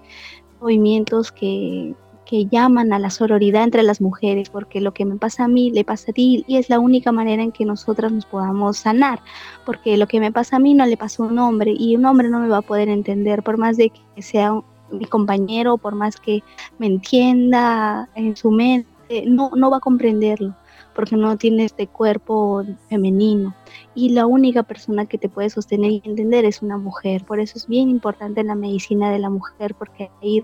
movimientos 0.60 1.32
que, 1.32 1.96
que 2.26 2.46
llaman 2.48 2.92
a 2.92 3.00
la 3.00 3.10
sororidad 3.10 3.64
entre 3.64 3.84
las 3.84 4.02
mujeres, 4.02 4.50
porque 4.50 4.82
lo 4.82 4.94
que 4.94 5.06
me 5.06 5.16
pasa 5.16 5.46
a 5.46 5.48
mí 5.48 5.72
le 5.72 5.84
pasa 5.84 6.12
a 6.12 6.14
ti 6.14 6.44
y 6.48 6.58
es 6.58 6.70
la 6.70 6.80
única 6.80 7.12
manera 7.12 7.44
en 7.44 7.52
que 7.52 7.66
nosotras 7.66 8.12
nos 8.12 8.26
podamos 8.26 8.78
sanar, 8.78 9.22
porque 9.66 9.98
lo 9.98 10.08
que 10.08 10.20
me 10.20 10.32
pasa 10.32 10.58
a 10.58 10.60
mí 10.60 10.74
no 10.74 10.86
le 10.86 10.98
pasa 10.98 11.24
a 11.24 11.28
un 11.28 11.40
hombre 11.40 11.74
y 11.78 11.96
un 11.96 12.06
hombre 12.06 12.30
no 12.30 12.40
me 12.40 12.50
va 12.50 12.58
a 12.58 12.62
poder 12.62 12.90
entender, 12.90 13.44
por 13.44 13.58
más 13.58 13.78
de 13.78 13.92
que 13.92 14.22
sea 14.22 14.60
mi 14.92 15.06
compañero, 15.06 15.78
por 15.78 15.96
más 15.96 16.18
que 16.18 16.44
me 16.78 16.88
entienda 16.88 18.10
en 18.16 18.36
su 18.36 18.52
mente, 18.52 18.90
no, 19.26 19.52
no 19.56 19.70
va 19.70 19.78
a 19.78 19.82
comprenderlo 19.82 20.56
porque 20.96 21.18
no 21.18 21.38
tiene 21.38 21.66
este 21.66 21.88
cuerpo 21.88 22.64
femenino. 22.90 23.54
Y 23.94 24.10
la 24.10 24.26
única 24.26 24.64
persona 24.64 25.06
que 25.06 25.18
te 25.18 25.30
puede 25.30 25.50
sostener 25.50 25.92
y 25.92 26.02
entender 26.06 26.46
es 26.46 26.62
una 26.62 26.78
mujer. 26.78 27.26
Por 27.26 27.40
eso 27.40 27.58
es 27.58 27.68
bien 27.68 27.90
importante 27.90 28.44
la 28.44 28.56
medicina 28.56 29.12
de 29.12 29.20
la 29.20 29.30
mujer, 29.30 29.76
porque 29.76 30.10
ahí 30.22 30.42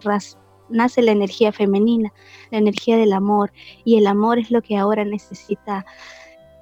nace 0.70 1.02
la 1.02 1.12
energía 1.12 1.52
femenina, 1.52 2.14
la 2.52 2.58
energía 2.58 2.98
del 2.98 3.14
amor, 3.14 3.52
y 3.86 3.98
el 3.98 4.08
amor 4.08 4.40
es 4.40 4.52
lo 4.52 4.62
que 4.62 4.78
ahora 4.78 5.06
necesita 5.06 5.86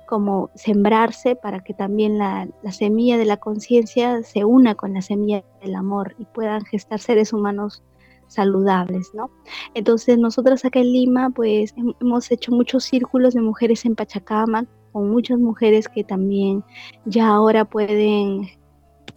como 0.08 0.50
sembrarse 0.56 1.36
para 1.36 1.60
que 1.60 1.74
también 1.74 2.18
la, 2.18 2.48
la 2.64 2.72
semilla 2.72 3.18
de 3.18 3.26
la 3.26 3.38
conciencia 3.38 4.24
se 4.24 4.44
una 4.44 4.74
con 4.74 4.96
la 4.96 5.04
semilla 5.04 5.44
del 5.62 5.76
amor 5.76 6.16
y 6.18 6.26
puedan 6.26 6.66
gestar 6.66 7.00
seres 7.00 7.32
humanos 7.32 7.84
saludables, 8.30 9.12
¿no? 9.14 9.30
Entonces 9.74 10.18
nosotros 10.18 10.64
acá 10.64 10.80
en 10.80 10.94
Lima 10.94 11.30
pues 11.32 11.74
hemos 12.00 12.32
hecho 12.32 12.52
muchos 12.52 12.86
círculos 12.86 13.34
de 13.34 13.42
mujeres 13.42 13.86
en 13.86 13.96
Pachacama 13.96 14.66
con 14.94 15.10
muchas 15.10 15.40
mujeres 15.40 15.88
que 15.88 16.04
también 16.04 16.64
ya 17.06 17.28
ahora 17.28 17.66
pueden 17.66 18.48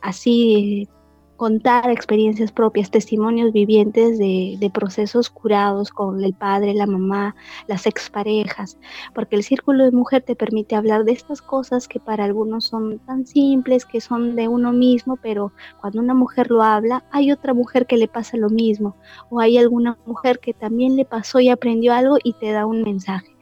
así 0.00 0.88
contar 1.36 1.90
experiencias 1.90 2.52
propias, 2.52 2.90
testimonios 2.90 3.52
vivientes 3.52 4.18
de, 4.18 4.70
procesos 4.72 5.28
curados 5.28 5.90
con 5.90 6.22
el 6.22 6.32
padre, 6.32 6.72
la 6.72 6.86
mamá, 6.86 7.34
las 7.66 7.86
exparejas, 7.86 8.78
porque 9.14 9.36
el 9.36 9.42
círculo 9.42 9.84
de 9.84 9.90
mujer 9.90 10.22
te 10.22 10.36
permite 10.36 10.76
hablar 10.76 11.04
de 11.04 11.12
estas 11.12 11.42
cosas 11.42 11.88
que 11.88 12.00
para 12.00 12.24
algunos 12.24 12.64
son 12.64 12.98
tan 13.00 13.26
simples, 13.26 13.84
que 13.84 14.00
son 14.00 14.34
de 14.36 14.48
uno 14.48 14.72
mismo, 14.72 15.18
pero 15.20 15.52
cuando 15.80 16.00
una 16.00 16.14
mujer 16.14 16.50
lo 16.50 16.62
habla, 16.62 17.04
hay 17.10 17.32
otra 17.32 17.54
mujer 17.54 17.86
que 17.86 17.96
le 17.96 18.08
pasa 18.08 18.36
lo 18.36 18.48
mismo, 18.48 18.96
o 19.28 19.40
hay 19.40 19.58
alguna 19.58 19.98
mujer 20.06 20.38
que 20.38 20.54
también 20.54 20.96
le 20.96 21.04
pasó 21.04 21.40
y 21.40 21.48
aprendió 21.48 21.92
algo 21.92 22.16
y 22.22 22.32
te 22.34 22.52
da 22.52 22.66
un 22.66 22.82
mensaje. 22.82 23.36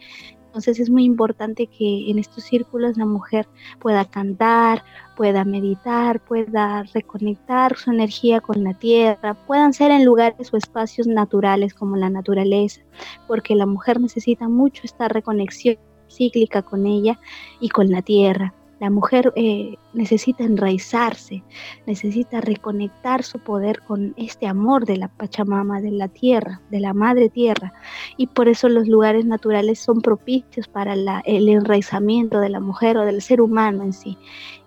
Entonces 0.50 0.80
es 0.80 0.90
muy 0.90 1.04
importante 1.04 1.68
que 1.68 2.10
en 2.10 2.18
estos 2.18 2.42
círculos 2.42 2.96
la 2.96 3.06
mujer 3.06 3.46
pueda 3.78 4.04
cantar, 4.04 4.82
pueda 5.16 5.44
meditar, 5.44 6.18
pueda 6.18 6.82
reconectar 6.92 7.76
su 7.76 7.92
energía 7.92 8.40
con 8.40 8.64
la 8.64 8.74
tierra, 8.74 9.34
puedan 9.46 9.72
ser 9.72 9.92
en 9.92 10.04
lugares 10.04 10.52
o 10.52 10.56
espacios 10.56 11.06
naturales 11.06 11.72
como 11.72 11.96
la 11.96 12.10
naturaleza, 12.10 12.80
porque 13.28 13.54
la 13.54 13.66
mujer 13.66 14.00
necesita 14.00 14.48
mucho 14.48 14.82
esta 14.82 15.06
reconexión 15.06 15.78
cíclica 16.08 16.62
con 16.62 16.84
ella 16.84 17.20
y 17.60 17.68
con 17.68 17.88
la 17.88 18.02
tierra. 18.02 18.52
La 18.80 18.88
mujer 18.88 19.32
eh, 19.36 19.76
necesita 19.92 20.42
enraizarse, 20.42 21.44
necesita 21.86 22.40
reconectar 22.40 23.22
su 23.22 23.38
poder 23.38 23.82
con 23.82 24.14
este 24.16 24.46
amor 24.46 24.86
de 24.86 24.96
la 24.96 25.08
Pachamama, 25.08 25.82
de 25.82 25.90
la 25.90 26.08
tierra, 26.08 26.62
de 26.70 26.80
la 26.80 26.94
madre 26.94 27.28
tierra. 27.28 27.74
Y 28.16 28.26
por 28.28 28.48
eso 28.48 28.70
los 28.70 28.88
lugares 28.88 29.26
naturales 29.26 29.78
son 29.78 30.00
propicios 30.00 30.66
para 30.66 30.94
el 30.94 31.48
enraizamiento 31.48 32.40
de 32.40 32.48
la 32.48 32.60
mujer 32.60 32.96
o 32.96 33.04
del 33.04 33.20
ser 33.20 33.42
humano 33.42 33.84
en 33.84 33.92
sí. 33.92 34.16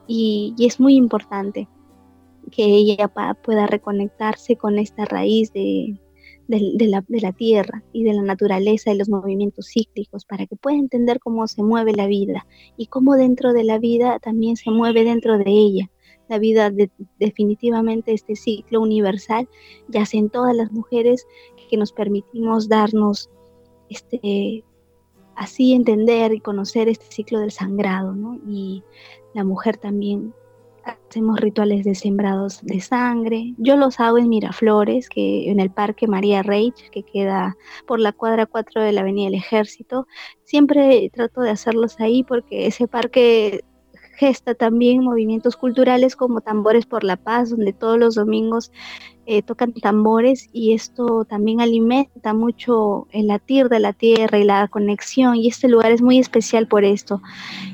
Y, 0.05 0.53
y 0.57 0.67
es 0.67 0.79
muy 0.79 0.95
importante 0.95 1.67
que 2.51 2.63
ella 2.65 3.07
pueda 3.07 3.65
reconectarse 3.65 4.57
con 4.57 4.77
esta 4.77 5.05
raíz 5.05 5.51
de, 5.53 5.97
de, 6.47 6.87
la, 6.87 7.31
tierra 7.31 7.83
y 7.93 8.03
de 8.03 8.13
la 8.13 8.21
naturaleza 8.21 8.91
y 8.91 8.97
los 8.97 9.09
movimientos 9.09 9.69
cíclicos 9.73 10.25
para 10.25 10.45
que 10.45 10.55
pueda 10.55 10.77
entender 10.77 11.19
cómo 11.19 11.47
se 11.47 11.63
mueve 11.63 11.93
la 11.93 12.07
vida 12.07 12.45
y 12.77 12.87
cómo 12.87 13.15
dentro 13.15 13.53
de 13.53 13.63
la 13.63 13.79
vida 13.79 14.19
también 14.19 14.57
se 14.57 14.69
mueve 14.71 15.03
dentro 15.03 15.37
de 15.37 15.49
ella. 15.49 15.89
La 16.29 16.39
vida 16.39 16.71
definitivamente 17.19 18.13
este 18.13 18.35
ciclo 18.35 18.81
universal 18.81 19.47
yace 19.89 20.17
en 20.17 20.29
todas 20.29 20.55
las 20.55 20.71
mujeres 20.71 21.27
que 21.69 21.77
nos 21.77 21.91
permitimos 21.91 22.69
darnos 22.69 23.29
este 23.89 24.63
así 25.35 25.73
entender 25.73 26.33
y 26.33 26.39
conocer 26.39 26.89
este 26.89 27.05
ciclo 27.09 27.39
del 27.39 27.51
sangrado. 27.51 28.15
Y 28.47 28.83
la 29.33 29.43
mujer 29.43 29.77
también 29.77 30.33
hacemos 30.83 31.39
rituales 31.39 31.83
de 31.83 31.95
sembrados 31.95 32.61
de 32.63 32.79
sangre. 32.81 33.53
Yo 33.57 33.77
los 33.77 33.99
hago 33.99 34.17
en 34.17 34.29
Miraflores, 34.29 35.09
que 35.09 35.49
en 35.49 35.59
el 35.59 35.71
Parque 35.71 36.07
María 36.07 36.43
Reich, 36.43 36.89
que 36.89 37.03
queda 37.03 37.55
por 37.87 37.99
la 37.99 38.11
cuadra 38.11 38.45
4 38.45 38.81
de 38.81 38.91
la 38.91 39.01
Avenida 39.01 39.25
del 39.25 39.35
Ejército. 39.35 40.07
Siempre 40.43 41.09
trato 41.13 41.41
de 41.41 41.51
hacerlos 41.51 41.99
ahí 41.99 42.23
porque 42.23 42.67
ese 42.67 42.87
parque 42.87 43.63
gesta 44.15 44.55
también 44.55 45.03
movimientos 45.03 45.57
culturales 45.57 46.15
como 46.15 46.41
Tambores 46.41 46.85
por 46.85 47.03
la 47.03 47.17
Paz, 47.17 47.49
donde 47.49 47.73
todos 47.73 47.97
los 47.97 48.15
domingos 48.15 48.71
eh, 49.25 49.41
tocan 49.41 49.73
tambores 49.73 50.49
y 50.51 50.73
esto 50.73 51.25
también 51.25 51.61
alimenta 51.61 52.33
mucho 52.33 53.07
el 53.11 53.27
latir 53.27 53.69
de 53.69 53.79
la 53.79 53.93
tierra 53.93 54.37
y 54.37 54.43
la 54.43 54.67
conexión 54.67 55.35
y 55.35 55.47
este 55.47 55.69
lugar 55.69 55.91
es 55.91 56.01
muy 56.01 56.19
especial 56.19 56.67
por 56.67 56.83
esto. 56.83 57.21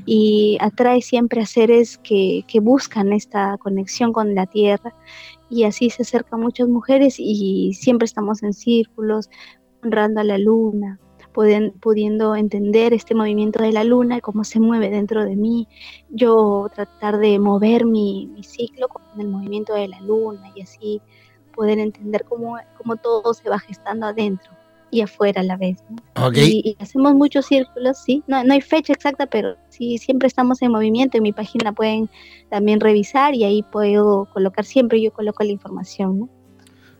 Y 0.05 0.57
atrae 0.61 1.01
siempre 1.01 1.41
a 1.41 1.45
seres 1.45 1.97
que, 1.97 2.43
que 2.47 2.59
buscan 2.59 3.13
esta 3.13 3.57
conexión 3.57 4.13
con 4.13 4.35
la 4.35 4.45
tierra 4.45 4.93
y 5.49 5.63
así 5.63 5.89
se 5.89 6.03
acercan 6.03 6.41
muchas 6.41 6.67
mujeres 6.67 7.15
y 7.17 7.73
siempre 7.73 8.05
estamos 8.05 8.43
en 8.43 8.53
círculos 8.53 9.29
honrando 9.83 10.21
a 10.21 10.23
la 10.23 10.37
luna, 10.37 10.99
pudiendo 11.79 12.35
entender 12.35 12.93
este 12.93 13.15
movimiento 13.15 13.63
de 13.63 13.71
la 13.71 13.83
luna 13.83 14.17
y 14.17 14.21
cómo 14.21 14.43
se 14.43 14.59
mueve 14.59 14.89
dentro 14.89 15.23
de 15.23 15.35
mí, 15.35 15.67
yo 16.09 16.69
tratar 16.73 17.17
de 17.17 17.39
mover 17.39 17.85
mi, 17.85 18.27
mi 18.27 18.43
ciclo 18.43 18.87
con 18.87 19.01
el 19.19 19.27
movimiento 19.27 19.73
de 19.73 19.87
la 19.87 20.01
luna 20.01 20.51
y 20.55 20.61
así 20.61 21.01
poder 21.49 21.79
entender 21.79 22.25
cómo, 22.27 22.57
cómo 22.77 22.95
todo 22.95 23.33
se 23.33 23.49
va 23.49 23.59
gestando 23.59 24.07
adentro 24.07 24.51
y 24.91 25.01
afuera 25.01 25.41
a 25.41 25.43
la 25.43 25.57
vez. 25.57 25.83
Y, 26.35 26.75
hacemos 26.79 27.13
muchos 27.13 27.45
círculos, 27.45 27.97
sí, 27.99 28.23
no, 28.27 28.43
no 28.43 28.53
hay 28.53 28.61
fecha 28.61 28.93
exacta, 28.93 29.27
pero 29.27 29.55
sí, 29.69 29.97
siempre 29.97 30.27
estamos 30.27 30.61
en 30.61 30.71
movimiento. 30.71 31.17
En 31.17 31.23
mi 31.23 31.33
página 31.33 31.71
pueden 31.73 32.09
también 32.49 32.79
revisar 32.79 33.35
y 33.35 33.43
ahí 33.43 33.63
puedo 33.63 34.25
colocar, 34.33 34.65
siempre 34.65 35.01
yo 35.01 35.11
coloco 35.13 35.43
la 35.43 35.51
información. 35.51 36.19
¿no? 36.19 36.29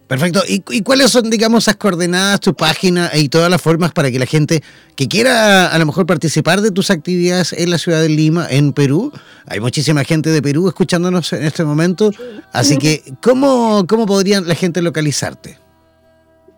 Perfecto. 0.09 0.41
¿Y, 0.47 0.81
cuáles 0.81 1.11
son, 1.11 1.29
digamos, 1.29 1.65
esas 1.65 1.75
coordenadas, 1.75 2.39
tu 2.39 2.55
página 2.55 3.11
y 3.13 3.29
todas 3.29 3.47
las 3.47 3.61
formas 3.61 3.91
para 3.91 4.09
que 4.09 4.17
la 4.17 4.25
gente 4.25 4.63
que 4.95 5.07
quiera 5.07 5.67
a 5.67 5.77
lo 5.77 5.85
mejor 5.85 6.07
participar 6.07 6.61
de 6.61 6.71
tus 6.71 6.89
actividades 6.89 7.53
en 7.53 7.69
la 7.69 7.77
ciudad 7.77 8.01
de 8.01 8.09
Lima, 8.09 8.47
en 8.49 8.73
Perú? 8.73 9.13
Hay 9.45 9.59
muchísima 9.59 10.03
gente 10.03 10.31
de 10.31 10.41
Perú 10.41 10.67
escuchándonos 10.67 11.31
en 11.33 11.43
este 11.43 11.63
momento. 11.63 12.09
Así 12.51 12.79
que, 12.79 13.03
¿cómo, 13.21 13.85
cómo 13.87 14.07
podrían 14.07 14.47
la 14.47 14.55
gente 14.55 14.81
localizarte? 14.81 15.59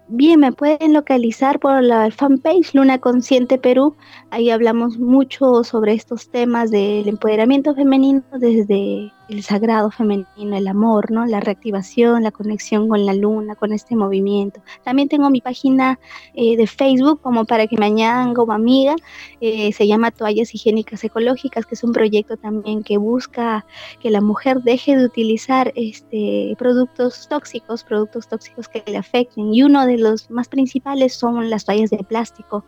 Bien, 0.08 0.40
me 0.40 0.54
pueden 0.54 0.94
localizar 0.94 1.60
por 1.60 1.84
la 1.84 2.10
fanpage 2.10 2.74
Luna 2.74 3.00
Consciente 3.00 3.58
Perú. 3.58 3.98
Ahí 4.30 4.50
hablamos 4.50 4.98
mucho 4.98 5.66
sobre 5.66 5.94
estos 5.94 6.30
temas 6.30 6.72
del 6.72 7.10
empoderamiento 7.10 7.76
femenino 7.76 8.24
desde 8.40 9.12
el 9.32 9.44
sagrado 9.44 9.92
femenino, 9.92 10.58
el 10.58 10.68
amor, 10.68 11.12
¿no? 11.12 11.26
La 11.26 11.40
reactivación, 11.40 12.24
la 12.24 12.32
conexión 12.32 12.90
con 12.90 13.06
la 13.06 13.14
luna, 13.14 13.56
con 13.56 13.72
este 13.72 13.96
movimiento. 13.96 14.62
También 14.84 15.08
tengo 15.08 15.30
mi 15.30 15.42
página 15.42 16.00
eh, 16.34 16.58
de 16.58 16.68
Facebook 16.68 17.22
como 17.22 17.46
para 17.46 17.68
que 17.68 17.78
me 17.78 17.86
añadan 17.86 18.34
como 18.34 18.52
amiga. 18.52 18.96
Eh, 19.40 19.72
se 19.72 19.88
llama 19.88 20.12
Toallas 20.12 20.54
Higiénicas 20.54 21.04
Ecológicas, 21.04 21.66
que 21.66 21.76
es 21.76 21.84
un 21.84 21.94
proyecto 21.94 22.36
también 22.38 22.84
que 22.84 22.98
busca 22.98 23.66
que 24.02 24.10
la 24.10 24.22
mujer 24.22 24.62
deje 24.64 24.98
de 24.98 25.06
utilizar 25.06 25.72
este, 25.76 26.54
productos 26.58 27.28
tóxicos, 27.30 27.84
productos 27.84 28.28
tóxicos 28.28 28.68
que 28.68 28.84
le 28.86 28.98
afecten. 28.98 29.54
Y 29.54 29.64
uno 29.64 29.86
de 29.86 29.98
los 29.98 30.30
más 30.30 30.50
principales 30.50 31.14
son 31.14 31.50
las 31.50 31.66
toallas 31.66 31.90
de 31.90 32.04
plástico 32.04 32.66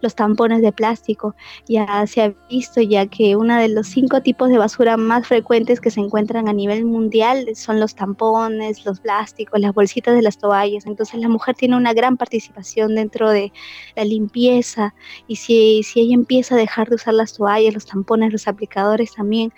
los 0.00 0.14
tampones 0.14 0.62
de 0.62 0.72
plástico. 0.72 1.34
Ya 1.68 2.06
se 2.06 2.22
ha 2.22 2.34
visto 2.48 2.80
ya 2.80 3.06
que 3.06 3.36
uno 3.36 3.56
de 3.56 3.68
los 3.68 3.86
cinco 3.86 4.20
tipos 4.22 4.48
de 4.48 4.58
basura 4.58 4.96
más 4.96 5.26
frecuentes 5.26 5.80
que 5.80 5.90
se 5.90 6.00
encuentran 6.00 6.48
a 6.48 6.52
nivel 6.52 6.84
mundial 6.84 7.46
son 7.54 7.80
los 7.80 7.94
tampones, 7.94 8.84
los 8.84 9.00
plásticos, 9.00 9.60
las 9.60 9.74
bolsitas 9.74 10.14
de 10.14 10.22
las 10.22 10.38
toallas. 10.38 10.86
Entonces 10.86 11.20
la 11.20 11.28
mujer 11.28 11.54
tiene 11.54 11.76
una 11.76 11.92
gran 11.92 12.16
participación 12.16 12.94
dentro 12.94 13.30
de 13.30 13.52
la 13.96 14.04
limpieza 14.04 14.94
y 15.26 15.36
si, 15.36 15.82
si 15.82 16.00
ella 16.00 16.14
empieza 16.14 16.54
a 16.54 16.58
dejar 16.58 16.88
de 16.88 16.96
usar 16.96 17.14
las 17.14 17.34
toallas, 17.34 17.74
los 17.74 17.86
tampones, 17.86 18.32
los 18.32 18.48
aplicadores 18.48 19.14
también, 19.14 19.52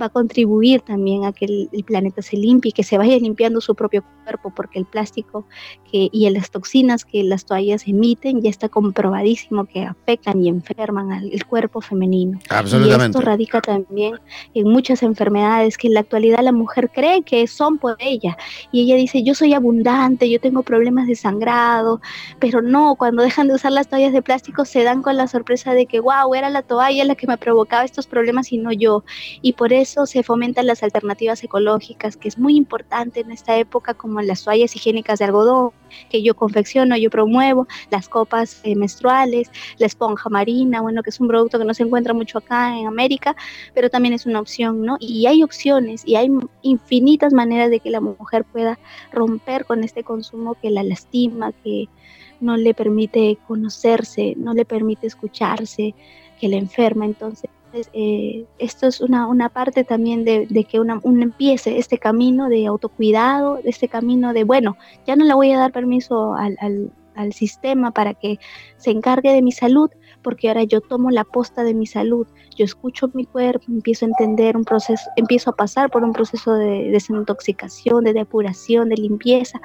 va 0.00 0.06
a 0.06 0.08
contribuir 0.08 0.80
también 0.80 1.24
a 1.24 1.32
que 1.32 1.44
el, 1.44 1.84
planeta 1.84 2.22
se 2.22 2.36
limpie 2.36 2.70
y 2.70 2.72
que 2.72 2.82
se 2.82 2.98
vaya 2.98 3.16
limpiando 3.18 3.60
su 3.60 3.74
propio 3.74 4.04
cuerpo, 4.24 4.52
porque 4.54 4.78
el 4.78 4.84
plástico 4.84 5.46
que, 5.90 6.08
y 6.12 6.28
las 6.30 6.50
toxinas 6.50 7.04
que 7.04 7.22
las 7.24 7.44
toallas 7.46 7.86
emiten 7.86 8.42
ya 8.42 8.50
está 8.50 8.68
comprobadísimo 8.68 9.64
que 9.64 9.84
afectan 9.84 10.42
y 10.44 10.48
enferman 10.48 11.12
al 11.12 11.44
cuerpo 11.46 11.80
femenino. 11.80 12.38
Absolutamente. 12.50 13.04
Y 13.04 13.08
esto 13.08 13.20
radica 13.20 13.60
también 13.60 14.14
en 14.54 14.68
muchas 14.68 15.02
enfermedades 15.02 15.78
que 15.78 15.88
en 15.88 15.94
la 15.94 16.00
actualidad 16.00 16.40
la 16.42 16.52
mujer 16.52 16.90
cree 16.90 17.22
que 17.22 17.46
son 17.46 17.78
por 17.78 17.96
ella. 18.00 18.36
Y 18.70 18.82
ella 18.82 18.96
dice, 18.96 19.22
yo 19.22 19.34
soy 19.34 19.54
abundante, 19.54 20.28
yo 20.28 20.40
tengo 20.40 20.62
problemas 20.62 21.06
de 21.06 21.14
sangrado, 21.14 22.00
pero 22.38 22.60
no, 22.60 22.96
cuando 22.96 23.22
dejan 23.22 23.48
de 23.48 23.54
usar 23.54 23.72
las 23.72 23.88
toallas 23.88 24.12
de 24.12 24.22
plástico 24.22 24.64
se 24.64 24.82
dan 24.82 25.02
con 25.02 25.16
la 25.16 25.26
sorpresa 25.26 25.72
de 25.72 25.86
que, 25.86 26.00
wow, 26.00 26.34
era 26.34 26.50
la 26.50 26.62
toalla 26.62 27.04
la 27.04 27.14
que 27.14 27.26
me 27.26 27.38
provocaba 27.38 27.84
estos 27.84 28.06
problemas 28.06 28.52
y 28.52 28.58
no 28.58 28.72
yo. 28.72 29.04
Y 29.42 29.54
por 29.54 29.72
eso 29.72 29.87
eso 29.88 30.06
se 30.06 30.22
fomentan 30.22 30.66
las 30.66 30.82
alternativas 30.82 31.42
ecológicas, 31.42 32.16
que 32.16 32.28
es 32.28 32.38
muy 32.38 32.56
importante 32.56 33.20
en 33.20 33.30
esta 33.30 33.56
época, 33.56 33.94
como 33.94 34.20
las 34.20 34.44
toallas 34.44 34.76
higiénicas 34.76 35.18
de 35.18 35.24
algodón, 35.24 35.70
que 36.10 36.22
yo 36.22 36.34
confecciono, 36.34 36.96
yo 36.96 37.08
promuevo, 37.08 37.66
las 37.90 38.08
copas 38.08 38.60
eh, 38.64 38.76
menstruales, 38.76 39.50
la 39.78 39.86
esponja 39.86 40.28
marina, 40.28 40.82
bueno, 40.82 41.02
que 41.02 41.10
es 41.10 41.20
un 41.20 41.28
producto 41.28 41.58
que 41.58 41.64
no 41.64 41.72
se 41.72 41.84
encuentra 41.84 42.12
mucho 42.12 42.38
acá 42.38 42.78
en 42.78 42.86
América, 42.86 43.34
pero 43.74 43.88
también 43.88 44.14
es 44.14 44.26
una 44.26 44.40
opción, 44.40 44.82
¿no? 44.82 44.98
Y 45.00 45.26
hay 45.26 45.42
opciones 45.42 46.02
y 46.04 46.16
hay 46.16 46.30
infinitas 46.62 47.32
maneras 47.32 47.70
de 47.70 47.80
que 47.80 47.90
la 47.90 48.00
mujer 48.00 48.44
pueda 48.44 48.78
romper 49.10 49.64
con 49.64 49.84
este 49.84 50.04
consumo 50.04 50.54
que 50.54 50.70
la 50.70 50.82
lastima, 50.82 51.52
que 51.64 51.88
no 52.40 52.56
le 52.56 52.74
permite 52.74 53.38
conocerse, 53.46 54.34
no 54.36 54.52
le 54.52 54.64
permite 54.64 55.06
escucharse, 55.06 55.94
que 56.38 56.48
la 56.48 56.56
enferma. 56.56 57.04
Entonces, 57.04 57.50
Entonces, 57.78 57.92
eh, 57.94 58.44
esto 58.58 58.88
es 58.88 59.00
una, 59.00 59.28
una 59.28 59.50
parte 59.50 59.84
también 59.84 60.24
de, 60.24 60.66
que 60.68 60.80
una, 60.80 60.98
uno 61.04 61.22
empiece 61.22 61.78
este 61.78 61.96
camino 61.96 62.48
de 62.48 62.66
autocuidado, 62.66 63.60
este 63.62 63.88
camino 63.88 64.32
de, 64.32 64.42
bueno, 64.42 64.76
ya 65.06 65.14
no 65.14 65.24
le 65.24 65.32
voy 65.32 65.52
a 65.52 65.58
dar 65.58 65.70
permiso 65.70 66.34
al, 66.34 66.56
al, 66.60 66.90
al 67.14 67.32
sistema 67.32 67.92
para 67.92 68.14
que 68.14 68.40
se 68.78 68.90
encargue 68.90 69.32
de 69.32 69.42
mi 69.42 69.52
salud, 69.52 69.90
porque 70.22 70.48
ahora 70.48 70.64
yo 70.64 70.80
tomo 70.80 71.10
la 71.10 71.22
posta 71.22 71.62
de 71.62 71.74
mi 71.74 71.86
salud, 71.86 72.26
yo 72.56 72.64
escucho 72.64 73.10
mi 73.14 73.26
cuerpo, 73.26 73.66
empiezo 73.68 74.06
a 74.06 74.08
entender 74.08 74.56
un 74.56 74.64
proceso, 74.64 75.08
empiezo 75.14 75.50
a 75.50 75.56
pasar 75.56 75.88
por 75.88 76.02
un 76.02 76.12
proceso 76.12 76.54
de 76.54 76.90
desintoxicación, 76.90 78.02
de 78.02 78.12
depuración, 78.12 78.88
de 78.88 78.96
limpieza, 78.96 79.60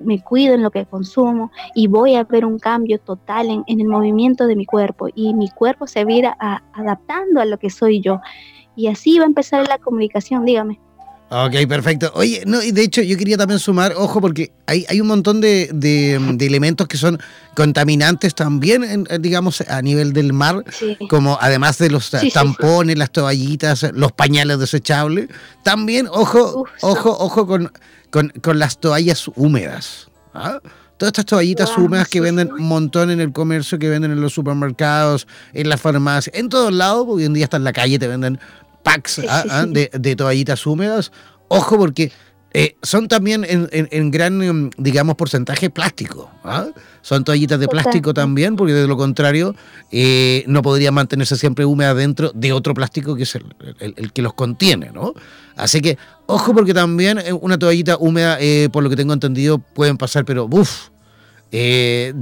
me 0.00 0.22
cuido 0.22 0.54
en 0.54 0.62
lo 0.62 0.70
que 0.70 0.86
consumo 0.86 1.50
y 1.74 1.86
voy 1.86 2.14
a 2.14 2.24
ver 2.24 2.44
un 2.44 2.58
cambio 2.58 2.98
total 2.98 3.50
en, 3.50 3.64
en 3.66 3.80
el 3.80 3.88
movimiento 3.88 4.46
de 4.46 4.56
mi 4.56 4.66
cuerpo 4.66 5.08
y 5.14 5.34
mi 5.34 5.48
cuerpo 5.50 5.86
se 5.86 6.04
va 6.04 6.62
adaptando 6.72 7.40
a 7.40 7.44
lo 7.44 7.58
que 7.58 7.70
soy 7.70 8.00
yo. 8.00 8.20
Y 8.76 8.86
así 8.86 9.18
va 9.18 9.24
a 9.24 9.28
empezar 9.28 9.66
la 9.68 9.78
comunicación, 9.78 10.44
dígame. 10.44 10.80
Ok, 11.30 11.66
perfecto. 11.68 12.10
Oye, 12.14 12.42
no, 12.46 12.62
y 12.62 12.72
de 12.72 12.82
hecho 12.82 13.02
yo 13.02 13.18
quería 13.18 13.36
también 13.36 13.58
sumar, 13.58 13.92
ojo, 13.96 14.18
porque 14.20 14.50
hay, 14.64 14.86
hay 14.88 15.00
un 15.00 15.08
montón 15.08 15.42
de, 15.42 15.68
de, 15.74 16.18
de 16.34 16.46
elementos 16.46 16.88
que 16.88 16.96
son 16.96 17.18
contaminantes 17.54 18.34
también, 18.34 18.82
en, 18.82 19.06
digamos, 19.20 19.60
a 19.60 19.82
nivel 19.82 20.14
del 20.14 20.32
mar, 20.32 20.64
sí. 20.70 20.96
como 21.10 21.36
además 21.38 21.76
de 21.76 21.90
los 21.90 22.06
sí, 22.06 22.30
tampones, 22.30 22.94
sí, 22.94 22.98
las 22.98 23.10
toallitas, 23.10 23.86
los 23.92 24.12
pañales 24.12 24.58
desechables. 24.58 25.28
También, 25.62 26.08
ojo, 26.10 26.62
Uf, 26.62 26.70
ojo, 26.80 27.16
ojo 27.18 27.46
con, 27.46 27.72
con, 28.08 28.32
con, 28.40 28.58
las 28.58 28.78
toallas 28.78 29.30
húmedas. 29.36 30.08
¿ah? 30.32 30.60
Todas 30.96 31.10
estas 31.10 31.26
toallitas 31.26 31.76
wow, 31.76 31.84
húmedas 31.84 32.08
que 32.08 32.22
venden 32.22 32.50
un 32.50 32.66
montón 32.66 33.10
en 33.10 33.20
el 33.20 33.32
comercio, 33.32 33.78
que 33.78 33.90
venden 33.90 34.12
en 34.12 34.20
los 34.22 34.32
supermercados, 34.32 35.28
en 35.52 35.68
las 35.68 35.80
farmacias, 35.80 36.34
en 36.34 36.48
todos 36.48 36.72
lados, 36.72 37.04
porque 37.06 37.20
hoy 37.20 37.26
en 37.26 37.34
día 37.34 37.44
hasta 37.44 37.58
en 37.58 37.64
la 37.64 37.74
calle 37.74 37.98
te 37.98 38.08
venden 38.08 38.40
packs 38.88 39.20
¿ah? 39.28 39.44
¿ah? 39.50 39.66
de, 39.66 39.90
de, 39.92 40.16
toallitas 40.16 40.66
húmedas. 40.66 41.12
Ojo 41.48 41.76
porque 41.78 42.12
eh, 42.52 42.76
son 42.82 43.08
también 43.08 43.44
en, 43.44 43.68
en, 43.72 43.88
en, 43.90 44.10
gran, 44.10 44.42
em, 44.42 44.70
digamos, 44.78 45.16
porcentaje 45.16 45.70
plástico. 45.70 46.30
¿ah? 46.44 46.66
Son 47.02 47.24
toallitas 47.24 47.60
de 47.60 47.68
plástico 47.68 48.14
también, 48.14 48.56
porque 48.56 48.72
de 48.72 48.86
lo 48.86 48.96
contrario 48.96 49.54
eh, 49.92 50.44
no 50.46 50.62
podrían 50.62 50.94
mantenerse 50.94 51.36
siempre 51.36 51.64
húmedas 51.64 51.96
dentro 51.96 52.32
de 52.34 52.52
otro 52.52 52.74
plástico 52.74 53.16
que 53.16 53.22
es 53.24 53.34
el, 53.34 53.44
el, 53.80 53.94
el, 53.96 54.12
que 54.12 54.22
los 54.22 54.34
contiene, 54.34 54.90
¿no? 54.92 55.14
Así 55.56 55.80
que, 55.80 55.98
ojo 56.26 56.54
porque 56.54 56.74
también 56.74 57.18
eh, 57.18 57.32
una 57.32 57.58
toallita 57.58 57.96
húmeda, 57.98 58.38
eh, 58.40 58.68
por 58.72 58.82
lo 58.82 58.90
que 58.90 58.96
tengo 58.96 59.12
entendido, 59.12 59.58
pueden 59.58 59.96
pasar, 59.96 60.24
pero 60.24 60.48
uff, 60.50 60.88
eh, 61.50 62.12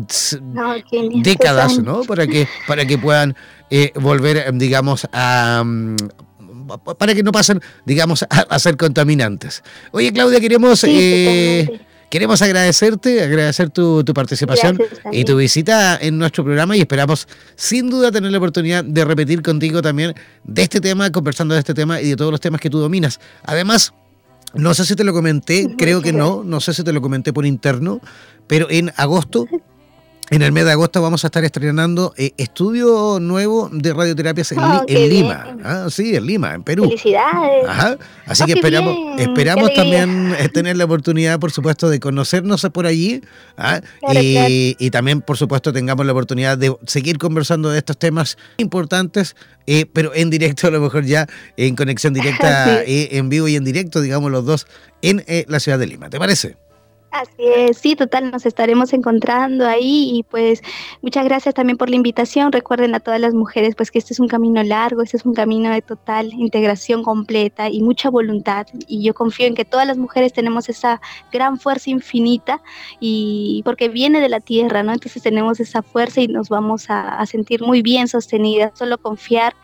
no, 0.40 0.74
décadas, 1.22 1.78
¿no? 1.80 2.02
Para 2.02 2.26
que, 2.26 2.46
para 2.68 2.84
que 2.86 2.96
puedan 2.96 3.34
eh, 3.70 3.92
volver, 3.96 4.52
digamos, 4.54 5.08
a, 5.12 5.62
mm, 5.64 5.96
para 6.98 7.14
que 7.14 7.22
no 7.22 7.32
pasen, 7.32 7.60
digamos, 7.84 8.22
a, 8.22 8.26
a 8.26 8.58
ser 8.58 8.76
contaminantes. 8.76 9.62
Oye, 9.92 10.12
Claudia, 10.12 10.40
queremos... 10.40 10.80
Sí, 10.80 10.88
eh, 10.92 11.80
Queremos 12.08 12.40
agradecerte, 12.40 13.22
agradecer 13.22 13.70
tu, 13.70 14.04
tu 14.04 14.14
participación 14.14 14.78
y 15.10 15.24
tu 15.24 15.36
visita 15.36 15.98
en 16.00 16.18
nuestro 16.18 16.44
programa 16.44 16.76
y 16.76 16.80
esperamos 16.80 17.26
sin 17.56 17.90
duda 17.90 18.12
tener 18.12 18.30
la 18.30 18.38
oportunidad 18.38 18.84
de 18.84 19.04
repetir 19.04 19.42
contigo 19.42 19.82
también 19.82 20.14
de 20.44 20.62
este 20.62 20.80
tema, 20.80 21.10
conversando 21.10 21.54
de 21.54 21.60
este 21.60 21.74
tema 21.74 22.00
y 22.00 22.10
de 22.10 22.16
todos 22.16 22.30
los 22.30 22.40
temas 22.40 22.60
que 22.60 22.70
tú 22.70 22.78
dominas. 22.78 23.18
Además, 23.42 23.92
no 24.54 24.72
sé 24.72 24.84
si 24.84 24.94
te 24.94 25.02
lo 25.02 25.12
comenté, 25.12 25.66
creo 25.76 26.00
que 26.00 26.12
no, 26.12 26.44
no 26.44 26.60
sé 26.60 26.74
si 26.74 26.84
te 26.84 26.92
lo 26.92 27.02
comenté 27.02 27.32
por 27.32 27.44
interno, 27.44 28.00
pero 28.46 28.70
en 28.70 28.92
agosto 28.96 29.48
en 30.30 30.42
el 30.42 30.52
mes 30.52 30.64
de 30.64 30.72
agosto 30.72 31.00
vamos 31.00 31.24
a 31.24 31.28
estar 31.28 31.44
estrenando 31.44 32.12
eh, 32.16 32.32
estudio 32.36 33.18
nuevo 33.20 33.68
de 33.72 33.92
radioterapias 33.92 34.52
en, 34.52 34.58
oh, 34.58 34.84
en 34.86 35.08
Lima. 35.08 35.56
Ah, 35.62 35.86
sí, 35.88 36.16
en 36.16 36.26
Lima, 36.26 36.54
en 36.54 36.64
Perú. 36.64 36.84
Felicidades. 36.84 37.68
Ajá. 37.68 37.96
Así 38.26 38.42
oh, 38.42 38.46
que 38.46 38.54
esperamos, 38.54 38.94
bien. 39.16 39.30
esperamos 39.30 39.72
también 39.74 40.34
eh, 40.38 40.48
tener 40.52 40.76
la 40.76 40.84
oportunidad, 40.84 41.38
por 41.38 41.52
supuesto, 41.52 41.88
de 41.88 42.00
conocernos 42.00 42.66
por 42.72 42.86
allí. 42.86 43.22
¿ah? 43.56 43.80
Claro, 44.00 44.20
y, 44.20 44.32
claro. 44.32 44.48
y, 44.50 44.90
también, 44.90 45.20
por 45.20 45.36
supuesto, 45.36 45.72
tengamos 45.72 46.04
la 46.04 46.12
oportunidad 46.12 46.58
de 46.58 46.74
seguir 46.86 47.18
conversando 47.18 47.70
de 47.70 47.78
estos 47.78 47.96
temas 47.96 48.36
importantes, 48.56 49.36
eh, 49.66 49.86
pero 49.92 50.12
en 50.14 50.30
directo, 50.30 50.66
a 50.66 50.70
lo 50.70 50.80
mejor 50.80 51.04
ya 51.04 51.26
en 51.56 51.76
conexión 51.76 52.14
directa, 52.14 52.82
sí. 52.84 52.92
eh, 52.92 53.08
en 53.12 53.28
vivo 53.28 53.46
y 53.46 53.54
en 53.54 53.64
directo, 53.64 54.00
digamos 54.00 54.32
los 54.32 54.44
dos, 54.44 54.66
en 55.02 55.24
la 55.46 55.60
ciudad 55.60 55.78
de 55.78 55.86
Lima. 55.86 56.10
¿Te 56.10 56.18
parece? 56.18 56.56
Así 57.10 57.30
es, 57.38 57.78
sí, 57.78 57.96
total, 57.96 58.30
nos 58.30 58.44
estaremos 58.44 58.92
encontrando 58.92 59.66
ahí 59.66 60.10
y 60.12 60.22
pues 60.24 60.60
muchas 61.00 61.24
gracias 61.24 61.54
también 61.54 61.78
por 61.78 61.88
la 61.88 61.96
invitación. 61.96 62.52
Recuerden 62.52 62.94
a 62.94 63.00
todas 63.00 63.20
las 63.20 63.32
mujeres 63.32 63.74
pues 63.74 63.90
que 63.90 63.98
este 63.98 64.12
es 64.12 64.20
un 64.20 64.28
camino 64.28 64.62
largo, 64.62 65.02
este 65.02 65.16
es 65.16 65.24
un 65.24 65.32
camino 65.32 65.70
de 65.70 65.80
total 65.80 66.32
integración 66.34 67.02
completa 67.02 67.70
y 67.70 67.80
mucha 67.80 68.10
voluntad 68.10 68.66
y 68.86 69.02
yo 69.02 69.14
confío 69.14 69.46
en 69.46 69.54
que 69.54 69.64
todas 69.64 69.86
las 69.86 69.96
mujeres 69.96 70.32
tenemos 70.32 70.68
esa 70.68 71.00
gran 71.32 71.58
fuerza 71.58 71.90
infinita 71.90 72.60
y 73.00 73.62
porque 73.64 73.88
viene 73.88 74.20
de 74.20 74.28
la 74.28 74.40
tierra, 74.40 74.82
¿no? 74.82 74.92
Entonces 74.92 75.22
tenemos 75.22 75.58
esa 75.60 75.82
fuerza 75.82 76.20
y 76.20 76.28
nos 76.28 76.50
vamos 76.50 76.90
a, 76.90 77.18
a 77.18 77.24
sentir 77.24 77.62
muy 77.62 77.80
bien 77.80 78.08
sostenidas, 78.08 78.72
solo 78.74 78.98
confiar 78.98 79.54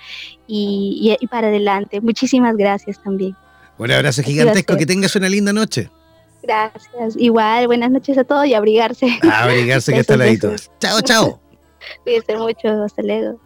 y, 0.46 1.16
y, 1.20 1.22
y 1.22 1.26
para 1.26 1.48
adelante. 1.48 2.00
Muchísimas 2.00 2.56
gracias 2.56 3.02
también. 3.02 3.36
Un 3.78 3.90
abrazo 3.90 4.22
gigantesco, 4.22 4.76
que 4.76 4.86
tengas 4.86 5.16
una 5.16 5.28
linda 5.28 5.52
noche. 5.52 5.90
Gracias. 6.42 7.16
Igual, 7.16 7.66
buenas 7.66 7.90
noches 7.90 8.18
a 8.18 8.24
todos 8.24 8.46
y 8.46 8.54
abrigarse. 8.54 9.18
A 9.22 9.44
abrigarse 9.44 9.92
que 9.92 10.00
está 10.00 10.16
ladito. 10.16 10.54
Chao, 10.80 11.00
chao. 11.00 11.40
Cuídense 12.04 12.36
mucho, 12.36 12.68
hasta 12.82 13.02
luego. 13.02 13.38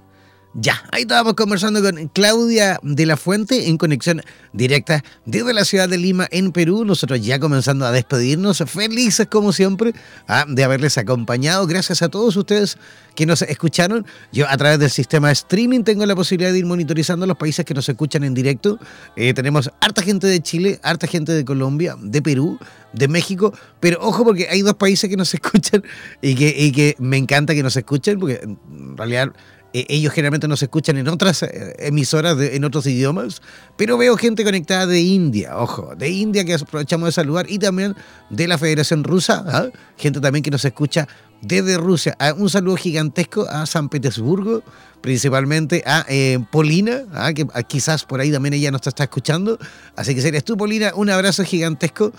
Ya, 0.58 0.82
ahí 0.90 1.02
estábamos 1.02 1.34
conversando 1.34 1.82
con 1.82 2.08
Claudia 2.08 2.80
de 2.82 3.04
la 3.04 3.18
Fuente 3.18 3.68
en 3.68 3.76
conexión 3.76 4.22
directa 4.54 5.04
desde 5.26 5.52
la 5.52 5.66
ciudad 5.66 5.86
de 5.86 5.98
Lima, 5.98 6.28
en 6.30 6.50
Perú. 6.50 6.86
Nosotros 6.86 7.22
ya 7.22 7.38
comenzando 7.38 7.84
a 7.84 7.92
despedirnos, 7.92 8.64
felices 8.66 9.26
como 9.26 9.52
siempre 9.52 9.92
ah, 10.28 10.46
de 10.48 10.64
haberles 10.64 10.96
acompañado. 10.96 11.66
Gracias 11.66 12.00
a 12.00 12.08
todos 12.08 12.34
ustedes 12.36 12.78
que 13.14 13.26
nos 13.26 13.42
escucharon. 13.42 14.06
Yo 14.32 14.48
a 14.48 14.56
través 14.56 14.78
del 14.78 14.88
sistema 14.88 15.30
streaming 15.30 15.82
tengo 15.82 16.06
la 16.06 16.16
posibilidad 16.16 16.52
de 16.52 16.58
ir 16.58 16.64
monitorizando 16.64 17.26
los 17.26 17.36
países 17.36 17.66
que 17.66 17.74
nos 17.74 17.86
escuchan 17.86 18.24
en 18.24 18.32
directo. 18.32 18.78
Eh, 19.14 19.34
tenemos 19.34 19.70
harta 19.80 20.00
gente 20.00 20.26
de 20.26 20.40
Chile, 20.40 20.80
harta 20.82 21.06
gente 21.06 21.32
de 21.32 21.44
Colombia, 21.44 21.96
de 22.00 22.22
Perú, 22.22 22.58
de 22.94 23.08
México, 23.08 23.52
pero 23.78 23.98
ojo 24.00 24.24
porque 24.24 24.48
hay 24.48 24.62
dos 24.62 24.76
países 24.76 25.10
que 25.10 25.18
nos 25.18 25.34
escuchan 25.34 25.82
y 26.22 26.34
que, 26.34 26.54
y 26.56 26.72
que 26.72 26.96
me 26.98 27.18
encanta 27.18 27.54
que 27.54 27.62
nos 27.62 27.76
escuchen, 27.76 28.18
porque 28.18 28.40
en 28.42 28.96
realidad 28.96 29.32
eh, 29.76 29.84
ellos 29.90 30.14
generalmente 30.14 30.48
nos 30.48 30.62
escuchan 30.62 30.96
en 30.96 31.06
otras 31.06 31.42
eh, 31.42 31.74
emisoras, 31.80 32.40
en 32.40 32.64
otros 32.64 32.86
idiomas, 32.86 33.42
pero 33.76 33.98
veo 33.98 34.16
gente 34.16 34.42
conectada 34.42 34.86
de 34.86 35.02
India, 35.02 35.58
ojo, 35.58 35.94
de 35.94 36.08
India 36.08 36.46
que 36.46 36.54
aprovechamos 36.54 37.08
de 37.08 37.12
saludar 37.12 37.44
y 37.46 37.58
también 37.58 37.94
de 38.30 38.48
la 38.48 38.56
Federación 38.56 39.04
Rusa, 39.04 39.44
¿eh? 39.66 39.76
gente 39.98 40.18
también 40.20 40.42
que 40.42 40.50
nos 40.50 40.64
escucha 40.64 41.06
desde 41.40 41.76
Rusia. 41.76 42.16
Ah, 42.18 42.34
un 42.36 42.50
saludo 42.50 42.76
gigantesco 42.76 43.46
a 43.48 43.66
San 43.66 43.88
Petersburgo, 43.88 44.62
principalmente 45.00 45.82
a 45.86 46.04
eh, 46.08 46.38
Polina, 46.50 47.02
¿ah? 47.12 47.32
que 47.32 47.46
ah, 47.54 47.62
quizás 47.62 48.04
por 48.04 48.20
ahí 48.20 48.32
también 48.32 48.54
ella 48.54 48.70
nos 48.70 48.86
está 48.86 49.04
escuchando. 49.04 49.58
Así 49.94 50.14
que 50.14 50.20
si 50.20 50.28
eres 50.28 50.44
tú, 50.44 50.56
Polina, 50.56 50.92
un 50.94 51.10
abrazo 51.10 51.44
gigantesco 51.44 52.12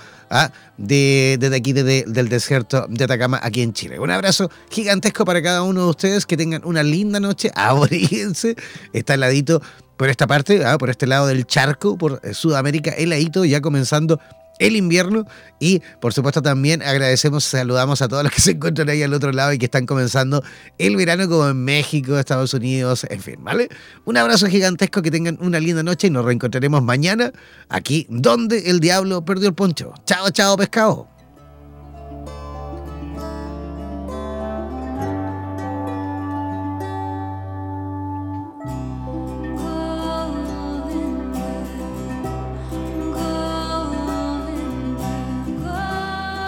de, 0.78 1.38
desde 1.40 1.56
aquí, 1.56 1.74
desde, 1.74 2.06
del 2.08 2.30
desierto 2.30 2.86
de 2.90 3.04
Atacama, 3.04 3.40
aquí 3.44 3.62
en 3.62 3.74
Chile. 3.74 4.00
Un 4.00 4.12
abrazo 4.12 4.50
gigantesco 4.70 5.26
para 5.26 5.42
cada 5.42 5.64
uno 5.64 5.84
de 5.84 5.90
ustedes, 5.90 6.26
que 6.26 6.38
tengan 6.38 6.62
una 6.64 6.84
linda 6.84 7.20
noche, 7.20 7.52
abríguense, 7.56 8.56
está 8.94 9.14
al 9.14 9.22
ladito 9.22 9.62
por 9.98 10.10
esta 10.10 10.28
parte, 10.28 10.64
por 10.78 10.90
este 10.90 11.08
lado 11.08 11.28
del 11.28 11.46
charco, 11.48 11.98
por 11.98 12.22
eh, 12.24 12.34
Sudamérica, 12.34 12.92
heladito, 12.92 13.44
ya 13.46 13.62
comenzando 13.62 14.20
el 14.60 14.76
invierno 14.76 15.26
y 15.60 15.82
por 16.00 16.14
supuesto 16.14 16.42
también 16.42 16.82
agradecemos, 16.82 17.44
saludamos 17.44 18.02
a 18.02 18.08
todos 18.08 18.24
los 18.24 18.32
que 18.32 18.42
se 18.42 18.52
encuentran 18.52 18.90
ahí 18.90 19.04
al 19.04 19.14
otro 19.14 19.32
lado 19.32 19.54
y 19.54 19.58
que 19.58 19.66
están 19.66 19.86
comenzando 19.86 20.44
el 20.78 20.96
verano 20.96 21.28
como 21.28 21.48
en 21.48 21.64
México, 21.64 22.18
Estados 22.18 22.54
Unidos, 22.54 23.06
en 23.10 23.22
fin, 23.22 23.36
¿vale? 23.40 23.70
Un 24.06 24.18
abrazo 24.18 24.48
gigantesco, 24.48 25.02
que 25.02 25.12
tengan 25.12 25.38
una 25.42 25.60
linda 25.60 25.84
noche 25.84 26.08
y 26.08 26.10
nos 26.10 26.26
reencontraremos 26.26 26.84
mañana 26.84 27.32
aquí 27.70 28.06
donde 28.10 28.70
el 28.70 28.80
diablo 28.80 29.24
perdió 29.26 29.50
el 29.50 29.56
poncho. 29.56 29.94
Chao, 30.06 30.30
chao, 30.30 30.58
pescado. 30.58 31.17